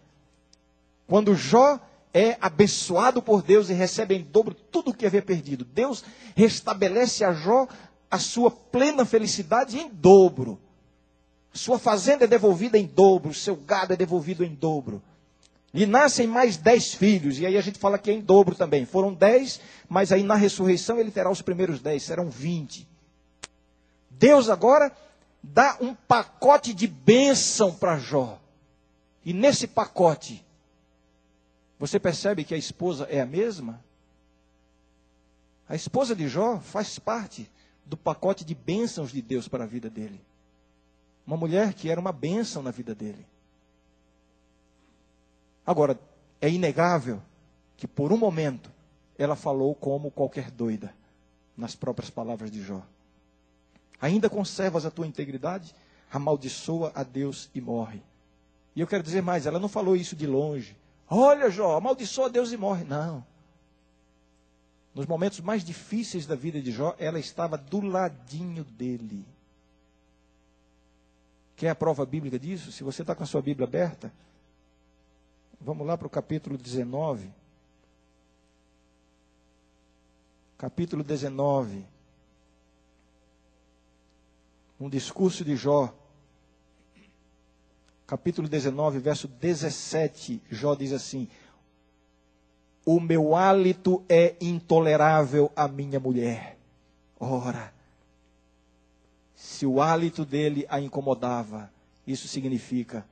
quando 1.07 1.35
Jó 1.35 1.79
é 2.14 2.39
abençoado 2.41 3.21
por 3.21 3.43
Deus 3.43 3.69
e 3.69 3.75
recebe 3.75 4.14
em 4.14 4.23
dobro 4.23 4.55
tudo 4.55 4.91
o 4.91 4.95
que 4.95 5.05
havia 5.05 5.23
perdido, 5.23 5.66
Deus 5.66 6.03
restabelece 6.35 7.23
a 7.23 7.35
Jó 7.35 7.69
a 8.11 8.19
sua 8.19 8.51
plena 8.51 9.05
felicidade 9.05 9.79
em 9.79 9.91
dobro. 9.91 10.59
Sua 11.53 11.79
fazenda 11.79 12.25
é 12.25 12.27
devolvida 12.29 12.79
em 12.79 12.87
dobro, 12.87 13.35
seu 13.35 13.55
gado 13.55 13.93
é 13.93 13.97
devolvido 13.97 14.43
em 14.43 14.55
dobro. 14.55 15.03
E 15.73 15.85
nascem 15.85 16.27
mais 16.27 16.57
dez 16.57 16.95
filhos, 16.95 17.39
e 17.39 17.47
aí 17.47 17.57
a 17.57 17.61
gente 17.61 17.79
fala 17.79 17.99
que 17.99 18.11
é 18.11 18.14
em 18.14 18.21
dobro 18.21 18.55
também. 18.55 18.87
Foram 18.87 19.12
dez, 19.12 19.61
mas 19.89 20.11
aí 20.11 20.23
na 20.23 20.35
ressurreição 20.35 20.99
ele 20.99 21.11
terá 21.11 21.31
os 21.31 21.43
primeiros 21.43 21.81
dez, 21.81 22.03
serão 22.03 22.31
vinte. 22.31 22.89
Deus 24.11 24.49
agora 24.49 24.91
dá 25.43 25.77
um 25.81 25.95
pacote 25.95 26.73
de 26.73 26.87
bênção 26.87 27.75
para 27.75 27.99
Jó. 27.99 28.41
E 29.25 29.33
nesse 29.33 29.66
pacote, 29.66 30.45
você 31.79 32.01
percebe 32.01 32.45
que 32.45 32.55
a 32.55 32.59
esposa 32.59 33.07
é 33.11 33.21
a 33.21 33.27
mesma? 33.27 33.85
A 35.69 35.77
esposa 35.77 36.16
de 36.16 36.29
Jó 36.29 36.59
faz 36.61 36.99
parte 36.99 37.49
do 37.85 37.97
pacote 37.97 38.45
de 38.45 38.55
bênçãos 38.55 39.12
de 39.12 39.21
Deus 39.21 39.49
para 39.49 39.64
a 39.64 39.66
vida 39.66 39.91
dele. 39.91 40.21
Uma 41.27 41.37
mulher 41.37 41.75
que 41.75 41.91
era 41.91 42.01
uma 42.01 42.12
bênção 42.12 42.62
na 42.62 42.71
vida 42.71 42.95
dele. 42.95 43.27
Agora, 45.69 46.01
é 46.41 46.49
inegável 46.49 47.21
que 47.77 47.87
por 47.87 48.11
um 48.11 48.16
momento 48.16 48.71
ela 49.19 49.37
falou 49.37 49.75
como 49.75 50.11
qualquer 50.11 50.51
doida, 50.51 50.95
nas 51.55 51.77
próprias 51.77 52.09
palavras 52.09 52.51
de 52.51 52.62
Jó. 52.62 52.83
Ainda 54.01 54.31
conservas 54.31 54.87
a 54.87 54.91
tua 54.91 55.07
integridade? 55.07 55.75
Amaldiçoa 56.11 56.91
a 56.95 57.03
Deus 57.03 57.51
e 57.55 57.61
morre. 57.61 58.01
E 58.75 58.81
eu 58.81 58.87
quero 58.87 59.03
dizer 59.03 59.21
mais, 59.21 59.45
ela 59.45 59.59
não 59.59 59.69
falou 59.69 59.95
isso 59.95 60.16
de 60.16 60.27
longe. 60.27 60.75
Olha, 61.07 61.51
Jó, 61.51 61.77
amaldiçoa 61.77 62.29
a 62.29 62.31
Deus 62.31 62.51
e 62.51 62.57
morre. 62.57 62.85
Não. 62.85 63.23
Nos 64.95 65.05
momentos 65.05 65.41
mais 65.41 65.62
difíceis 65.62 66.27
da 66.27 66.35
vida 66.35 66.62
de 66.62 66.73
Jó, 66.73 66.97
ela 66.99 67.21
estava 67.21 67.59
do 67.59 67.83
ladinho 67.83 68.64
dele. 68.64 69.23
Quer 71.57 71.69
a 71.69 71.75
prova 71.75 72.07
bíblica 72.07 72.39
disso? 72.39 72.73
Se 72.73 72.83
você 72.83 73.03
está 73.03 73.14
com 73.14 73.23
a 73.23 73.27
sua 73.27 73.43
Bíblia 73.43 73.69
aberta, 73.69 74.11
vamos 75.61 75.87
lá 75.87 75.97
para 75.97 76.07
o 76.07 76.11
capítulo 76.11 76.57
19. 76.57 77.31
Capítulo 80.57 81.05
19. 81.05 81.85
Um 84.81 84.89
discurso 84.89 85.45
de 85.45 85.57
Jó. 85.57 85.95
Capítulo 88.07 88.49
19, 88.49 88.99
verso 88.99 89.29
17. 89.29 90.43
Jó 90.51 90.75
diz 90.75 90.93
assim: 90.93 91.29
O 92.85 92.99
meu 92.99 93.37
hálito 93.37 94.03
é 94.09 94.35
intolerável 94.41 95.53
à 95.55 95.69
minha 95.69 96.01
mulher. 96.01 96.57
Ora, 97.21 97.73
se 99.35 99.67
o 99.67 99.81
hálito 99.81 100.25
dele 100.25 100.67
a 100.69 100.81
incomodava, 100.81 101.71
isso 102.07 102.27
significa 102.27 103.05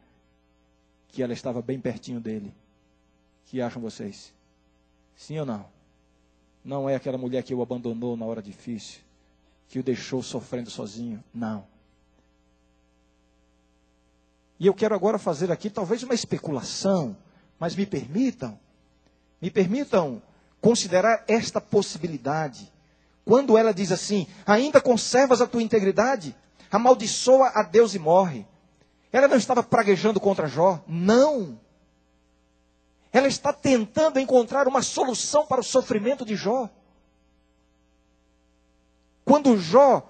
que 1.16 1.22
ela 1.22 1.32
estava 1.32 1.62
bem 1.62 1.80
pertinho 1.80 2.20
dele. 2.20 2.52
que 3.46 3.62
acham 3.62 3.80
vocês? 3.80 4.34
Sim 5.16 5.38
ou 5.38 5.46
não? 5.46 5.64
Não 6.62 6.90
é 6.90 6.94
aquela 6.94 7.16
mulher 7.16 7.42
que 7.42 7.54
o 7.54 7.62
abandonou 7.62 8.18
na 8.18 8.26
hora 8.26 8.42
difícil, 8.42 9.00
que 9.66 9.78
o 9.78 9.82
deixou 9.82 10.22
sofrendo 10.22 10.68
sozinho. 10.68 11.24
Não. 11.32 11.66
E 14.60 14.66
eu 14.66 14.74
quero 14.74 14.94
agora 14.94 15.18
fazer 15.18 15.50
aqui 15.50 15.70
talvez 15.70 16.02
uma 16.02 16.12
especulação, 16.12 17.16
mas 17.58 17.74
me 17.74 17.86
permitam, 17.86 18.60
me 19.40 19.50
permitam 19.50 20.20
considerar 20.60 21.24
esta 21.26 21.62
possibilidade. 21.62 22.70
Quando 23.24 23.56
ela 23.56 23.72
diz 23.72 23.90
assim: 23.90 24.26
ainda 24.46 24.82
conservas 24.82 25.40
a 25.40 25.46
tua 25.46 25.62
integridade, 25.62 26.36
amaldiçoa 26.70 27.52
a 27.54 27.62
Deus 27.62 27.94
e 27.94 27.98
morre. 27.98 28.46
Ela 29.16 29.28
não 29.28 29.38
estava 29.38 29.62
praguejando 29.62 30.20
contra 30.20 30.46
Jó, 30.46 30.78
não. 30.86 31.58
Ela 33.10 33.26
está 33.28 33.50
tentando 33.50 34.20
encontrar 34.20 34.68
uma 34.68 34.82
solução 34.82 35.46
para 35.46 35.62
o 35.62 35.64
sofrimento 35.64 36.22
de 36.22 36.36
Jó. 36.36 36.68
Quando 39.24 39.58
Jó 39.58 40.06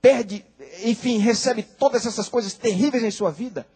perde, 0.00 0.42
enfim, 0.82 1.18
recebe 1.18 1.62
todas 1.62 2.06
essas 2.06 2.26
coisas 2.26 2.54
terríveis 2.54 3.04
em 3.04 3.10
sua 3.10 3.30
vida, 3.30 3.66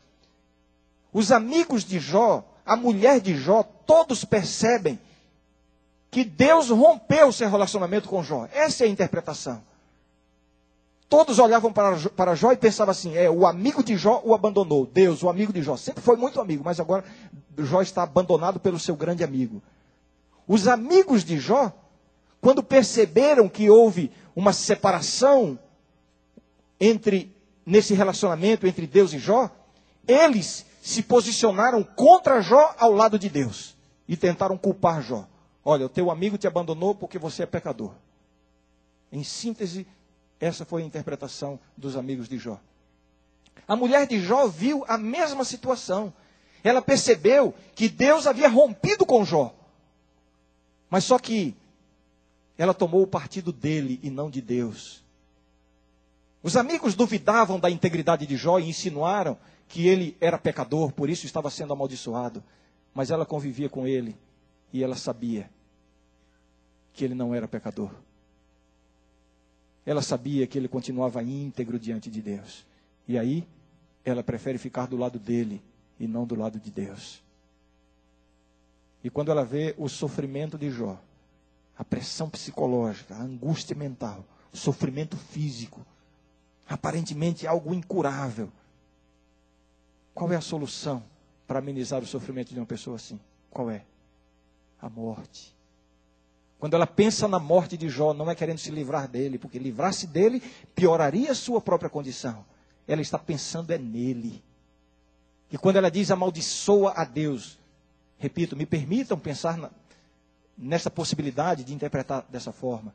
os 1.13 1.31
amigos 1.31 1.85
de 1.85 2.01
Jó, 2.01 2.43
a 2.65 2.75
mulher 2.75 3.21
de 3.21 3.37
Jó, 3.37 3.63
todos 3.63 4.25
percebem 4.25 4.99
que 6.11 6.25
Deus 6.25 6.71
rompeu 6.71 7.29
o 7.29 7.33
seu 7.33 7.51
relacionamento 7.51 8.09
com 8.09 8.25
Jó. 8.25 8.49
Essa 8.51 8.85
é 8.85 8.87
a 8.87 8.91
interpretação. 8.91 9.63
Todos 11.13 11.39
olhavam 11.39 11.71
para, 11.71 11.95
para 12.09 12.35
Jó 12.35 12.53
e 12.53 12.57
pensavam 12.57 12.91
assim: 12.91 13.15
é, 13.15 13.29
o 13.29 13.47
amigo 13.47 13.85
de 13.85 13.99
Jó 13.99 14.23
o 14.25 14.35
abandonou. 14.35 14.87
Deus, 14.87 15.23
o 15.23 15.29
amigo 15.29 15.53
de 15.53 15.61
Jó, 15.61 15.77
sempre 15.77 16.03
foi 16.03 16.17
muito 16.17 16.41
amigo, 16.41 16.65
mas 16.65 16.81
agora 16.81 17.05
Jó 17.59 17.83
está 17.83 18.03
abandonado 18.03 18.59
pelo 18.59 18.79
seu 18.79 18.97
grande 18.97 19.23
amigo. 19.23 19.63
Os 20.49 20.67
amigos 20.67 21.23
de 21.23 21.39
Jó, 21.39 21.71
quando 22.41 22.63
perceberam 22.63 23.47
que 23.47 23.69
houve 23.69 24.11
uma 24.35 24.55
separação 24.55 25.59
entre 26.81 27.37
nesse 27.67 27.93
relacionamento 27.93 28.67
entre 28.67 28.87
Deus 28.87 29.13
e 29.13 29.19
Jó, 29.19 29.51
eles 30.09 30.65
se 30.81 31.03
posicionaram 31.03 31.83
contra 31.83 32.41
Jó 32.41 32.75
ao 32.79 32.91
lado 32.91 33.19
de 33.19 33.29
Deus 33.29 33.77
e 34.09 34.17
tentaram 34.17 34.57
culpar 34.57 35.03
Jó. 35.03 35.27
Olha, 35.63 35.85
o 35.85 35.91
teu 35.91 36.11
amigo 36.11 36.39
te 36.39 36.47
abandonou 36.47 36.95
porque 36.95 37.19
você 37.19 37.43
é 37.43 37.47
pecador. 37.47 37.93
Em 39.13 39.23
síntese, 39.23 39.87
essa 40.43 40.65
foi 40.65 40.83
a 40.83 40.85
interpretação 40.85 41.57
dos 41.77 41.97
amigos 41.97 42.29
de 42.29 42.37
Jó. 42.37 42.61
A 43.69 43.77
mulher 43.77 44.09
de 44.09 44.19
Jó 44.19 44.49
viu 44.49 44.85
a 44.89 44.99
mesma 44.99 45.45
situação. 45.45 46.13
Ela 46.65 46.83
percebeu 46.83 47.55
que 47.77 47.89
Deus 47.89 48.27
havia 48.27 48.49
rompido 48.49 49.07
com 49.07 49.25
Jó. 49.25 49.55
Mas 50.91 51.05
só 51.05 51.17
que 51.17 51.55
ela 52.59 52.75
tomou 52.75 53.03
o 53.03 53.07
partido 53.07 53.53
dele 53.53 54.01
e 54.03 54.11
não 54.11 54.29
de 54.29 54.43
Deus. 54.43 55.05
Os 56.43 56.57
amigos 56.57 56.97
duvidavam 56.97 57.61
da 57.61 57.71
integridade 57.71 58.27
de 58.27 58.37
Jó 58.37 58.59
e 58.59 58.69
insinuaram 58.69 59.39
que 59.69 59.87
ele 59.87 60.17
era 60.21 60.37
pecador, 60.39 60.91
por 60.91 61.09
isso 61.09 61.25
estava 61.25 61.51
sendo 61.51 61.73
amaldiçoado. 61.73 62.43
Mas 62.93 63.13
ela 63.13 63.25
convivia 63.25 63.69
com 63.69 63.87
ele 63.87 64.17
e 64.73 64.83
ela 64.83 64.97
sabia 64.97 65.49
que 66.93 67.05
ele 67.05 67.15
não 67.15 67.33
era 67.33 67.47
pecador. 67.47 67.93
Ela 69.85 70.03
sabia 70.03 70.47
que 70.47 70.59
ele 70.59 70.69
continuava 70.69 71.23
íntegro 71.23 71.79
diante 71.79 72.11
de 72.11 72.23
Deus. 72.23 72.65
E 73.07 73.19
aí, 73.19 73.47
ela 74.05 74.23
prefere 74.23 74.59
ficar 74.59 74.87
do 74.87 74.97
lado 74.97 75.19
dele 75.19 75.63
e 75.99 76.07
não 76.07 76.27
do 76.27 76.35
lado 76.35 76.59
de 76.59 76.71
Deus. 76.71 77.23
E 79.03 79.11
quando 79.11 79.31
ela 79.31 79.45
vê 79.45 79.75
o 79.77 79.89
sofrimento 79.89 80.57
de 80.57 80.71
Jó, 80.71 81.01
a 81.77 81.85
pressão 81.85 82.31
psicológica, 82.31 83.15
a 83.15 83.23
angústia 83.23 83.75
mental, 83.75 84.25
o 84.53 84.57
sofrimento 84.57 85.17
físico, 85.17 85.85
aparentemente 86.69 87.47
algo 87.47 87.75
incurável. 87.75 88.51
Qual 90.15 90.31
é 90.33 90.37
a 90.37 90.41
solução 90.41 91.03
para 91.47 91.59
amenizar 91.59 92.03
o 92.03 92.07
sofrimento 92.07 92.53
de 92.53 92.61
uma 92.61 92.67
pessoa 92.67 92.97
assim? 92.97 93.19
Qual 93.51 93.71
é? 93.71 93.85
a 94.83 94.91
morte. 94.91 95.55
Quando 96.63 96.75
ela 96.75 96.87
pensa 96.87 97.27
na 97.27 97.41
morte 97.41 97.77
de 97.77 97.89
Jó, 97.89 98.15
não 98.15 98.31
é 98.31 98.37
querendo 98.37 98.59
se 98.59 98.71
livrar 98.71 99.09
dele, 99.09 99.37
porque 99.37 99.59
livrar-se 99.59 100.07
dele 100.07 100.41
pioraria 100.77 101.33
a 101.33 101.35
sua 101.35 101.61
própria 101.61 101.91
condição. 101.91 102.45
Ela 102.87 103.03
está 103.03 103.19
pensando 103.19 103.73
é 103.73 103.79
nele. 103.79 104.41
E 105.51 105.59
quando 105.59 105.75
ela 105.75 105.91
diz 105.91 106.13
amaldiçoa 106.13 106.93
a 106.95 107.05
Deus, 107.05 107.59
repito, 108.17 108.57
me 108.57 108.65
permitam 108.65 109.19
pensar 109.19 109.57
na, 109.59 109.71
nessa 110.57 110.89
possibilidade 110.89 111.65
de 111.65 111.75
interpretar 111.75 112.25
dessa 112.29 112.53
forma. 112.53 112.95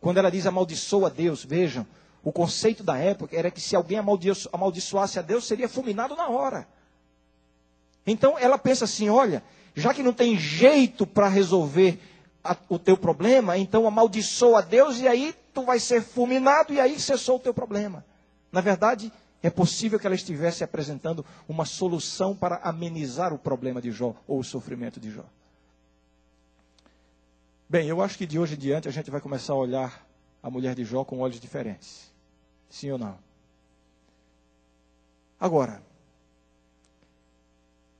Quando 0.00 0.18
ela 0.18 0.30
diz 0.30 0.46
amaldiçoa 0.46 1.08
a 1.08 1.10
Deus, 1.10 1.44
vejam, 1.44 1.84
o 2.22 2.30
conceito 2.30 2.84
da 2.84 2.96
época 2.96 3.36
era 3.36 3.50
que 3.50 3.60
se 3.60 3.74
alguém 3.74 3.98
amaldiçoasse 3.98 5.18
a 5.18 5.22
Deus, 5.22 5.44
seria 5.44 5.68
fulminado 5.68 6.14
na 6.14 6.28
hora. 6.28 6.68
Então 8.06 8.38
ela 8.38 8.58
pensa 8.58 8.84
assim: 8.84 9.08
olha, 9.08 9.42
já 9.74 9.92
que 9.92 10.04
não 10.04 10.12
tem 10.12 10.38
jeito 10.38 11.04
para 11.04 11.26
resolver 11.26 12.11
a, 12.44 12.56
o 12.68 12.78
teu 12.78 12.96
problema, 12.96 13.56
então 13.56 13.86
amaldiçoa 13.86 14.58
a 14.58 14.62
Deus 14.62 14.98
e 14.98 15.06
aí 15.06 15.34
tu 15.54 15.62
vai 15.64 15.78
ser 15.78 16.02
fulminado 16.02 16.72
e 16.72 16.80
aí 16.80 16.98
cessou 16.98 17.36
o 17.36 17.40
teu 17.40 17.54
problema. 17.54 18.04
Na 18.50 18.60
verdade, 18.60 19.12
é 19.42 19.50
possível 19.50 19.98
que 19.98 20.06
ela 20.06 20.14
estivesse 20.14 20.62
apresentando 20.62 21.24
uma 21.48 21.64
solução 21.64 22.34
para 22.34 22.56
amenizar 22.56 23.32
o 23.32 23.38
problema 23.38 23.80
de 23.80 23.90
Jó 23.90 24.14
ou 24.26 24.40
o 24.40 24.44
sofrimento 24.44 25.00
de 25.00 25.10
Jó. 25.10 25.24
Bem, 27.68 27.88
eu 27.88 28.02
acho 28.02 28.18
que 28.18 28.26
de 28.26 28.38
hoje 28.38 28.54
em 28.54 28.58
diante 28.58 28.88
a 28.88 28.92
gente 28.92 29.10
vai 29.10 29.20
começar 29.20 29.54
a 29.54 29.56
olhar 29.56 30.06
a 30.42 30.50
mulher 30.50 30.74
de 30.74 30.84
Jó 30.84 31.04
com 31.04 31.20
olhos 31.20 31.40
diferentes. 31.40 32.12
Sim 32.68 32.90
ou 32.90 32.98
não? 32.98 33.18
Agora, 35.40 35.82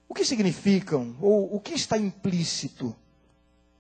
o 0.09 0.15
que 0.15 0.25
significam, 0.25 1.17
ou 1.21 1.57
o 1.57 1.59
que 1.59 1.73
está 1.73 1.97
implícito 1.97 2.95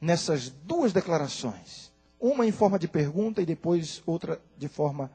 nessas 0.02 0.50
duas 0.50 0.92
declarações? 0.92 1.92
Uma 2.20 2.44
em 2.44 2.50
forma 2.52 2.78
de 2.78 2.88
pergunta 2.88 3.40
e 3.40 3.46
depois 3.46 4.02
outra 4.04 4.40
de 4.58 4.68
forma 4.68 5.08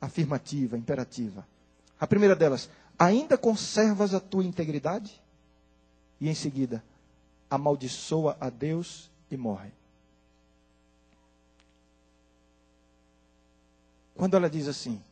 afirmativa, 0.00 0.76
imperativa. 0.76 1.46
A 1.98 2.06
primeira 2.06 2.34
delas, 2.34 2.70
ainda 2.98 3.36
conservas 3.36 4.14
a 4.14 4.20
tua 4.20 4.42
integridade? 4.42 5.22
E 6.18 6.28
em 6.28 6.34
seguida, 6.34 6.82
amaldiçoa 7.50 8.36
a 8.40 8.48
Deus 8.48 9.10
e 9.30 9.36
morre. 9.36 9.70
Quando 14.14 14.36
ela 14.36 14.50
diz 14.50 14.68
assim, 14.68 15.02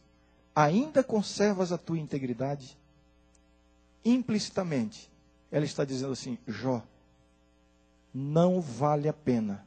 ainda 0.55 1.03
conservas 1.03 1.73
a 1.73 1.79
tua 1.79 1.99
integridade, 1.99 2.77
implicitamente, 4.05 5.11
ela 5.51 5.65
está 5.65 5.85
dizendo 5.85 6.13
assim: 6.13 6.39
Jó, 6.47 6.83
não 8.19 8.61
vale 8.61 9.09
a 9.09 9.13
pena 9.13 9.65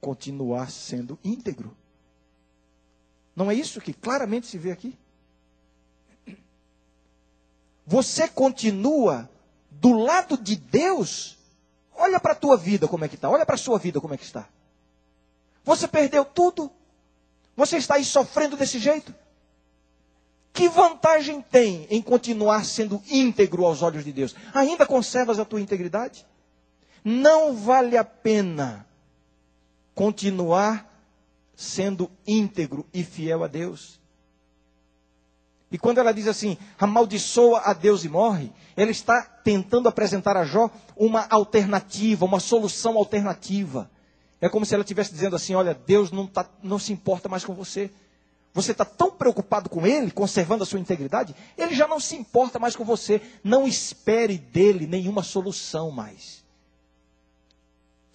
continuar 0.00 0.70
sendo 0.70 1.18
íntegro. 1.24 1.76
Não 3.34 3.50
é 3.50 3.54
isso 3.54 3.80
que 3.80 3.92
claramente 3.92 4.46
se 4.46 4.56
vê 4.56 4.70
aqui? 4.70 4.96
Você 7.84 8.28
continua 8.28 9.28
do 9.72 9.92
lado 9.92 10.38
de 10.38 10.54
Deus? 10.54 11.36
Olha 11.92 12.20
para 12.20 12.32
a 12.32 12.36
tua 12.36 12.56
vida 12.56 12.86
como 12.86 13.04
é 13.04 13.08
que 13.08 13.16
está. 13.16 13.28
Olha 13.28 13.44
para 13.44 13.56
a 13.56 13.58
sua 13.58 13.76
vida 13.76 14.00
como 14.00 14.14
é 14.14 14.16
que 14.16 14.24
está. 14.24 14.48
Você 15.64 15.88
perdeu 15.88 16.24
tudo? 16.24 16.70
Você 17.56 17.76
está 17.76 17.96
aí 17.96 18.04
sofrendo 18.04 18.56
desse 18.56 18.78
jeito? 18.78 19.12
Que 20.52 20.68
vantagem 20.68 21.42
tem 21.42 21.88
em 21.90 22.00
continuar 22.00 22.64
sendo 22.64 23.02
íntegro 23.08 23.64
aos 23.64 23.82
olhos 23.82 24.04
de 24.04 24.12
Deus? 24.12 24.34
Ainda 24.54 24.86
conservas 24.86 25.40
a 25.40 25.44
tua 25.44 25.60
integridade? 25.60 26.24
Não 27.04 27.54
vale 27.54 27.96
a 27.96 28.04
pena 28.04 28.86
continuar 29.94 30.86
sendo 31.54 32.10
íntegro 32.26 32.86
e 32.92 33.04
fiel 33.04 33.44
a 33.44 33.46
Deus. 33.46 34.00
E 35.70 35.78
quando 35.78 35.98
ela 35.98 36.12
diz 36.12 36.26
assim, 36.26 36.56
amaldiçoa 36.78 37.60
a 37.60 37.72
Deus 37.72 38.04
e 38.04 38.08
morre, 38.08 38.52
ela 38.76 38.90
está 38.90 39.22
tentando 39.22 39.88
apresentar 39.88 40.36
a 40.36 40.44
Jó 40.44 40.68
uma 40.96 41.26
alternativa, 41.30 42.24
uma 42.24 42.40
solução 42.40 42.96
alternativa. 42.96 43.88
É 44.40 44.48
como 44.48 44.66
se 44.66 44.74
ela 44.74 44.82
estivesse 44.82 45.12
dizendo 45.12 45.36
assim: 45.36 45.54
olha, 45.54 45.74
Deus 45.74 46.10
não, 46.10 46.26
tá, 46.26 46.48
não 46.62 46.78
se 46.78 46.92
importa 46.92 47.28
mais 47.28 47.44
com 47.44 47.54
você. 47.54 47.90
Você 48.52 48.72
está 48.72 48.84
tão 48.84 49.12
preocupado 49.12 49.68
com 49.68 49.86
Ele, 49.86 50.10
conservando 50.10 50.64
a 50.64 50.66
sua 50.66 50.80
integridade, 50.80 51.36
Ele 51.56 51.74
já 51.74 51.86
não 51.86 52.00
se 52.00 52.16
importa 52.16 52.58
mais 52.58 52.74
com 52.74 52.84
você. 52.84 53.20
Não 53.44 53.68
espere 53.68 54.38
dele 54.38 54.86
nenhuma 54.86 55.22
solução 55.22 55.90
mais. 55.92 56.39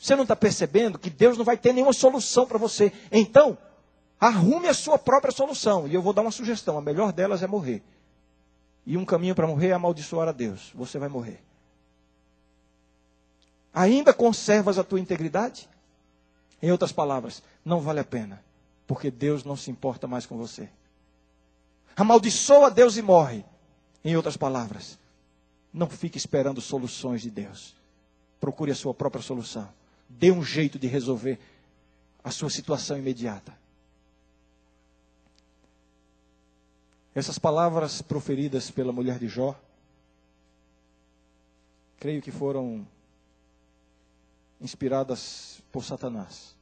Você 0.05 0.15
não 0.15 0.21
está 0.21 0.35
percebendo 0.35 0.99
que 0.99 1.09
Deus 1.09 1.35
não 1.35 1.43
vai 1.43 1.57
ter 1.57 1.73
nenhuma 1.73 1.91
solução 1.91 2.45
para 2.45 2.59
você. 2.59 2.93
Então, 3.11 3.57
arrume 4.19 4.67
a 4.67 4.73
sua 4.73 4.99
própria 4.99 5.33
solução. 5.33 5.87
E 5.87 5.95
eu 5.95 6.01
vou 6.01 6.13
dar 6.13 6.21
uma 6.21 6.29
sugestão: 6.29 6.77
a 6.77 6.81
melhor 6.81 7.11
delas 7.11 7.41
é 7.41 7.47
morrer. 7.47 7.81
E 8.85 8.97
um 8.97 9.03
caminho 9.03 9.33
para 9.33 9.47
morrer 9.47 9.69
é 9.69 9.73
amaldiçoar 9.73 10.27
a 10.27 10.31
Deus. 10.31 10.71
Você 10.75 10.99
vai 10.99 11.09
morrer. 11.09 11.43
Ainda 13.73 14.13
conservas 14.13 14.77
a 14.77 14.83
tua 14.83 14.99
integridade? 14.99 15.67
Em 16.61 16.71
outras 16.71 16.91
palavras, 16.91 17.41
não 17.65 17.81
vale 17.81 17.99
a 17.99 18.05
pena, 18.05 18.43
porque 18.85 19.09
Deus 19.09 19.43
não 19.43 19.57
se 19.57 19.71
importa 19.71 20.05
mais 20.05 20.27
com 20.27 20.37
você. 20.37 20.69
Amaldiçoa 21.95 22.69
Deus 22.69 22.95
e 22.95 23.01
morre. 23.01 23.43
Em 24.03 24.15
outras 24.15 24.37
palavras, 24.37 24.99
não 25.73 25.89
fique 25.89 26.15
esperando 26.15 26.61
soluções 26.61 27.23
de 27.23 27.31
Deus. 27.31 27.75
Procure 28.39 28.71
a 28.71 28.75
sua 28.75 28.93
própria 28.93 29.23
solução. 29.23 29.67
Dê 30.17 30.31
um 30.31 30.43
jeito 30.43 30.79
de 30.79 30.87
resolver 30.87 31.39
a 32.23 32.31
sua 32.31 32.49
situação 32.49 32.97
imediata. 32.97 33.55
Essas 37.13 37.37
palavras 37.37 38.01
proferidas 38.01 38.71
pela 38.71 38.91
mulher 38.91 39.19
de 39.19 39.27
Jó, 39.27 39.55
creio 41.99 42.21
que 42.21 42.31
foram 42.31 42.85
inspiradas 44.59 45.61
por 45.71 45.83
Satanás. 45.83 46.55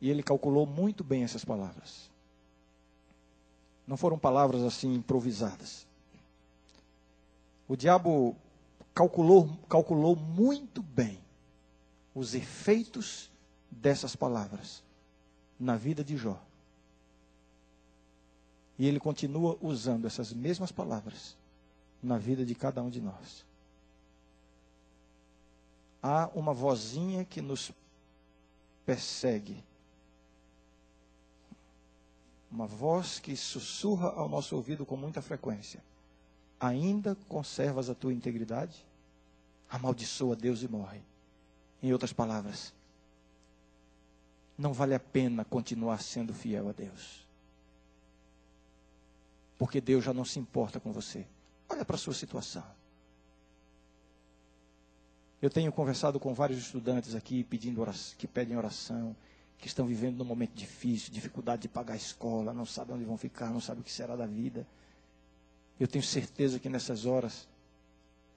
E 0.00 0.10
ele 0.10 0.22
calculou 0.22 0.66
muito 0.66 1.04
bem 1.04 1.22
essas 1.22 1.44
palavras. 1.44 2.10
Não 3.86 3.96
foram 3.96 4.18
palavras 4.18 4.62
assim 4.62 4.94
improvisadas. 4.94 5.86
O 7.68 7.76
diabo 7.76 8.34
calculou, 8.92 9.48
calculou 9.68 10.16
muito 10.16 10.82
bem 10.82 11.21
os 12.14 12.34
efeitos 12.34 13.30
dessas 13.70 14.14
palavras 14.14 14.82
na 15.58 15.76
vida 15.76 16.04
de 16.04 16.16
Jó. 16.16 16.40
E 18.78 18.86
ele 18.86 18.98
continua 18.98 19.56
usando 19.60 20.06
essas 20.06 20.32
mesmas 20.32 20.72
palavras 20.72 21.36
na 22.02 22.18
vida 22.18 22.44
de 22.44 22.54
cada 22.54 22.82
um 22.82 22.90
de 22.90 23.00
nós. 23.00 23.44
Há 26.02 26.30
uma 26.34 26.52
vozinha 26.52 27.24
que 27.24 27.40
nos 27.40 27.70
persegue 28.84 29.62
uma 32.52 32.66
voz 32.66 33.18
que 33.18 33.34
sussurra 33.34 34.10
ao 34.10 34.28
nosso 34.28 34.54
ouvido 34.54 34.84
com 34.84 34.94
muita 34.94 35.22
frequência: 35.22 35.82
Ainda 36.60 37.16
conservas 37.28 37.88
a 37.88 37.94
tua 37.94 38.12
integridade? 38.12 38.84
Amaldiçoa 39.70 40.36
Deus 40.36 40.62
e 40.62 40.68
morre. 40.68 41.00
Em 41.82 41.92
outras 41.92 42.12
palavras, 42.12 42.72
não 44.56 44.72
vale 44.72 44.94
a 44.94 45.00
pena 45.00 45.44
continuar 45.44 46.00
sendo 46.00 46.32
fiel 46.32 46.68
a 46.68 46.72
Deus. 46.72 47.26
Porque 49.58 49.80
Deus 49.80 50.04
já 50.04 50.12
não 50.12 50.24
se 50.24 50.38
importa 50.38 50.78
com 50.78 50.92
você. 50.92 51.26
Olha 51.68 51.84
para 51.84 51.96
a 51.96 51.98
sua 51.98 52.14
situação. 52.14 52.64
Eu 55.40 55.50
tenho 55.50 55.72
conversado 55.72 56.20
com 56.20 56.32
vários 56.32 56.60
estudantes 56.60 57.16
aqui 57.16 57.42
pedindo 57.42 57.80
oração, 57.80 58.14
que 58.16 58.28
pedem 58.28 58.56
oração 58.56 59.16
que 59.62 59.68
estão 59.68 59.86
vivendo 59.86 60.18
num 60.18 60.24
momento 60.24 60.54
difícil, 60.54 61.12
dificuldade 61.12 61.62
de 61.62 61.68
pagar 61.68 61.94
a 61.94 61.96
escola, 61.96 62.52
não 62.52 62.66
sabem 62.66 62.96
onde 62.96 63.04
vão 63.04 63.16
ficar, 63.16 63.48
não 63.50 63.60
sabem 63.60 63.80
o 63.80 63.84
que 63.84 63.92
será 63.92 64.16
da 64.16 64.26
vida. 64.26 64.66
Eu 65.78 65.86
tenho 65.86 66.02
certeza 66.02 66.58
que 66.58 66.68
nessas 66.68 67.06
horas 67.06 67.46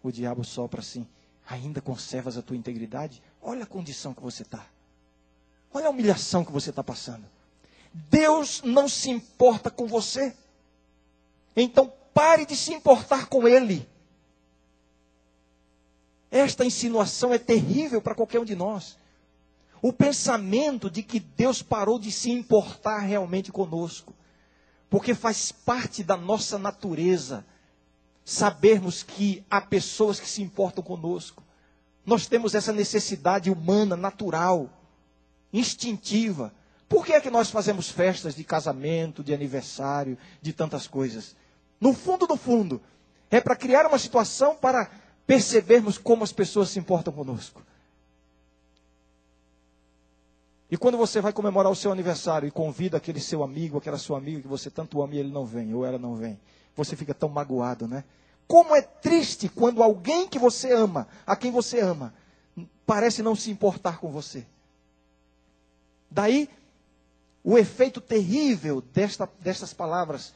o 0.04 0.12
diabo 0.12 0.44
sopra 0.44 0.82
assim: 0.82 1.08
ainda 1.48 1.82
conservas 1.82 2.38
a 2.38 2.42
tua 2.42 2.58
integridade? 2.58 3.22
Olha 3.42 3.64
a 3.64 3.68
condição 3.68 4.14
que 4.14 4.22
você 4.22 4.44
está. 4.44 4.66
Olha 5.74 5.88
a 5.88 5.90
humilhação 5.90 6.44
que 6.44 6.52
você 6.52 6.70
está 6.70 6.84
passando. 6.84 7.26
Deus 7.94 8.62
não 8.64 8.88
se 8.88 9.10
importa 9.10 9.70
com 9.70 9.88
você. 9.88 10.36
Então 11.56 11.92
pare 12.14 12.46
de 12.46 12.56
se 12.56 12.74
importar 12.74 13.28
com 13.28 13.48
Ele. 13.48 13.88
Esta 16.32 16.66
insinuação 16.66 17.34
é 17.34 17.38
terrível 17.38 18.02
para 18.02 18.16
qualquer 18.16 18.40
um 18.40 18.46
de 18.46 18.56
nós 18.56 18.98
o 19.88 19.94
pensamento 19.94 20.90
de 20.90 21.04
que 21.04 21.20
Deus 21.20 21.62
parou 21.62 22.00
de 22.00 22.12
se 22.12 22.32
importar 22.32 23.02
realmente 23.02 23.52
conosco, 23.52 24.16
porque 24.90 25.14
faz 25.14 25.52
parte 25.52 26.04
da 26.04 26.18
nossa 26.18 26.58
natureza 26.58 27.46
sabermos 28.26 29.04
que 29.04 29.46
há 29.52 29.62
pessoas 29.62 30.20
que 30.20 30.28
se 30.28 30.42
importam 30.42 30.84
conosco. 30.84 31.44
Nós 32.04 32.26
temos 32.26 32.56
essa 32.56 32.74
necessidade 32.74 33.52
humana, 33.52 33.96
natural, 33.96 34.68
instintiva. 35.54 36.52
Por 36.90 37.06
que 37.06 37.14
é 37.14 37.22
que 37.22 37.30
nós 37.30 37.52
fazemos 37.52 37.90
festas 37.90 38.36
de 38.36 38.44
casamento, 38.44 39.24
de 39.24 39.34
aniversário, 39.34 40.18
de 40.42 40.52
tantas 40.52 40.88
coisas? 40.88 41.36
No 41.80 41.94
fundo, 41.94 42.28
no 42.28 42.36
fundo, 42.36 42.82
é 43.30 43.40
para 43.40 43.56
criar 43.56 43.86
uma 43.86 44.00
situação 44.00 44.56
para 44.56 44.90
percebermos 45.28 46.00
como 46.00 46.24
as 46.24 46.32
pessoas 46.32 46.70
se 46.70 46.80
importam 46.80 47.14
conosco. 47.14 47.62
E 50.70 50.78
quando 50.78 50.98
você 50.98 51.22
vai 51.22 51.32
comemorar 51.32 51.72
o 51.72 51.76
seu 51.76 51.92
aniversário 51.92 52.48
e 52.48 52.52
convida 52.52 52.98
aquele 52.98 53.20
seu 53.20 53.44
amigo, 53.44 53.78
aquela 53.78 54.00
sua 54.00 54.18
amiga 54.18 54.42
que 54.42 54.48
você 54.48 54.72
tanto 54.72 55.02
ama 55.02 55.14
e 55.14 55.20
ele 55.20 55.32
não 55.32 55.46
vem, 55.46 55.74
ou 55.76 55.86
ela 55.86 56.00
não 56.00 56.16
vem, 56.16 56.40
você 56.76 56.96
fica 56.96 57.14
tão 57.14 57.30
magoado, 57.30 57.88
né? 57.88 58.04
Como 58.48 58.76
é 58.76 58.82
triste 58.82 59.50
quando 59.50 59.82
alguém 59.82 60.28
que 60.28 60.38
você 60.38 60.72
ama, 60.72 61.08
a 61.26 61.36
quem 61.36 61.52
você 61.52 61.80
ama, 61.80 62.14
parece 62.86 63.24
não 63.24 63.36
se 63.36 63.50
importar 63.50 64.00
com 64.00 64.12
você. 64.12 64.46
Daí, 66.10 66.50
o 67.44 67.58
efeito 67.58 68.00
terrível 68.00 68.82
desta, 68.82 69.30
destas 69.40 69.74
palavras 69.74 70.34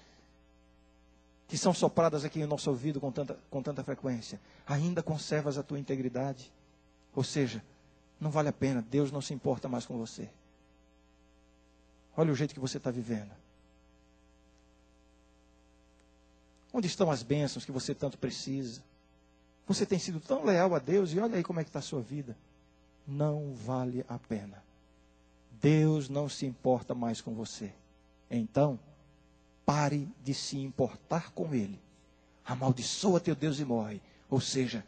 que 1.47 1.57
são 1.57 1.73
sopradas 1.73 2.23
aqui 2.23 2.39
no 2.39 2.47
nosso 2.47 2.69
ouvido 2.69 2.99
com 2.99 3.11
tanta, 3.11 3.37
com 3.49 3.61
tanta 3.61 3.83
frequência. 3.83 4.39
Ainda 4.67 5.01
conservas 5.01 5.57
a 5.57 5.63
tua 5.63 5.79
integridade. 5.79 6.53
Ou 7.15 7.23
seja, 7.23 7.63
não 8.19 8.29
vale 8.29 8.49
a 8.49 8.53
pena, 8.53 8.85
Deus 8.87 9.11
não 9.11 9.21
se 9.21 9.33
importa 9.33 9.67
mais 9.67 9.85
com 9.85 9.97
você. 9.97 10.29
Olha 12.15 12.31
o 12.31 12.35
jeito 12.35 12.53
que 12.53 12.59
você 12.59 12.77
está 12.77 12.91
vivendo. 12.91 13.31
Onde 16.73 16.87
estão 16.87 17.09
as 17.09 17.23
bênçãos 17.23 17.65
que 17.65 17.71
você 17.71 17.95
tanto 17.95 18.17
precisa? 18.17 18.83
Você 19.67 19.85
tem 19.85 19.99
sido 19.99 20.19
tão 20.19 20.43
leal 20.43 20.73
a 20.75 20.79
Deus 20.79 21.13
e 21.13 21.19
olha 21.19 21.35
aí 21.35 21.43
como 21.43 21.59
é 21.59 21.63
que 21.63 21.69
está 21.69 21.79
a 21.79 21.83
sua 21.83 22.01
vida. 22.01 22.35
Não 23.07 23.53
vale 23.53 24.05
a 24.07 24.17
pena. 24.17 24.63
Deus 25.61 26.09
não 26.09 26.29
se 26.29 26.45
importa 26.45 26.93
mais 26.93 27.21
com 27.21 27.33
você. 27.33 27.71
Então, 28.29 28.79
pare 29.65 30.07
de 30.23 30.33
se 30.33 30.57
importar 30.57 31.31
com 31.31 31.53
Ele. 31.53 31.79
Amaldiçoa 32.45 33.19
teu 33.19 33.35
Deus 33.35 33.59
e 33.59 33.65
morre. 33.65 34.01
Ou 34.29 34.39
seja, 34.39 34.85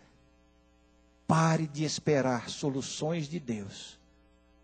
pare 1.27 1.67
de 1.67 1.83
esperar 1.83 2.49
soluções 2.49 3.27
de 3.27 3.39
Deus. 3.39 3.99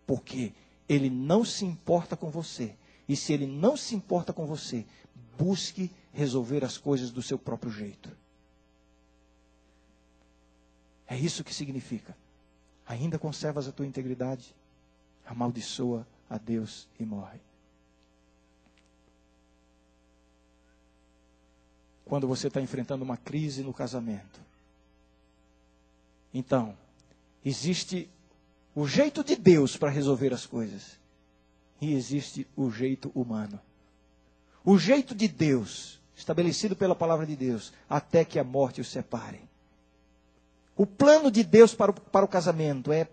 Porque 0.06 0.52
Ele 0.88 1.10
não 1.10 1.44
se 1.44 1.64
importa 1.64 2.16
com 2.16 2.30
você. 2.30 2.74
E 3.08 3.16
se 3.16 3.32
Ele 3.32 3.46
não 3.46 3.76
se 3.76 3.94
importa 3.94 4.32
com 4.32 4.46
você, 4.46 4.84
busque 5.38 5.90
resolver 6.12 6.64
as 6.64 6.76
coisas 6.76 7.10
do 7.10 7.22
seu 7.22 7.38
próprio 7.38 7.70
jeito. 7.70 8.10
É 11.06 11.16
isso 11.16 11.44
que 11.44 11.54
significa. 11.54 12.16
Ainda 12.86 13.18
conservas 13.18 13.68
a 13.68 13.72
tua 13.72 13.86
integridade? 13.86 14.54
Amaldiçoa 15.24 16.06
a 16.28 16.36
Deus 16.36 16.88
e 16.98 17.04
morre. 17.04 17.38
Quando 22.04 22.26
você 22.26 22.48
está 22.48 22.60
enfrentando 22.60 23.04
uma 23.04 23.16
crise 23.16 23.62
no 23.62 23.72
casamento. 23.72 24.40
Então, 26.32 26.76
existe 27.44 28.08
o 28.74 28.86
jeito 28.86 29.22
de 29.22 29.36
Deus 29.36 29.76
para 29.76 29.90
resolver 29.90 30.32
as 30.32 30.46
coisas. 30.46 30.98
E 31.80 31.92
existe 31.92 32.46
o 32.56 32.70
jeito 32.70 33.10
humano. 33.14 33.60
O 34.64 34.78
jeito 34.78 35.14
de 35.14 35.28
Deus, 35.28 36.00
estabelecido 36.16 36.76
pela 36.76 36.94
palavra 36.94 37.24
de 37.24 37.36
Deus, 37.36 37.72
até 37.88 38.24
que 38.24 38.38
a 38.38 38.44
morte 38.44 38.80
os 38.80 38.88
separe. 38.88 39.40
O 40.76 40.86
plano 40.86 41.30
de 41.30 41.42
Deus 41.42 41.74
para 41.74 41.90
o, 41.90 41.94
para 41.94 42.24
o 42.24 42.28
casamento 42.28 42.92
é 42.92 43.08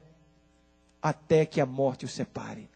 até 1.01 1.45
que 1.45 1.61
a 1.61 1.65
morte 1.65 2.05
os 2.05 2.11
separe. 2.11 2.69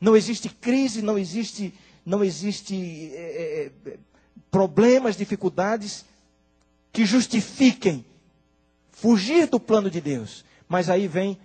Não 0.00 0.16
existe 0.16 0.48
crise, 0.48 1.02
não 1.02 1.18
existe, 1.18 1.74
não 2.04 2.22
existe 2.22 3.10
é, 3.14 3.72
é, 3.86 3.98
problemas, 4.50 5.16
dificuldades 5.16 6.04
que 6.92 7.04
justifiquem 7.04 8.04
fugir 8.90 9.46
do 9.46 9.60
plano 9.60 9.90
de 9.90 10.00
Deus. 10.00 10.44
Mas 10.68 10.90
aí 10.90 11.08
vem 11.08 11.38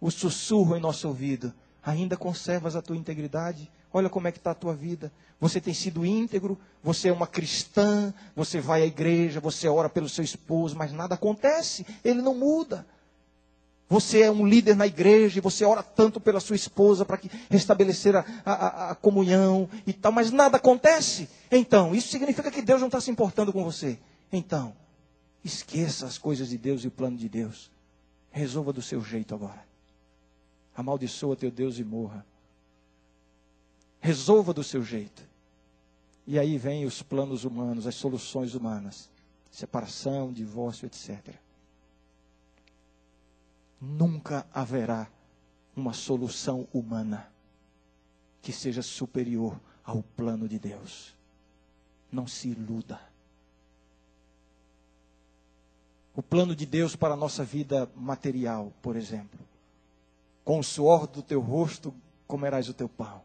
o 0.00 0.10
sussurro 0.10 0.76
em 0.76 0.80
nosso 0.80 1.06
ouvido: 1.08 1.52
ainda 1.82 2.16
conservas 2.16 2.76
a 2.76 2.82
tua 2.82 2.96
integridade? 2.96 3.70
Olha 3.92 4.08
como 4.08 4.28
é 4.28 4.32
que 4.32 4.38
está 4.38 4.52
a 4.52 4.54
tua 4.54 4.74
vida. 4.74 5.12
Você 5.40 5.60
tem 5.60 5.74
sido 5.74 6.04
íntegro, 6.04 6.58
você 6.82 7.08
é 7.08 7.12
uma 7.12 7.26
cristã, 7.26 8.12
você 8.36 8.60
vai 8.60 8.82
à 8.82 8.86
igreja, 8.86 9.40
você 9.40 9.68
ora 9.68 9.88
pelo 9.88 10.08
seu 10.08 10.22
esposo, 10.22 10.76
mas 10.76 10.92
nada 10.92 11.14
acontece, 11.14 11.86
ele 12.04 12.20
não 12.20 12.34
muda. 12.34 12.86
Você 13.88 14.20
é 14.20 14.30
um 14.30 14.46
líder 14.46 14.76
na 14.76 14.86
igreja 14.86 15.38
e 15.38 15.40
você 15.40 15.64
ora 15.64 15.82
tanto 15.82 16.20
pela 16.20 16.38
sua 16.38 16.54
esposa 16.54 17.04
para 17.04 17.16
que 17.16 17.28
restabelecer 17.50 18.14
a, 18.14 18.24
a, 18.44 18.90
a, 18.92 18.94
comunhão 18.94 19.68
e 19.84 19.92
tal, 19.92 20.12
mas 20.12 20.30
nada 20.30 20.58
acontece. 20.58 21.28
Então, 21.50 21.92
isso 21.92 22.06
significa 22.06 22.52
que 22.52 22.62
Deus 22.62 22.80
não 22.80 22.86
está 22.86 23.00
se 23.00 23.10
importando 23.10 23.52
com 23.52 23.64
você. 23.64 23.98
Então, 24.32 24.76
esqueça 25.42 26.06
as 26.06 26.18
coisas 26.18 26.50
de 26.50 26.56
Deus 26.56 26.84
e 26.84 26.86
o 26.86 26.90
plano 26.90 27.16
de 27.16 27.28
Deus. 27.28 27.68
Resolva 28.30 28.72
do 28.72 28.80
seu 28.80 29.02
jeito 29.02 29.34
agora. 29.34 29.64
Amaldiçoa 30.76 31.34
teu 31.34 31.50
Deus 31.50 31.78
e 31.78 31.82
morra. 31.82 32.24
Resolva 34.00 34.54
do 34.54 34.64
seu 34.64 34.82
jeito. 34.82 35.22
E 36.26 36.38
aí 36.38 36.56
vem 36.56 36.86
os 36.86 37.02
planos 37.02 37.44
humanos, 37.44 37.86
as 37.86 37.94
soluções 37.94 38.54
humanas. 38.54 39.10
Separação, 39.50 40.32
divórcio, 40.32 40.86
etc. 40.86 41.34
Nunca 43.80 44.46
haverá 44.54 45.08
uma 45.76 45.92
solução 45.92 46.66
humana 46.72 47.30
que 48.40 48.52
seja 48.52 48.80
superior 48.80 49.60
ao 49.84 50.02
plano 50.02 50.48
de 50.48 50.58
Deus. 50.58 51.14
Não 52.10 52.26
se 52.26 52.48
iluda. 52.48 53.00
O 56.14 56.22
plano 56.22 56.56
de 56.56 56.64
Deus 56.64 56.96
para 56.96 57.14
a 57.14 57.16
nossa 57.16 57.44
vida 57.44 57.90
material, 57.94 58.72
por 58.80 58.96
exemplo. 58.96 59.38
Com 60.44 60.58
o 60.58 60.64
suor 60.64 61.06
do 61.06 61.22
teu 61.22 61.40
rosto 61.40 61.94
comerás 62.26 62.68
o 62.68 62.74
teu 62.74 62.88
pão 62.88 63.22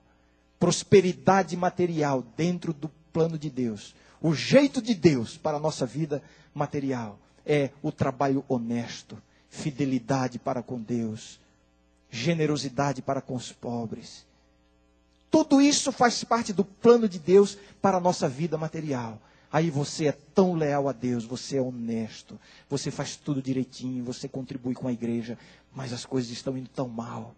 prosperidade 0.60 1.56
material 1.56 2.24
dentro 2.36 2.74
do 2.74 2.90
plano 3.12 3.38
de 3.38 3.50
Deus. 3.50 3.96
O 4.22 4.34
jeito 4.34 4.82
de 4.82 4.94
Deus 4.94 5.38
para 5.38 5.58
a 5.58 5.60
nossa 5.60 5.86
vida 5.86 6.22
material 6.54 7.20
é 7.46 7.70
o 7.82 7.92
trabalho 7.92 8.44
honesto, 8.48 9.22
fidelidade 9.50 10.40
para 10.40 10.64
com 10.64 10.82
Deus, 10.82 11.40
generosidade 12.10 13.02
para 13.02 13.22
com 13.22 13.36
os 13.36 13.52
pobres. 13.52 14.26
Tudo 15.30 15.62
isso 15.62 15.92
faz 15.92 16.24
parte 16.24 16.54
do 16.54 16.64
plano 16.64 17.10
de 17.10 17.20
Deus 17.20 17.58
para 17.82 17.98
a 17.98 18.00
nossa 18.00 18.28
vida 18.28 18.58
material. 18.58 19.22
Aí 19.52 19.70
você 19.70 20.08
é 20.08 20.12
tão 20.12 20.54
leal 20.54 20.90
a 20.90 20.92
Deus, 20.92 21.24
você 21.24 21.58
é 21.58 21.62
honesto, 21.62 22.40
você 22.70 22.92
faz 22.92 23.16
tudo 23.16 23.42
direitinho, 23.42 24.04
você 24.04 24.28
contribui 24.28 24.74
com 24.74 24.88
a 24.88 24.92
igreja, 24.92 25.38
mas 25.74 25.94
as 25.94 26.06
coisas 26.06 26.32
estão 26.32 26.58
indo 26.58 26.70
tão 26.70 26.88
mal. 26.88 27.36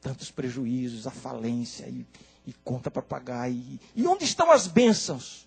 Tantos 0.00 0.30
prejuízos, 0.30 1.06
a 1.06 1.10
falência 1.10 1.86
e, 1.86 2.06
e 2.46 2.52
conta 2.64 2.90
para 2.90 3.02
pagar. 3.02 3.50
E, 3.50 3.80
e 3.94 4.06
onde 4.06 4.24
estão 4.24 4.50
as 4.50 4.66
bênçãos? 4.66 5.46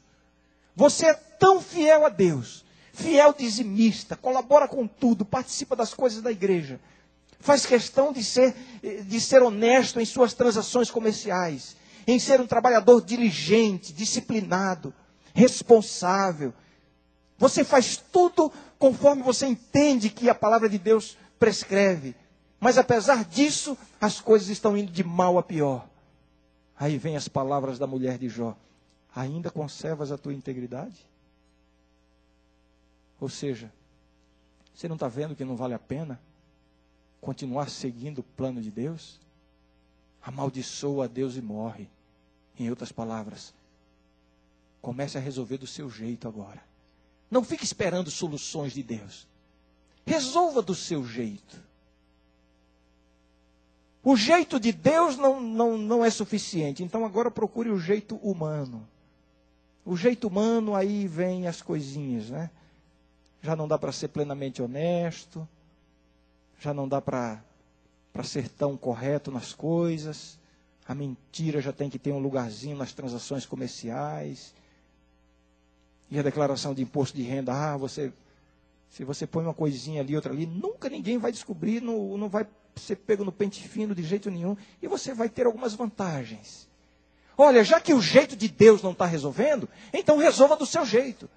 Você 0.75 1.07
é 1.07 1.13
tão 1.13 1.61
fiel 1.61 2.05
a 2.05 2.09
Deus, 2.09 2.63
fiel 2.93 3.33
dizimista, 3.33 4.15
colabora 4.15 4.67
com 4.67 4.87
tudo, 4.87 5.25
participa 5.25 5.75
das 5.75 5.93
coisas 5.93 6.21
da 6.21 6.31
igreja, 6.31 6.79
faz 7.39 7.65
questão 7.65 8.11
de 8.13 8.23
ser, 8.23 8.55
de 9.05 9.19
ser 9.19 9.41
honesto 9.41 9.99
em 9.99 10.05
suas 10.05 10.33
transações 10.33 10.91
comerciais, 10.91 11.75
em 12.05 12.19
ser 12.19 12.39
um 12.39 12.47
trabalhador 12.47 13.01
diligente, 13.01 13.91
disciplinado, 13.91 14.93
responsável. 15.33 16.53
Você 17.37 17.63
faz 17.63 17.97
tudo 18.11 18.51
conforme 18.79 19.21
você 19.21 19.45
entende 19.45 20.09
que 20.09 20.29
a 20.29 20.35
palavra 20.35 20.69
de 20.69 20.77
Deus 20.77 21.17
prescreve. 21.39 22.15
Mas 22.59 22.77
apesar 22.77 23.23
disso, 23.25 23.77
as 24.01 24.19
coisas 24.19 24.49
estão 24.49 24.75
indo 24.75 24.91
de 24.91 25.03
mal 25.03 25.37
a 25.37 25.43
pior. 25.43 25.87
Aí 26.79 26.97
vem 26.97 27.15
as 27.15 27.27
palavras 27.27 27.79
da 27.79 27.87
mulher 27.87 28.17
de 28.17 28.29
Jó: 28.29 28.55
Ainda 29.15 29.49
conservas 29.49 30.11
a 30.11 30.17
tua 30.17 30.33
integridade? 30.33 30.95
Ou 33.19 33.29
seja, 33.29 33.71
você 34.73 34.87
não 34.87 34.95
está 34.95 35.07
vendo 35.07 35.35
que 35.35 35.43
não 35.43 35.55
vale 35.55 35.73
a 35.73 35.79
pena 35.79 36.19
continuar 37.19 37.69
seguindo 37.69 38.19
o 38.19 38.23
plano 38.23 38.61
de 38.61 38.69
Deus? 38.69 39.19
Amaldiçoa 40.21 41.05
a 41.05 41.07
Deus 41.07 41.35
e 41.35 41.41
morre. 41.41 41.89
Em 42.59 42.69
outras 42.69 42.91
palavras, 42.91 43.53
comece 44.81 45.17
a 45.17 45.21
resolver 45.21 45.57
do 45.57 45.67
seu 45.67 45.89
jeito 45.89 46.27
agora. 46.27 46.63
Não 47.29 47.43
fique 47.43 47.63
esperando 47.63 48.09
soluções 48.09 48.73
de 48.73 48.81
Deus. 48.81 49.27
Resolva 50.05 50.61
do 50.61 50.73
seu 50.73 51.05
jeito. 51.05 51.66
O 54.09 54.15
jeito 54.15 54.57
de 54.57 54.71
Deus 54.71 55.17
não, 55.17 55.41
não, 55.41 55.77
não 55.77 56.05
é 56.05 56.09
suficiente, 56.09 56.81
então 56.81 57.03
agora 57.03 57.29
procure 57.29 57.69
o 57.69 57.77
jeito 57.77 58.15
humano. 58.23 58.87
O 59.83 59.97
jeito 59.97 60.29
humano, 60.29 60.73
aí 60.75 61.05
vem 61.05 61.45
as 61.45 61.61
coisinhas, 61.61 62.29
né? 62.29 62.49
Já 63.41 63.53
não 63.53 63.67
dá 63.67 63.77
para 63.77 63.91
ser 63.91 64.07
plenamente 64.07 64.61
honesto, 64.61 65.45
já 66.57 66.73
não 66.73 66.87
dá 66.87 67.01
para 67.01 67.43
ser 68.23 68.47
tão 68.47 68.77
correto 68.77 69.29
nas 69.29 69.51
coisas, 69.51 70.39
a 70.87 70.95
mentira 70.95 71.59
já 71.59 71.73
tem 71.73 71.89
que 71.89 71.99
ter 71.99 72.13
um 72.13 72.19
lugarzinho 72.19 72.77
nas 72.77 72.93
transações 72.93 73.45
comerciais. 73.45 74.53
E 76.09 76.17
a 76.17 76.23
declaração 76.23 76.73
de 76.73 76.81
imposto 76.81 77.17
de 77.17 77.23
renda, 77.23 77.51
ah, 77.51 77.75
você, 77.75 78.13
se 78.89 79.03
você 79.03 79.27
põe 79.27 79.43
uma 79.43 79.53
coisinha 79.53 79.99
ali, 79.99 80.15
outra 80.15 80.31
ali, 80.31 80.45
nunca 80.45 80.87
ninguém 80.87 81.17
vai 81.17 81.33
descobrir, 81.33 81.81
não, 81.81 82.17
não 82.17 82.29
vai 82.29 82.47
ser 82.77 82.97
pego 82.97 83.23
no 83.23 83.31
pente 83.31 83.67
fino 83.67 83.95
de 83.95 84.03
jeito 84.03 84.29
nenhum, 84.29 84.55
e 84.81 84.87
você 84.87 85.13
vai 85.13 85.29
ter 85.29 85.45
algumas 85.45 85.73
vantagens. 85.73 86.67
Olha, 87.37 87.63
já 87.63 87.79
que 87.79 87.93
o 87.93 88.01
jeito 88.01 88.35
de 88.35 88.47
Deus 88.47 88.81
não 88.81 88.91
está 88.91 89.05
resolvendo, 89.05 89.69
então 89.93 90.17
resolva 90.17 90.55
do 90.55 90.65
seu 90.65 90.85
jeito. 90.85 91.29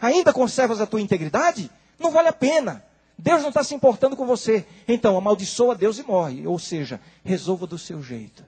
Ainda 0.00 0.32
conservas 0.32 0.80
a 0.80 0.86
tua 0.86 1.00
integridade? 1.00 1.70
Não 1.98 2.10
vale 2.10 2.28
a 2.28 2.32
pena. 2.32 2.84
Deus 3.18 3.42
não 3.42 3.48
está 3.48 3.64
se 3.64 3.74
importando 3.74 4.16
com 4.16 4.24
você. 4.24 4.64
Então, 4.86 5.16
amaldiçoa 5.16 5.74
Deus 5.74 5.98
e 5.98 6.04
morre. 6.04 6.46
Ou 6.46 6.58
seja, 6.58 7.00
resolva 7.24 7.66
do 7.66 7.76
seu 7.76 8.00
jeito. 8.00 8.44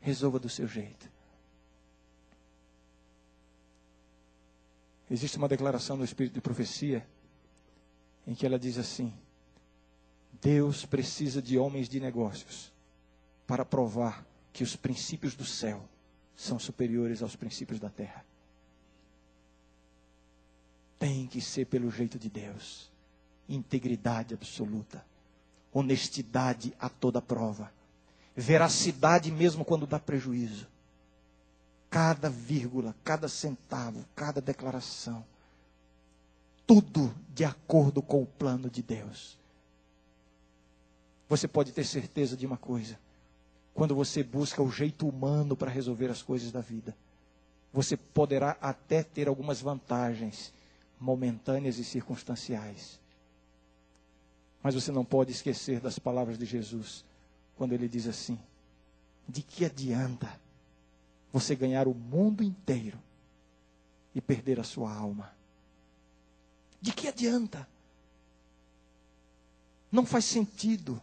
Resolva 0.00 0.38
do 0.38 0.48
seu 0.48 0.66
jeito. 0.66 1.10
Existe 5.10 5.36
uma 5.36 5.48
declaração 5.48 5.96
no 5.96 6.04
Espírito 6.04 6.34
de 6.34 6.40
Profecia 6.40 7.06
em 8.26 8.34
que 8.34 8.44
ela 8.44 8.58
diz 8.58 8.78
assim: 8.78 9.12
Deus 10.40 10.84
precisa 10.84 11.40
de 11.40 11.58
homens 11.58 11.88
de 11.88 12.00
negócios 12.00 12.72
para 13.46 13.64
provar 13.64 14.26
que 14.52 14.64
os 14.64 14.74
princípios 14.74 15.34
do 15.34 15.44
céu 15.44 15.88
são 16.34 16.58
superiores 16.58 17.22
aos 17.22 17.36
princípios 17.36 17.80
da 17.80 17.88
terra. 17.88 18.24
Tem 20.98 21.26
que 21.26 21.40
ser 21.40 21.66
pelo 21.66 21.90
jeito 21.90 22.18
de 22.18 22.28
Deus. 22.28 22.90
Integridade 23.48 24.34
absoluta. 24.34 25.04
Honestidade 25.72 26.74
a 26.78 26.88
toda 26.88 27.20
prova. 27.22 27.72
veracidade 28.34 29.30
mesmo 29.30 29.64
quando 29.64 29.86
dá 29.86 29.98
prejuízo. 29.98 30.66
Cada 31.88 32.28
vírgula, 32.28 32.94
cada 33.02 33.28
centavo, 33.28 34.04
cada 34.14 34.40
declaração. 34.40 35.24
Tudo 36.66 37.14
de 37.32 37.44
acordo 37.44 38.02
com 38.02 38.22
o 38.22 38.26
plano 38.26 38.68
de 38.68 38.82
Deus. 38.82 39.38
Você 41.28 41.48
pode 41.48 41.72
ter 41.72 41.84
certeza 41.84 42.36
de 42.36 42.46
uma 42.46 42.56
coisa: 42.56 42.98
quando 43.74 43.94
você 43.94 44.22
busca 44.22 44.62
o 44.62 44.70
jeito 44.70 45.08
humano 45.08 45.56
para 45.56 45.70
resolver 45.70 46.10
as 46.10 46.22
coisas 46.22 46.52
da 46.52 46.60
vida, 46.60 46.96
você 47.72 47.96
poderá 47.96 48.56
até 48.60 49.02
ter 49.02 49.28
algumas 49.28 49.60
vantagens 49.60 50.52
momentâneas 50.98 51.78
e 51.78 51.84
circunstanciais. 51.84 52.98
Mas 54.62 54.74
você 54.74 54.90
não 54.90 55.04
pode 55.04 55.30
esquecer 55.30 55.80
das 55.80 55.98
palavras 55.98 56.38
de 56.38 56.46
Jesus, 56.46 57.04
quando 57.56 57.72
ele 57.72 57.88
diz 57.88 58.06
assim: 58.06 58.38
De 59.28 59.42
que 59.42 59.64
adianta 59.64 60.40
você 61.32 61.54
ganhar 61.54 61.86
o 61.86 61.94
mundo 61.94 62.42
inteiro 62.42 62.98
e 64.14 64.20
perder 64.20 64.58
a 64.58 64.64
sua 64.64 64.92
alma? 64.92 65.34
De 66.80 66.92
que 66.92 67.08
adianta? 67.08 67.68
Não 69.90 70.06
faz 70.06 70.24
sentido. 70.24 71.00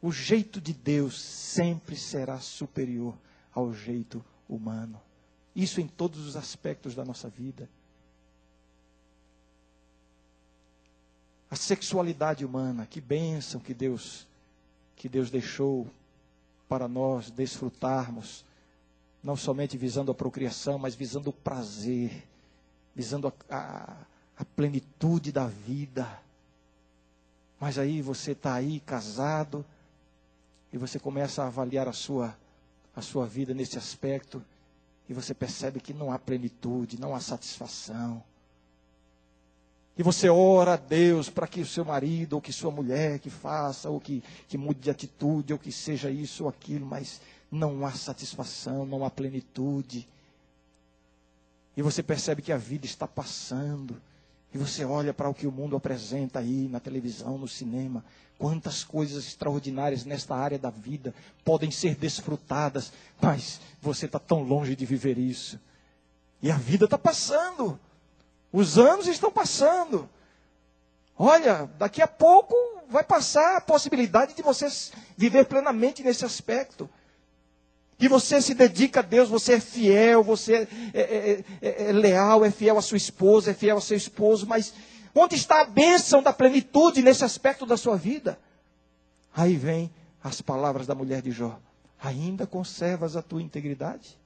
O 0.00 0.12
jeito 0.12 0.60
de 0.60 0.72
Deus 0.72 1.20
sempre 1.20 1.96
será 1.96 2.38
superior 2.38 3.14
ao 3.52 3.72
jeito 3.72 4.24
humano. 4.48 5.00
Isso 5.54 5.80
em 5.80 5.88
todos 5.88 6.26
os 6.26 6.36
aspectos 6.36 6.94
da 6.94 7.04
nossa 7.04 7.28
vida. 7.28 7.68
A 11.50 11.56
sexualidade 11.56 12.44
humana, 12.44 12.86
que 12.86 13.00
bênção 13.00 13.60
que 13.60 13.72
Deus 13.72 14.26
que 14.96 15.10
Deus 15.10 15.30
deixou 15.30 15.86
para 16.66 16.88
nós 16.88 17.30
desfrutarmos, 17.30 18.44
não 19.22 19.36
somente 19.36 19.76
visando 19.76 20.10
a 20.10 20.14
procriação, 20.14 20.78
mas 20.78 20.94
visando 20.94 21.28
o 21.28 21.34
prazer, 21.34 22.26
visando 22.94 23.28
a, 23.28 23.32
a, 23.54 23.96
a 24.38 24.44
plenitude 24.44 25.30
da 25.30 25.46
vida. 25.46 26.20
Mas 27.60 27.78
aí 27.78 28.00
você 28.00 28.32
está 28.32 28.54
aí 28.54 28.80
casado 28.80 29.64
e 30.76 30.78
você 30.78 30.98
começa 30.98 31.42
a 31.42 31.46
avaliar 31.46 31.88
a 31.88 31.92
sua, 31.92 32.36
a 32.94 33.00
sua 33.00 33.26
vida 33.26 33.54
nesse 33.54 33.78
aspecto 33.78 34.44
e 35.08 35.14
você 35.14 35.32
percebe 35.32 35.80
que 35.80 35.94
não 35.94 36.12
há 36.12 36.18
plenitude, 36.18 37.00
não 37.00 37.14
há 37.14 37.20
satisfação. 37.20 38.22
E 39.96 40.02
você 40.02 40.28
ora 40.28 40.74
a 40.74 40.76
Deus 40.76 41.30
para 41.30 41.46
que 41.46 41.62
o 41.62 41.66
seu 41.66 41.82
marido 41.82 42.34
ou 42.34 42.42
que 42.42 42.52
sua 42.52 42.70
mulher 42.70 43.18
que 43.18 43.30
faça, 43.30 43.88
ou 43.88 43.98
que, 43.98 44.22
que 44.46 44.58
mude 44.58 44.80
de 44.80 44.90
atitude, 44.90 45.54
ou 45.54 45.58
que 45.58 45.72
seja 45.72 46.10
isso 46.10 46.44
ou 46.44 46.50
aquilo, 46.50 46.84
mas 46.84 47.22
não 47.50 47.86
há 47.86 47.92
satisfação, 47.92 48.84
não 48.84 49.02
há 49.02 49.08
plenitude. 49.08 50.06
E 51.74 51.80
você 51.80 52.02
percebe 52.02 52.42
que 52.42 52.52
a 52.52 52.58
vida 52.58 52.84
está 52.84 53.08
passando. 53.08 53.98
E 54.56 54.58
você 54.58 54.86
olha 54.86 55.12
para 55.12 55.28
o 55.28 55.34
que 55.34 55.46
o 55.46 55.52
mundo 55.52 55.76
apresenta 55.76 56.38
aí 56.38 56.66
na 56.66 56.80
televisão, 56.80 57.36
no 57.36 57.46
cinema. 57.46 58.02
Quantas 58.38 58.82
coisas 58.82 59.26
extraordinárias 59.26 60.06
nesta 60.06 60.34
área 60.34 60.58
da 60.58 60.70
vida 60.70 61.14
podem 61.44 61.70
ser 61.70 61.94
desfrutadas, 61.94 62.90
mas 63.20 63.60
você 63.82 64.06
está 64.06 64.18
tão 64.18 64.42
longe 64.42 64.74
de 64.74 64.86
viver 64.86 65.18
isso. 65.18 65.60
E 66.40 66.50
a 66.50 66.56
vida 66.56 66.86
está 66.86 66.96
passando. 66.96 67.78
Os 68.50 68.78
anos 68.78 69.06
estão 69.06 69.30
passando. 69.30 70.08
Olha, 71.18 71.68
daqui 71.76 72.00
a 72.00 72.08
pouco 72.08 72.54
vai 72.88 73.04
passar 73.04 73.58
a 73.58 73.60
possibilidade 73.60 74.32
de 74.32 74.40
você 74.40 74.68
viver 75.18 75.44
plenamente 75.44 76.02
nesse 76.02 76.24
aspecto. 76.24 76.88
E 77.98 78.08
você 78.08 78.42
se 78.42 78.54
dedica 78.54 79.00
a 79.00 79.02
Deus, 79.02 79.28
você 79.28 79.54
é 79.54 79.60
fiel, 79.60 80.22
você 80.22 80.68
é, 80.92 81.00
é, 81.00 81.44
é, 81.62 81.88
é, 81.88 81.92
leal, 81.92 82.44
é 82.44 82.50
fiel 82.50 82.76
à 82.76 82.82
sua 82.82 82.98
esposa, 82.98 83.50
é 83.50 83.54
fiel 83.54 83.76
ao 83.76 83.80
seu 83.80 83.96
esposo, 83.96 84.46
mas 84.46 84.74
onde 85.14 85.34
está 85.34 85.62
a 85.62 85.64
bênção 85.64 86.22
da 86.22 86.32
plenitude 86.32 87.02
nesse 87.02 87.24
aspecto 87.24 87.64
da 87.64 87.76
sua 87.76 87.96
vida? 87.96 88.38
Aí 89.34 89.56
vem 89.56 89.90
as 90.22 90.42
palavras 90.42 90.86
da 90.86 90.94
mulher 90.94 91.22
de 91.22 91.30
Jó: 91.30 91.58
ainda 92.02 92.46
conservas 92.46 93.16
a 93.16 93.22
tua 93.22 93.42
integridade? 93.42 94.18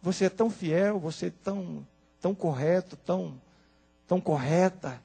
Você 0.00 0.24
é 0.24 0.30
tão 0.30 0.48
fiel, 0.48 0.98
você 0.98 1.26
é 1.26 1.32
tão 1.42 1.84
tão 2.20 2.34
correto, 2.34 2.96
tão, 2.96 3.40
tão 4.06 4.20
correta. 4.20 5.00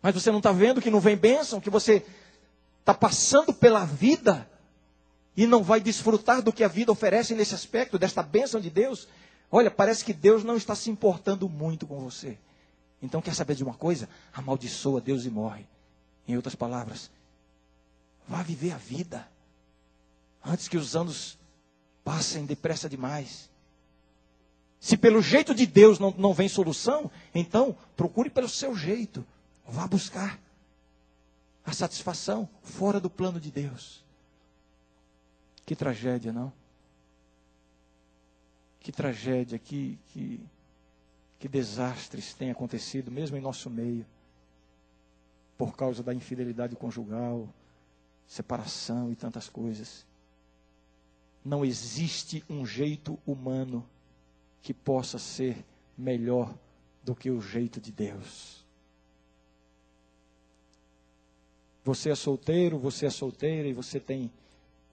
Mas 0.00 0.14
você 0.14 0.30
não 0.30 0.38
está 0.38 0.52
vendo 0.52 0.80
que 0.80 0.90
não 0.90 1.00
vem 1.00 1.16
bênção, 1.16 1.60
que 1.60 1.70
você 1.70 2.04
está 2.80 2.94
passando 2.94 3.52
pela 3.52 3.84
vida 3.84 4.48
e 5.36 5.46
não 5.46 5.62
vai 5.62 5.80
desfrutar 5.80 6.40
do 6.40 6.52
que 6.52 6.64
a 6.64 6.68
vida 6.68 6.90
oferece 6.90 7.34
nesse 7.34 7.54
aspecto, 7.54 7.98
desta 7.98 8.22
bênção 8.22 8.60
de 8.60 8.70
Deus. 8.70 9.06
Olha, 9.50 9.70
parece 9.70 10.04
que 10.04 10.12
Deus 10.12 10.42
não 10.42 10.56
está 10.56 10.74
se 10.74 10.90
importando 10.90 11.48
muito 11.48 11.86
com 11.86 12.00
você. 12.00 12.38
Então, 13.02 13.20
quer 13.20 13.34
saber 13.34 13.54
de 13.54 13.62
uma 13.62 13.74
coisa? 13.74 14.08
Amaldiçoa 14.32 15.00
Deus 15.00 15.24
e 15.24 15.30
morre. 15.30 15.66
Em 16.26 16.34
outras 16.36 16.54
palavras, 16.54 17.10
vá 18.26 18.42
viver 18.42 18.72
a 18.72 18.78
vida 18.78 19.28
antes 20.44 20.66
que 20.66 20.76
os 20.76 20.96
anos 20.96 21.38
passem 22.02 22.46
depressa 22.46 22.88
demais. 22.88 23.50
Se 24.80 24.96
pelo 24.96 25.20
jeito 25.20 25.54
de 25.54 25.66
Deus 25.66 25.98
não, 25.98 26.12
não 26.16 26.32
vem 26.32 26.48
solução, 26.48 27.10
então 27.34 27.76
procure 27.96 28.30
pelo 28.30 28.48
seu 28.48 28.74
jeito. 28.74 29.24
Vá 29.68 29.86
buscar 29.86 30.38
a 31.64 31.72
satisfação 31.72 32.48
fora 32.62 33.00
do 33.00 33.10
plano 33.10 33.40
de 33.40 33.50
Deus. 33.50 34.05
Que 35.66 35.74
tragédia, 35.76 36.32
não? 36.32 36.52
Que 38.80 38.92
tragédia, 38.92 39.58
que, 39.58 39.98
que, 40.12 40.40
que 41.40 41.48
desastres 41.48 42.32
têm 42.32 42.50
acontecido, 42.50 43.10
mesmo 43.10 43.36
em 43.36 43.40
nosso 43.40 43.68
meio, 43.68 44.06
por 45.58 45.76
causa 45.76 46.04
da 46.04 46.14
infidelidade 46.14 46.76
conjugal, 46.76 47.48
separação 48.28 49.10
e 49.10 49.16
tantas 49.16 49.48
coisas. 49.48 50.06
Não 51.44 51.64
existe 51.64 52.44
um 52.48 52.64
jeito 52.64 53.18
humano 53.26 53.84
que 54.62 54.72
possa 54.72 55.18
ser 55.18 55.64
melhor 55.96 56.54
do 57.02 57.14
que 57.14 57.30
o 57.30 57.40
jeito 57.40 57.80
de 57.80 57.90
Deus. 57.92 58.64
Você 61.84 62.10
é 62.10 62.14
solteiro, 62.16 62.78
você 62.78 63.06
é 63.06 63.10
solteira 63.10 63.68
e 63.68 63.72
você 63.72 64.00
tem, 64.00 64.30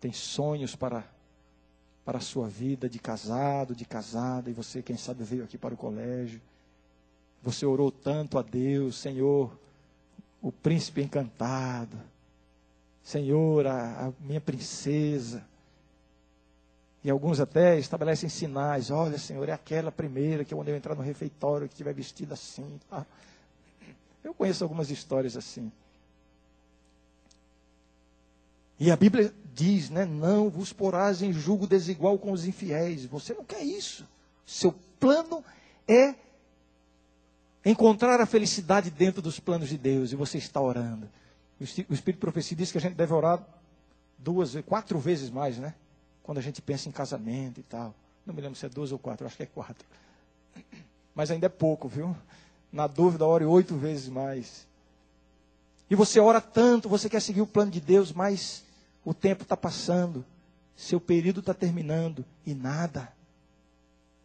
tem 0.03 0.11
sonhos 0.11 0.75
para, 0.75 1.01
para 2.03 2.17
a 2.17 2.21
sua 2.21 2.49
vida 2.49 2.89
de 2.89 2.99
casado, 2.99 3.73
de 3.73 3.85
casada, 3.85 4.49
e 4.49 4.53
você, 4.53 4.81
quem 4.81 4.97
sabe, 4.97 5.23
veio 5.23 5.45
aqui 5.45 5.57
para 5.57 5.73
o 5.73 5.77
colégio. 5.77 6.41
Você 7.41 7.65
orou 7.65 7.89
tanto 7.89 8.37
a 8.37 8.41
Deus, 8.41 8.97
Senhor, 8.97 9.49
o 10.41 10.51
príncipe 10.51 11.01
encantado, 11.01 11.97
Senhor, 13.01 13.65
a, 13.65 14.07
a 14.07 14.13
minha 14.19 14.41
princesa. 14.41 15.41
E 17.01 17.09
alguns 17.09 17.39
até 17.39 17.79
estabelecem 17.79 18.27
sinais. 18.27 18.91
Olha, 18.91 19.17
Senhor, 19.17 19.47
é 19.47 19.53
aquela 19.53 19.91
primeira 19.91 20.43
que 20.43 20.53
quando 20.53 20.67
eu 20.67 20.75
entrar 20.75 20.95
no 20.95 21.01
refeitório, 21.01 21.67
que 21.69 21.75
estiver 21.75 21.93
vestida 21.93 22.33
assim. 22.33 22.77
Tá? 22.89 23.05
Eu 24.21 24.33
conheço 24.33 24.65
algumas 24.65 24.91
histórias 24.91 25.37
assim. 25.37 25.71
E 28.83 28.91
a 28.91 28.97
Bíblia 28.97 29.33
diz, 29.53 29.89
né? 29.89 30.03
Não 30.03 30.49
vos 30.49 30.73
porás 30.73 31.21
em 31.21 31.31
julgo 31.31 31.65
desigual 31.65 32.19
com 32.19 32.33
os 32.33 32.45
infiéis. 32.45 33.05
Você 33.05 33.33
não 33.33 33.45
quer 33.45 33.63
isso. 33.63 34.05
Seu 34.45 34.75
plano 34.99 35.41
é 35.87 36.15
encontrar 37.63 38.19
a 38.19 38.25
felicidade 38.25 38.91
dentro 38.91 39.21
dos 39.21 39.39
planos 39.39 39.69
de 39.69 39.77
Deus. 39.77 40.11
E 40.11 40.17
você 40.17 40.37
está 40.37 40.59
orando. 40.59 41.09
O 41.61 41.63
Espírito 41.63 42.15
de 42.15 42.17
Profecia 42.17 42.57
diz 42.57 42.73
que 42.73 42.77
a 42.77 42.81
gente 42.81 42.95
deve 42.95 43.13
orar 43.13 43.41
duas, 44.17 44.53
quatro 44.65 44.99
vezes 44.99 45.29
mais, 45.29 45.57
né? 45.57 45.73
quando 46.21 46.39
a 46.39 46.41
gente 46.41 46.61
pensa 46.61 46.89
em 46.89 46.91
casamento 46.91 47.61
e 47.61 47.63
tal. 47.63 47.95
Não 48.25 48.35
me 48.35 48.41
lembro 48.41 48.59
se 48.59 48.65
é 48.65 48.69
duas 48.69 48.91
ou 48.91 48.99
quatro, 48.99 49.25
acho 49.25 49.37
que 49.37 49.43
é 49.43 49.45
quatro. 49.45 49.87
Mas 51.15 51.31
ainda 51.31 51.45
é 51.45 51.49
pouco, 51.49 51.87
viu? 51.87 52.13
Na 52.69 52.85
dúvida, 52.85 53.25
ore 53.25 53.45
oito 53.45 53.77
vezes 53.77 54.09
mais. 54.09 54.67
E 55.89 55.95
você 55.95 56.19
ora 56.19 56.41
tanto, 56.41 56.89
você 56.89 57.09
quer 57.09 57.21
seguir 57.21 57.39
o 57.39 57.47
plano 57.47 57.71
de 57.71 57.79
Deus, 57.79 58.11
mas 58.11 58.63
o 59.05 59.13
tempo 59.13 59.43
está 59.43 59.57
passando, 59.57 60.25
seu 60.75 60.99
período 60.99 61.39
está 61.41 61.53
terminando 61.53 62.25
e 62.45 62.53
nada. 62.53 63.11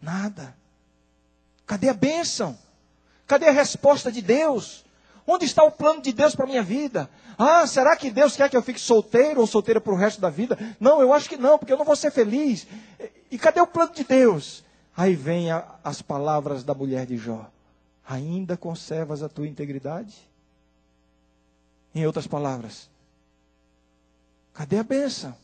Nada. 0.00 0.56
Cadê 1.66 1.88
a 1.88 1.94
bênção? 1.94 2.56
Cadê 3.26 3.48
a 3.48 3.52
resposta 3.52 4.10
de 4.10 4.22
Deus? 4.22 4.84
Onde 5.26 5.44
está 5.44 5.62
o 5.62 5.70
plano 5.70 6.00
de 6.00 6.12
Deus 6.12 6.34
para 6.34 6.46
a 6.46 6.48
minha 6.48 6.62
vida? 6.62 7.10
Ah, 7.36 7.66
será 7.66 7.94
que 7.96 8.10
Deus 8.10 8.34
quer 8.34 8.48
que 8.48 8.56
eu 8.56 8.62
fique 8.62 8.80
solteiro 8.80 9.40
ou 9.40 9.46
solteira 9.46 9.80
para 9.80 9.92
o 9.92 9.96
resto 9.96 10.20
da 10.20 10.30
vida? 10.30 10.58
Não, 10.80 11.00
eu 11.00 11.12
acho 11.12 11.28
que 11.28 11.36
não, 11.36 11.58
porque 11.58 11.72
eu 11.72 11.76
não 11.76 11.84
vou 11.84 11.94
ser 11.94 12.10
feliz. 12.10 12.66
E 13.30 13.38
cadê 13.38 13.60
o 13.60 13.66
plano 13.66 13.92
de 13.92 14.04
Deus? 14.04 14.64
Aí 14.96 15.14
vem 15.14 15.50
a, 15.50 15.64
as 15.84 16.00
palavras 16.00 16.64
da 16.64 16.74
mulher 16.74 17.06
de 17.06 17.16
Jó: 17.18 17.48
Ainda 18.08 18.56
conservas 18.56 19.22
a 19.22 19.28
tua 19.28 19.46
integridade? 19.46 20.16
Em 21.94 22.06
outras 22.06 22.26
palavras, 22.26 22.88
Cadê 24.58 24.76
a 24.76 24.82
bênção? 24.82 25.36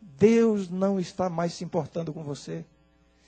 Deus 0.00 0.70
não 0.70 0.98
está 0.98 1.28
mais 1.28 1.52
se 1.52 1.62
importando 1.62 2.14
com 2.14 2.22
você. 2.22 2.64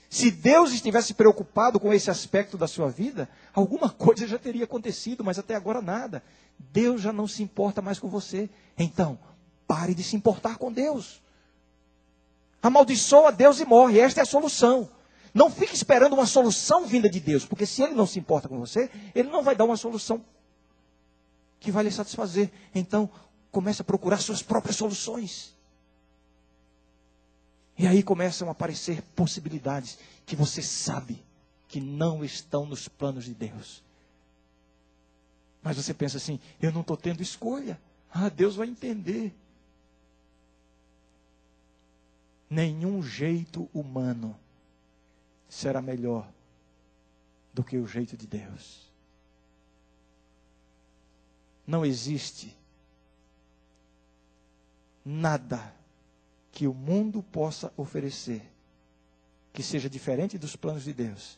Se 0.09 0.31
Deus 0.31 0.73
estivesse 0.73 1.13
preocupado 1.13 1.79
com 1.79 1.93
esse 1.93 2.09
aspecto 2.09 2.57
da 2.57 2.67
sua 2.67 2.89
vida, 2.89 3.29
alguma 3.53 3.87
coisa 3.93 4.25
já 4.25 4.39
teria 4.39 4.63
acontecido, 4.63 5.23
mas 5.23 5.37
até 5.37 5.53
agora 5.53 5.79
nada. 5.79 6.23
Deus 6.57 7.01
já 7.01 7.13
não 7.13 7.27
se 7.27 7.43
importa 7.43 7.83
mais 7.83 7.99
com 7.99 8.09
você. 8.09 8.49
Então, 8.75 9.19
pare 9.67 9.93
de 9.93 10.01
se 10.01 10.15
importar 10.15 10.57
com 10.57 10.73
Deus. 10.73 11.21
Amaldiçoa 12.59 13.31
Deus 13.31 13.59
e 13.59 13.65
morre. 13.65 13.99
Esta 13.99 14.21
é 14.21 14.23
a 14.23 14.25
solução. 14.25 14.89
Não 15.35 15.51
fique 15.51 15.75
esperando 15.75 16.13
uma 16.13 16.25
solução 16.25 16.87
vinda 16.87 17.07
de 17.07 17.19
Deus, 17.19 17.45
porque 17.45 17.67
se 17.67 17.83
Ele 17.83 17.93
não 17.93 18.07
se 18.07 18.17
importa 18.17 18.49
com 18.49 18.57
você, 18.57 18.89
Ele 19.13 19.29
não 19.29 19.43
vai 19.43 19.55
dar 19.55 19.65
uma 19.65 19.77
solução 19.77 20.25
que 21.59 21.71
vai 21.71 21.83
lhe 21.83 21.91
satisfazer. 21.91 22.51
Então, 22.73 23.07
comece 23.51 23.81
a 23.81 23.85
procurar 23.85 24.17
suas 24.17 24.41
próprias 24.41 24.77
soluções. 24.77 25.53
E 27.77 27.85
aí 27.87 28.01
começam 28.01 28.47
a 28.47 28.51
aparecer 28.51 29.01
possibilidades 29.15 29.97
que 30.25 30.35
você 30.35 30.61
sabe 30.61 31.23
que 31.67 31.79
não 31.79 32.23
estão 32.23 32.65
nos 32.65 32.87
planos 32.87 33.25
de 33.25 33.33
Deus. 33.33 33.83
Mas 35.61 35.77
você 35.77 35.93
pensa 35.93 36.17
assim: 36.17 36.39
eu 36.61 36.71
não 36.71 36.81
estou 36.81 36.97
tendo 36.97 37.21
escolha. 37.21 37.79
Ah, 38.13 38.29
Deus 38.29 38.55
vai 38.55 38.67
entender. 38.67 39.33
Nenhum 42.49 43.01
jeito 43.01 43.69
humano 43.73 44.37
será 45.47 45.81
melhor 45.81 46.29
do 47.53 47.63
que 47.63 47.77
o 47.77 47.87
jeito 47.87 48.17
de 48.17 48.27
Deus. 48.27 48.89
Não 51.65 51.85
existe 51.85 52.55
nada 55.03 55.73
que 56.51 56.67
o 56.67 56.73
mundo 56.73 57.23
possa 57.23 57.71
oferecer 57.77 58.41
que 59.53 59.63
seja 59.63 59.89
diferente 59.89 60.37
dos 60.37 60.55
planos 60.55 60.83
de 60.83 60.93
Deus, 60.93 61.37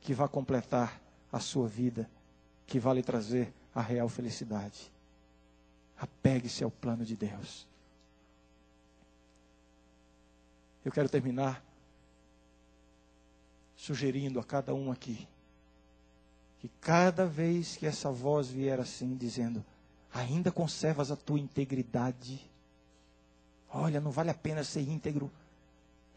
que 0.00 0.14
vá 0.14 0.26
completar 0.28 1.00
a 1.30 1.40
sua 1.40 1.68
vida, 1.68 2.08
que 2.66 2.78
vá 2.78 2.92
lhe 2.94 3.02
trazer 3.02 3.52
a 3.74 3.82
real 3.82 4.08
felicidade. 4.08 4.90
Apegue-se 5.98 6.64
ao 6.64 6.70
plano 6.70 7.04
de 7.04 7.16
Deus. 7.16 7.66
Eu 10.84 10.92
quero 10.92 11.08
terminar 11.08 11.64
sugerindo 13.76 14.38
a 14.38 14.44
cada 14.44 14.74
um 14.74 14.90
aqui 14.90 15.28
que 16.60 16.70
cada 16.80 17.26
vez 17.26 17.76
que 17.76 17.86
essa 17.86 18.10
voz 18.10 18.48
vier 18.48 18.80
assim, 18.80 19.14
dizendo: 19.14 19.62
ainda 20.14 20.52
conservas 20.52 21.10
a 21.10 21.16
tua 21.16 21.40
integridade, 21.40 22.40
olha, 23.68 24.00
não 24.00 24.12
vale 24.12 24.30
a 24.30 24.34
pena 24.34 24.62
ser 24.62 24.88
íntegro, 24.88 25.30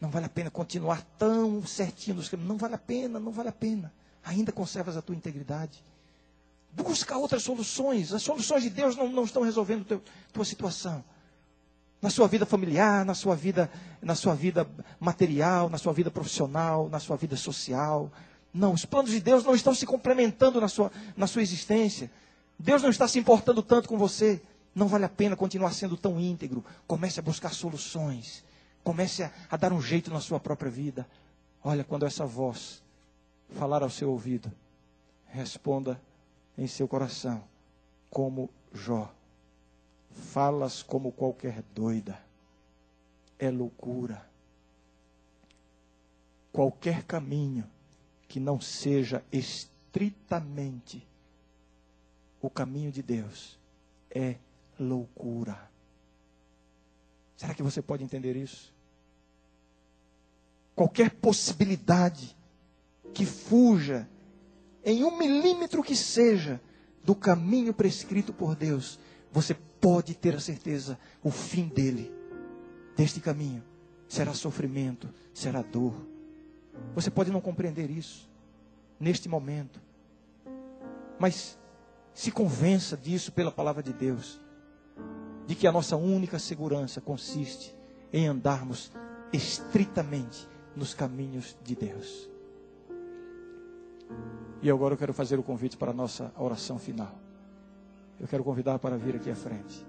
não 0.00 0.08
vale 0.08 0.26
a 0.26 0.28
pena 0.28 0.50
continuar 0.50 1.02
tão 1.18 1.66
certinho 1.66 2.16
nos 2.16 2.28
caminhos, 2.28 2.48
não 2.48 2.56
vale 2.56 2.76
a 2.76 2.78
pena, 2.78 3.18
não 3.18 3.32
vale 3.32 3.48
a 3.48 3.52
pena, 3.52 3.92
ainda 4.24 4.52
conservas 4.52 4.96
a 4.96 5.02
tua 5.02 5.16
integridade. 5.16 5.82
Busca 6.70 7.16
outras 7.16 7.42
soluções, 7.42 8.12
as 8.12 8.22
soluções 8.22 8.62
de 8.62 8.70
Deus 8.70 8.94
não, 8.94 9.10
não 9.10 9.24
estão 9.24 9.42
resolvendo 9.42 9.94
a 9.94 10.32
tua 10.32 10.44
situação 10.44 11.04
na 12.00 12.10
sua 12.10 12.28
vida 12.28 12.46
familiar, 12.46 13.04
na 13.04 13.14
sua 13.14 13.34
vida, 13.34 13.68
na 14.00 14.14
sua 14.14 14.32
vida 14.34 14.68
material, 15.00 15.68
na 15.68 15.78
sua 15.78 15.92
vida 15.92 16.10
profissional, 16.10 16.88
na 16.88 17.00
sua 17.00 17.16
vida 17.16 17.36
social. 17.36 18.12
Não, 18.54 18.72
os 18.72 18.84
planos 18.84 19.10
de 19.10 19.20
Deus 19.20 19.44
não 19.44 19.54
estão 19.54 19.74
se 19.74 19.84
complementando 19.84 20.60
na 20.60 20.68
sua, 20.68 20.92
na 21.16 21.26
sua 21.26 21.42
existência. 21.42 22.08
Deus 22.58 22.82
não 22.82 22.90
está 22.90 23.06
se 23.06 23.18
importando 23.18 23.62
tanto 23.62 23.88
com 23.88 23.96
você. 23.96 24.42
Não 24.74 24.88
vale 24.88 25.04
a 25.04 25.08
pena 25.08 25.36
continuar 25.36 25.72
sendo 25.72 25.96
tão 25.96 26.18
íntegro. 26.18 26.64
Comece 26.86 27.20
a 27.20 27.22
buscar 27.22 27.52
soluções. 27.52 28.44
Comece 28.82 29.22
a, 29.22 29.32
a 29.50 29.56
dar 29.56 29.72
um 29.72 29.80
jeito 29.80 30.10
na 30.10 30.20
sua 30.20 30.40
própria 30.40 30.70
vida. 30.70 31.06
Olha, 31.62 31.84
quando 31.84 32.06
essa 32.06 32.24
voz 32.26 32.82
falar 33.50 33.82
ao 33.82 33.90
seu 33.90 34.10
ouvido, 34.10 34.50
responda 35.26 36.00
em 36.56 36.66
seu 36.66 36.88
coração, 36.88 37.42
como 38.10 38.50
Jó 38.72 39.12
falas 40.18 40.82
como 40.82 41.12
qualquer 41.12 41.62
doida. 41.74 42.18
É 43.38 43.50
loucura. 43.50 44.26
Qualquer 46.52 47.04
caminho 47.04 47.64
que 48.26 48.40
não 48.40 48.60
seja 48.60 49.22
estritamente 49.30 51.06
o 52.40 52.48
caminho 52.48 52.90
de 52.90 53.02
Deus 53.02 53.58
é 54.10 54.36
loucura. 54.78 55.68
Será 57.36 57.54
que 57.54 57.62
você 57.62 57.80
pode 57.82 58.02
entender 58.02 58.36
isso? 58.36 58.74
Qualquer 60.74 61.10
possibilidade 61.10 62.36
que 63.12 63.24
fuja, 63.24 64.08
em 64.84 65.04
um 65.04 65.16
milímetro 65.16 65.82
que 65.82 65.96
seja, 65.96 66.60
do 67.04 67.14
caminho 67.14 67.72
prescrito 67.72 68.32
por 68.32 68.54
Deus, 68.54 68.98
você 69.32 69.54
pode 69.80 70.14
ter 70.14 70.34
a 70.34 70.40
certeza, 70.40 70.98
o 71.22 71.30
fim 71.30 71.68
dele, 71.68 72.12
deste 72.96 73.20
caminho, 73.20 73.62
será 74.08 74.34
sofrimento, 74.34 75.08
será 75.32 75.62
dor. 75.62 75.94
Você 76.94 77.10
pode 77.10 77.30
não 77.30 77.40
compreender 77.40 77.90
isso 77.90 78.28
neste 79.00 79.28
momento, 79.28 79.80
mas 81.18 81.58
se 82.18 82.30
convença 82.32 82.96
disso 82.96 83.30
pela 83.30 83.52
palavra 83.52 83.82
de 83.82 83.92
Deus, 83.92 84.40
de 85.46 85.54
que 85.54 85.66
a 85.66 85.72
nossa 85.72 85.96
única 85.96 86.38
segurança 86.38 87.00
consiste 87.00 87.74
em 88.12 88.26
andarmos 88.26 88.90
estritamente 89.32 90.48
nos 90.74 90.94
caminhos 90.94 91.56
de 91.62 91.76
Deus. 91.76 92.28
E 94.60 94.70
agora 94.70 94.94
eu 94.94 94.98
quero 94.98 95.14
fazer 95.14 95.38
o 95.38 95.42
convite 95.42 95.76
para 95.76 95.92
a 95.92 95.94
nossa 95.94 96.32
oração 96.36 96.78
final 96.78 97.28
eu 98.20 98.26
quero 98.26 98.42
convidar 98.42 98.78
para 98.78 98.96
vir 98.96 99.16
aqui 99.16 99.30
à 99.30 99.34
frente. 99.34 99.86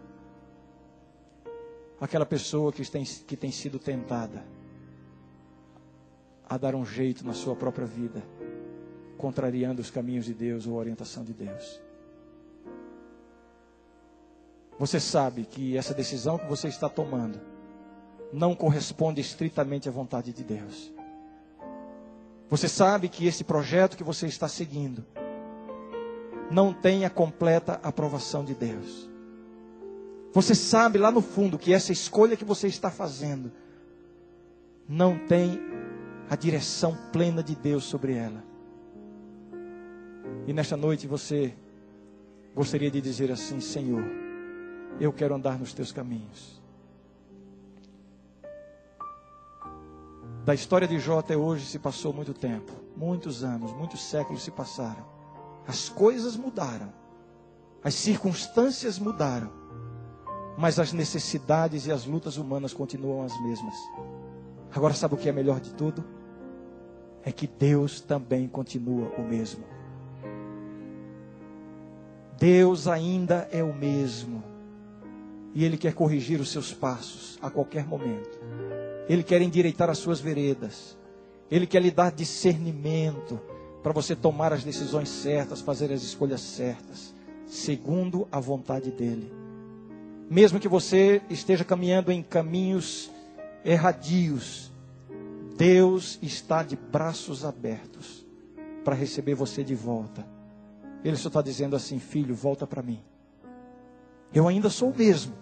Aquela 1.99 2.25
pessoa 2.25 2.71
que 2.71 2.89
tem, 2.89 3.03
que 3.03 3.35
tem 3.35 3.51
sido 3.51 3.79
tentada 3.79 4.45
a 6.47 6.57
dar 6.57 6.75
um 6.75 6.85
jeito 6.85 7.25
na 7.25 7.33
sua 7.33 7.55
própria 7.55 7.85
vida, 7.85 8.23
contrariando 9.17 9.81
os 9.81 9.89
caminhos 9.89 10.25
de 10.25 10.33
Deus 10.33 10.65
ou 10.65 10.75
a 10.75 10.79
orientação 10.79 11.23
de 11.23 11.33
Deus. 11.33 11.81
Você 14.79 14.97
sabe 14.97 15.43
que 15.43 15.77
essa 15.77 15.93
decisão 15.93 16.37
que 16.37 16.47
você 16.47 16.69
está 16.69 16.87
tomando 16.87 17.41
não 18.31 18.55
corresponde 18.55 19.19
estritamente 19.19 19.89
à 19.89 19.91
vontade 19.91 20.31
de 20.31 20.41
Deus. 20.41 20.93
Você 22.49 22.69
sabe 22.69 23.09
que 23.09 23.27
esse 23.27 23.43
projeto 23.43 23.97
que 23.97 24.03
você 24.03 24.25
está 24.25 24.47
seguindo 24.47 25.05
não 26.49 26.73
tem 26.73 27.03
a 27.03 27.09
completa 27.09 27.79
aprovação 27.83 28.45
de 28.45 28.55
Deus. 28.55 29.09
Você 30.33 30.55
sabe 30.55 30.97
lá 30.97 31.11
no 31.11 31.21
fundo 31.21 31.59
que 31.59 31.73
essa 31.73 31.91
escolha 31.91 32.37
que 32.37 32.45
você 32.45 32.67
está 32.67 32.89
fazendo 32.89 33.51
não 34.87 35.19
tem 35.27 35.59
a 36.29 36.35
direção 36.37 36.97
plena 37.11 37.43
de 37.43 37.55
Deus 37.55 37.83
sobre 37.83 38.13
ela. 38.13 38.43
E 40.47 40.53
nesta 40.53 40.77
noite 40.77 41.05
você 41.05 41.53
gostaria 42.55 42.89
de 42.89 43.01
dizer 43.01 43.31
assim: 43.31 43.59
Senhor, 43.59 44.03
eu 44.99 45.13
quero 45.13 45.35
andar 45.35 45.57
nos 45.57 45.73
teus 45.73 45.91
caminhos. 45.91 46.59
Da 50.45 50.53
história 50.53 50.87
de 50.87 50.99
Jó 50.99 51.19
até 51.19 51.37
hoje 51.37 51.65
se 51.65 51.77
passou 51.77 52.11
muito 52.11 52.33
tempo, 52.33 52.71
muitos 52.97 53.43
anos, 53.43 53.71
muitos 53.71 54.03
séculos 54.03 54.43
se 54.43 54.51
passaram. 54.51 55.05
As 55.67 55.89
coisas 55.89 56.35
mudaram, 56.35 56.91
as 57.83 57.93
circunstâncias 57.93 58.97
mudaram, 58.97 59.51
mas 60.57 60.79
as 60.79 60.91
necessidades 60.91 61.85
e 61.85 61.91
as 61.91 62.05
lutas 62.05 62.37
humanas 62.37 62.73
continuam 62.73 63.23
as 63.23 63.39
mesmas. 63.41 63.75
Agora, 64.75 64.93
sabe 64.93 65.13
o 65.13 65.17
que 65.17 65.29
é 65.29 65.31
melhor 65.31 65.59
de 65.59 65.73
tudo? 65.73 66.03
É 67.23 67.31
que 67.31 67.47
Deus 67.47 68.01
também 68.01 68.47
continua 68.47 69.09
o 69.17 69.21
mesmo. 69.21 69.63
Deus 72.37 72.87
ainda 72.87 73.47
é 73.51 73.63
o 73.63 73.73
mesmo. 73.73 74.43
E 75.53 75.63
Ele 75.63 75.77
quer 75.77 75.93
corrigir 75.93 76.39
os 76.39 76.51
seus 76.51 76.73
passos 76.73 77.37
a 77.41 77.49
qualquer 77.49 77.85
momento. 77.85 78.39
Ele 79.07 79.23
quer 79.23 79.41
endireitar 79.41 79.89
as 79.89 79.97
suas 79.97 80.19
veredas. 80.19 80.97
Ele 81.49 81.65
quer 81.65 81.81
lhe 81.81 81.91
dar 81.91 82.11
discernimento 82.11 83.39
para 83.81 83.91
você 83.91 84.15
tomar 84.15 84.53
as 84.53 84.63
decisões 84.63 85.09
certas, 85.09 85.61
fazer 85.61 85.91
as 85.91 86.03
escolhas 86.03 86.41
certas, 86.41 87.13
segundo 87.47 88.27
a 88.31 88.39
vontade 88.39 88.91
dEle. 88.91 89.33
Mesmo 90.29 90.59
que 90.59 90.67
você 90.67 91.21
esteja 91.29 91.63
caminhando 91.63 92.11
em 92.11 92.21
caminhos 92.21 93.09
erradios, 93.65 94.71
Deus 95.57 96.19
está 96.21 96.61
de 96.61 96.75
braços 96.75 97.43
abertos 97.43 98.25
para 98.83 98.95
receber 98.95 99.33
você 99.33 99.63
de 99.63 99.73
volta. 99.73 100.25
Ele 101.03 101.17
só 101.17 101.29
está 101.29 101.41
dizendo 101.41 101.75
assim: 101.75 101.99
filho, 101.99 102.35
volta 102.35 102.67
para 102.67 102.83
mim. 102.83 102.99
Eu 104.33 104.47
ainda 104.47 104.69
sou 104.69 104.91
o 104.91 104.97
mesmo. 104.97 105.33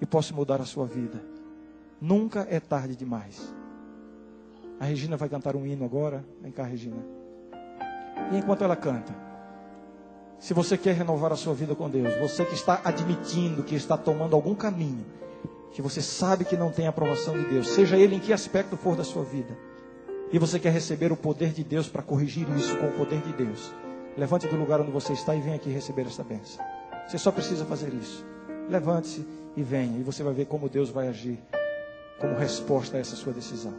e 0.00 0.06
possa 0.06 0.34
mudar 0.34 0.60
a 0.60 0.66
sua 0.66 0.86
vida. 0.86 1.22
Nunca 2.00 2.46
é 2.50 2.60
tarde 2.60 2.94
demais. 2.94 3.54
A 4.78 4.84
Regina 4.84 5.16
vai 5.16 5.28
cantar 5.28 5.56
um 5.56 5.64
hino 5.64 5.84
agora. 5.84 6.24
Vem 6.42 6.52
cá, 6.52 6.64
Regina. 6.64 7.02
E 8.32 8.36
enquanto 8.36 8.62
ela 8.62 8.76
canta, 8.76 9.14
se 10.38 10.52
você 10.52 10.76
quer 10.76 10.94
renovar 10.94 11.32
a 11.32 11.36
sua 11.36 11.54
vida 11.54 11.74
com 11.74 11.88
Deus, 11.88 12.14
você 12.18 12.44
que 12.44 12.54
está 12.54 12.80
admitindo 12.84 13.62
que 13.62 13.74
está 13.74 13.96
tomando 13.96 14.34
algum 14.34 14.54
caminho, 14.54 15.06
que 15.72 15.80
você 15.80 16.02
sabe 16.02 16.44
que 16.44 16.56
não 16.56 16.70
tem 16.70 16.86
aprovação 16.86 17.34
de 17.34 17.48
Deus, 17.48 17.68
seja 17.68 17.96
ele 17.96 18.16
em 18.16 18.20
que 18.20 18.32
aspecto 18.32 18.76
for 18.76 18.94
da 18.94 19.04
sua 19.04 19.24
vida, 19.24 19.56
e 20.30 20.38
você 20.38 20.58
quer 20.58 20.70
receber 20.70 21.12
o 21.12 21.16
poder 21.16 21.52
de 21.52 21.64
Deus 21.64 21.88
para 21.88 22.02
corrigir 22.02 22.48
isso 22.56 22.76
com 22.76 22.88
o 22.88 22.92
poder 22.92 23.20
de 23.22 23.32
Deus, 23.32 23.72
levante 24.16 24.46
do 24.46 24.56
lugar 24.56 24.80
onde 24.80 24.90
você 24.90 25.12
está 25.12 25.34
e 25.34 25.40
venha 25.40 25.56
aqui 25.56 25.70
receber 25.70 26.06
esta 26.06 26.22
bênção. 26.22 26.62
Você 27.06 27.18
só 27.18 27.30
precisa 27.30 27.64
fazer 27.64 27.92
isso. 27.94 28.24
Levante-se 28.68 29.26
e 29.56 29.62
venha, 29.62 29.98
e 29.98 30.02
você 30.02 30.22
vai 30.22 30.32
ver 30.32 30.46
como 30.46 30.68
Deus 30.68 30.90
vai 30.90 31.08
agir 31.08 31.38
como 32.18 32.34
resposta 32.36 32.96
a 32.96 33.00
essa 33.00 33.16
sua 33.16 33.32
decisão. 33.32 33.74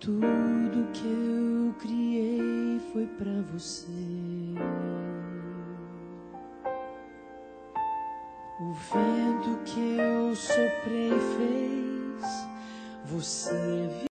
Tudo 0.00 0.90
que 0.92 1.06
eu 1.06 1.74
criei 1.78 2.80
foi 2.92 3.06
para 3.06 3.42
você. 3.52 3.86
O 8.60 8.72
vento 8.72 9.62
que 9.64 9.96
eu 9.96 10.34
soprei 10.34 11.12
fez 11.36 12.46
você. 13.04 13.92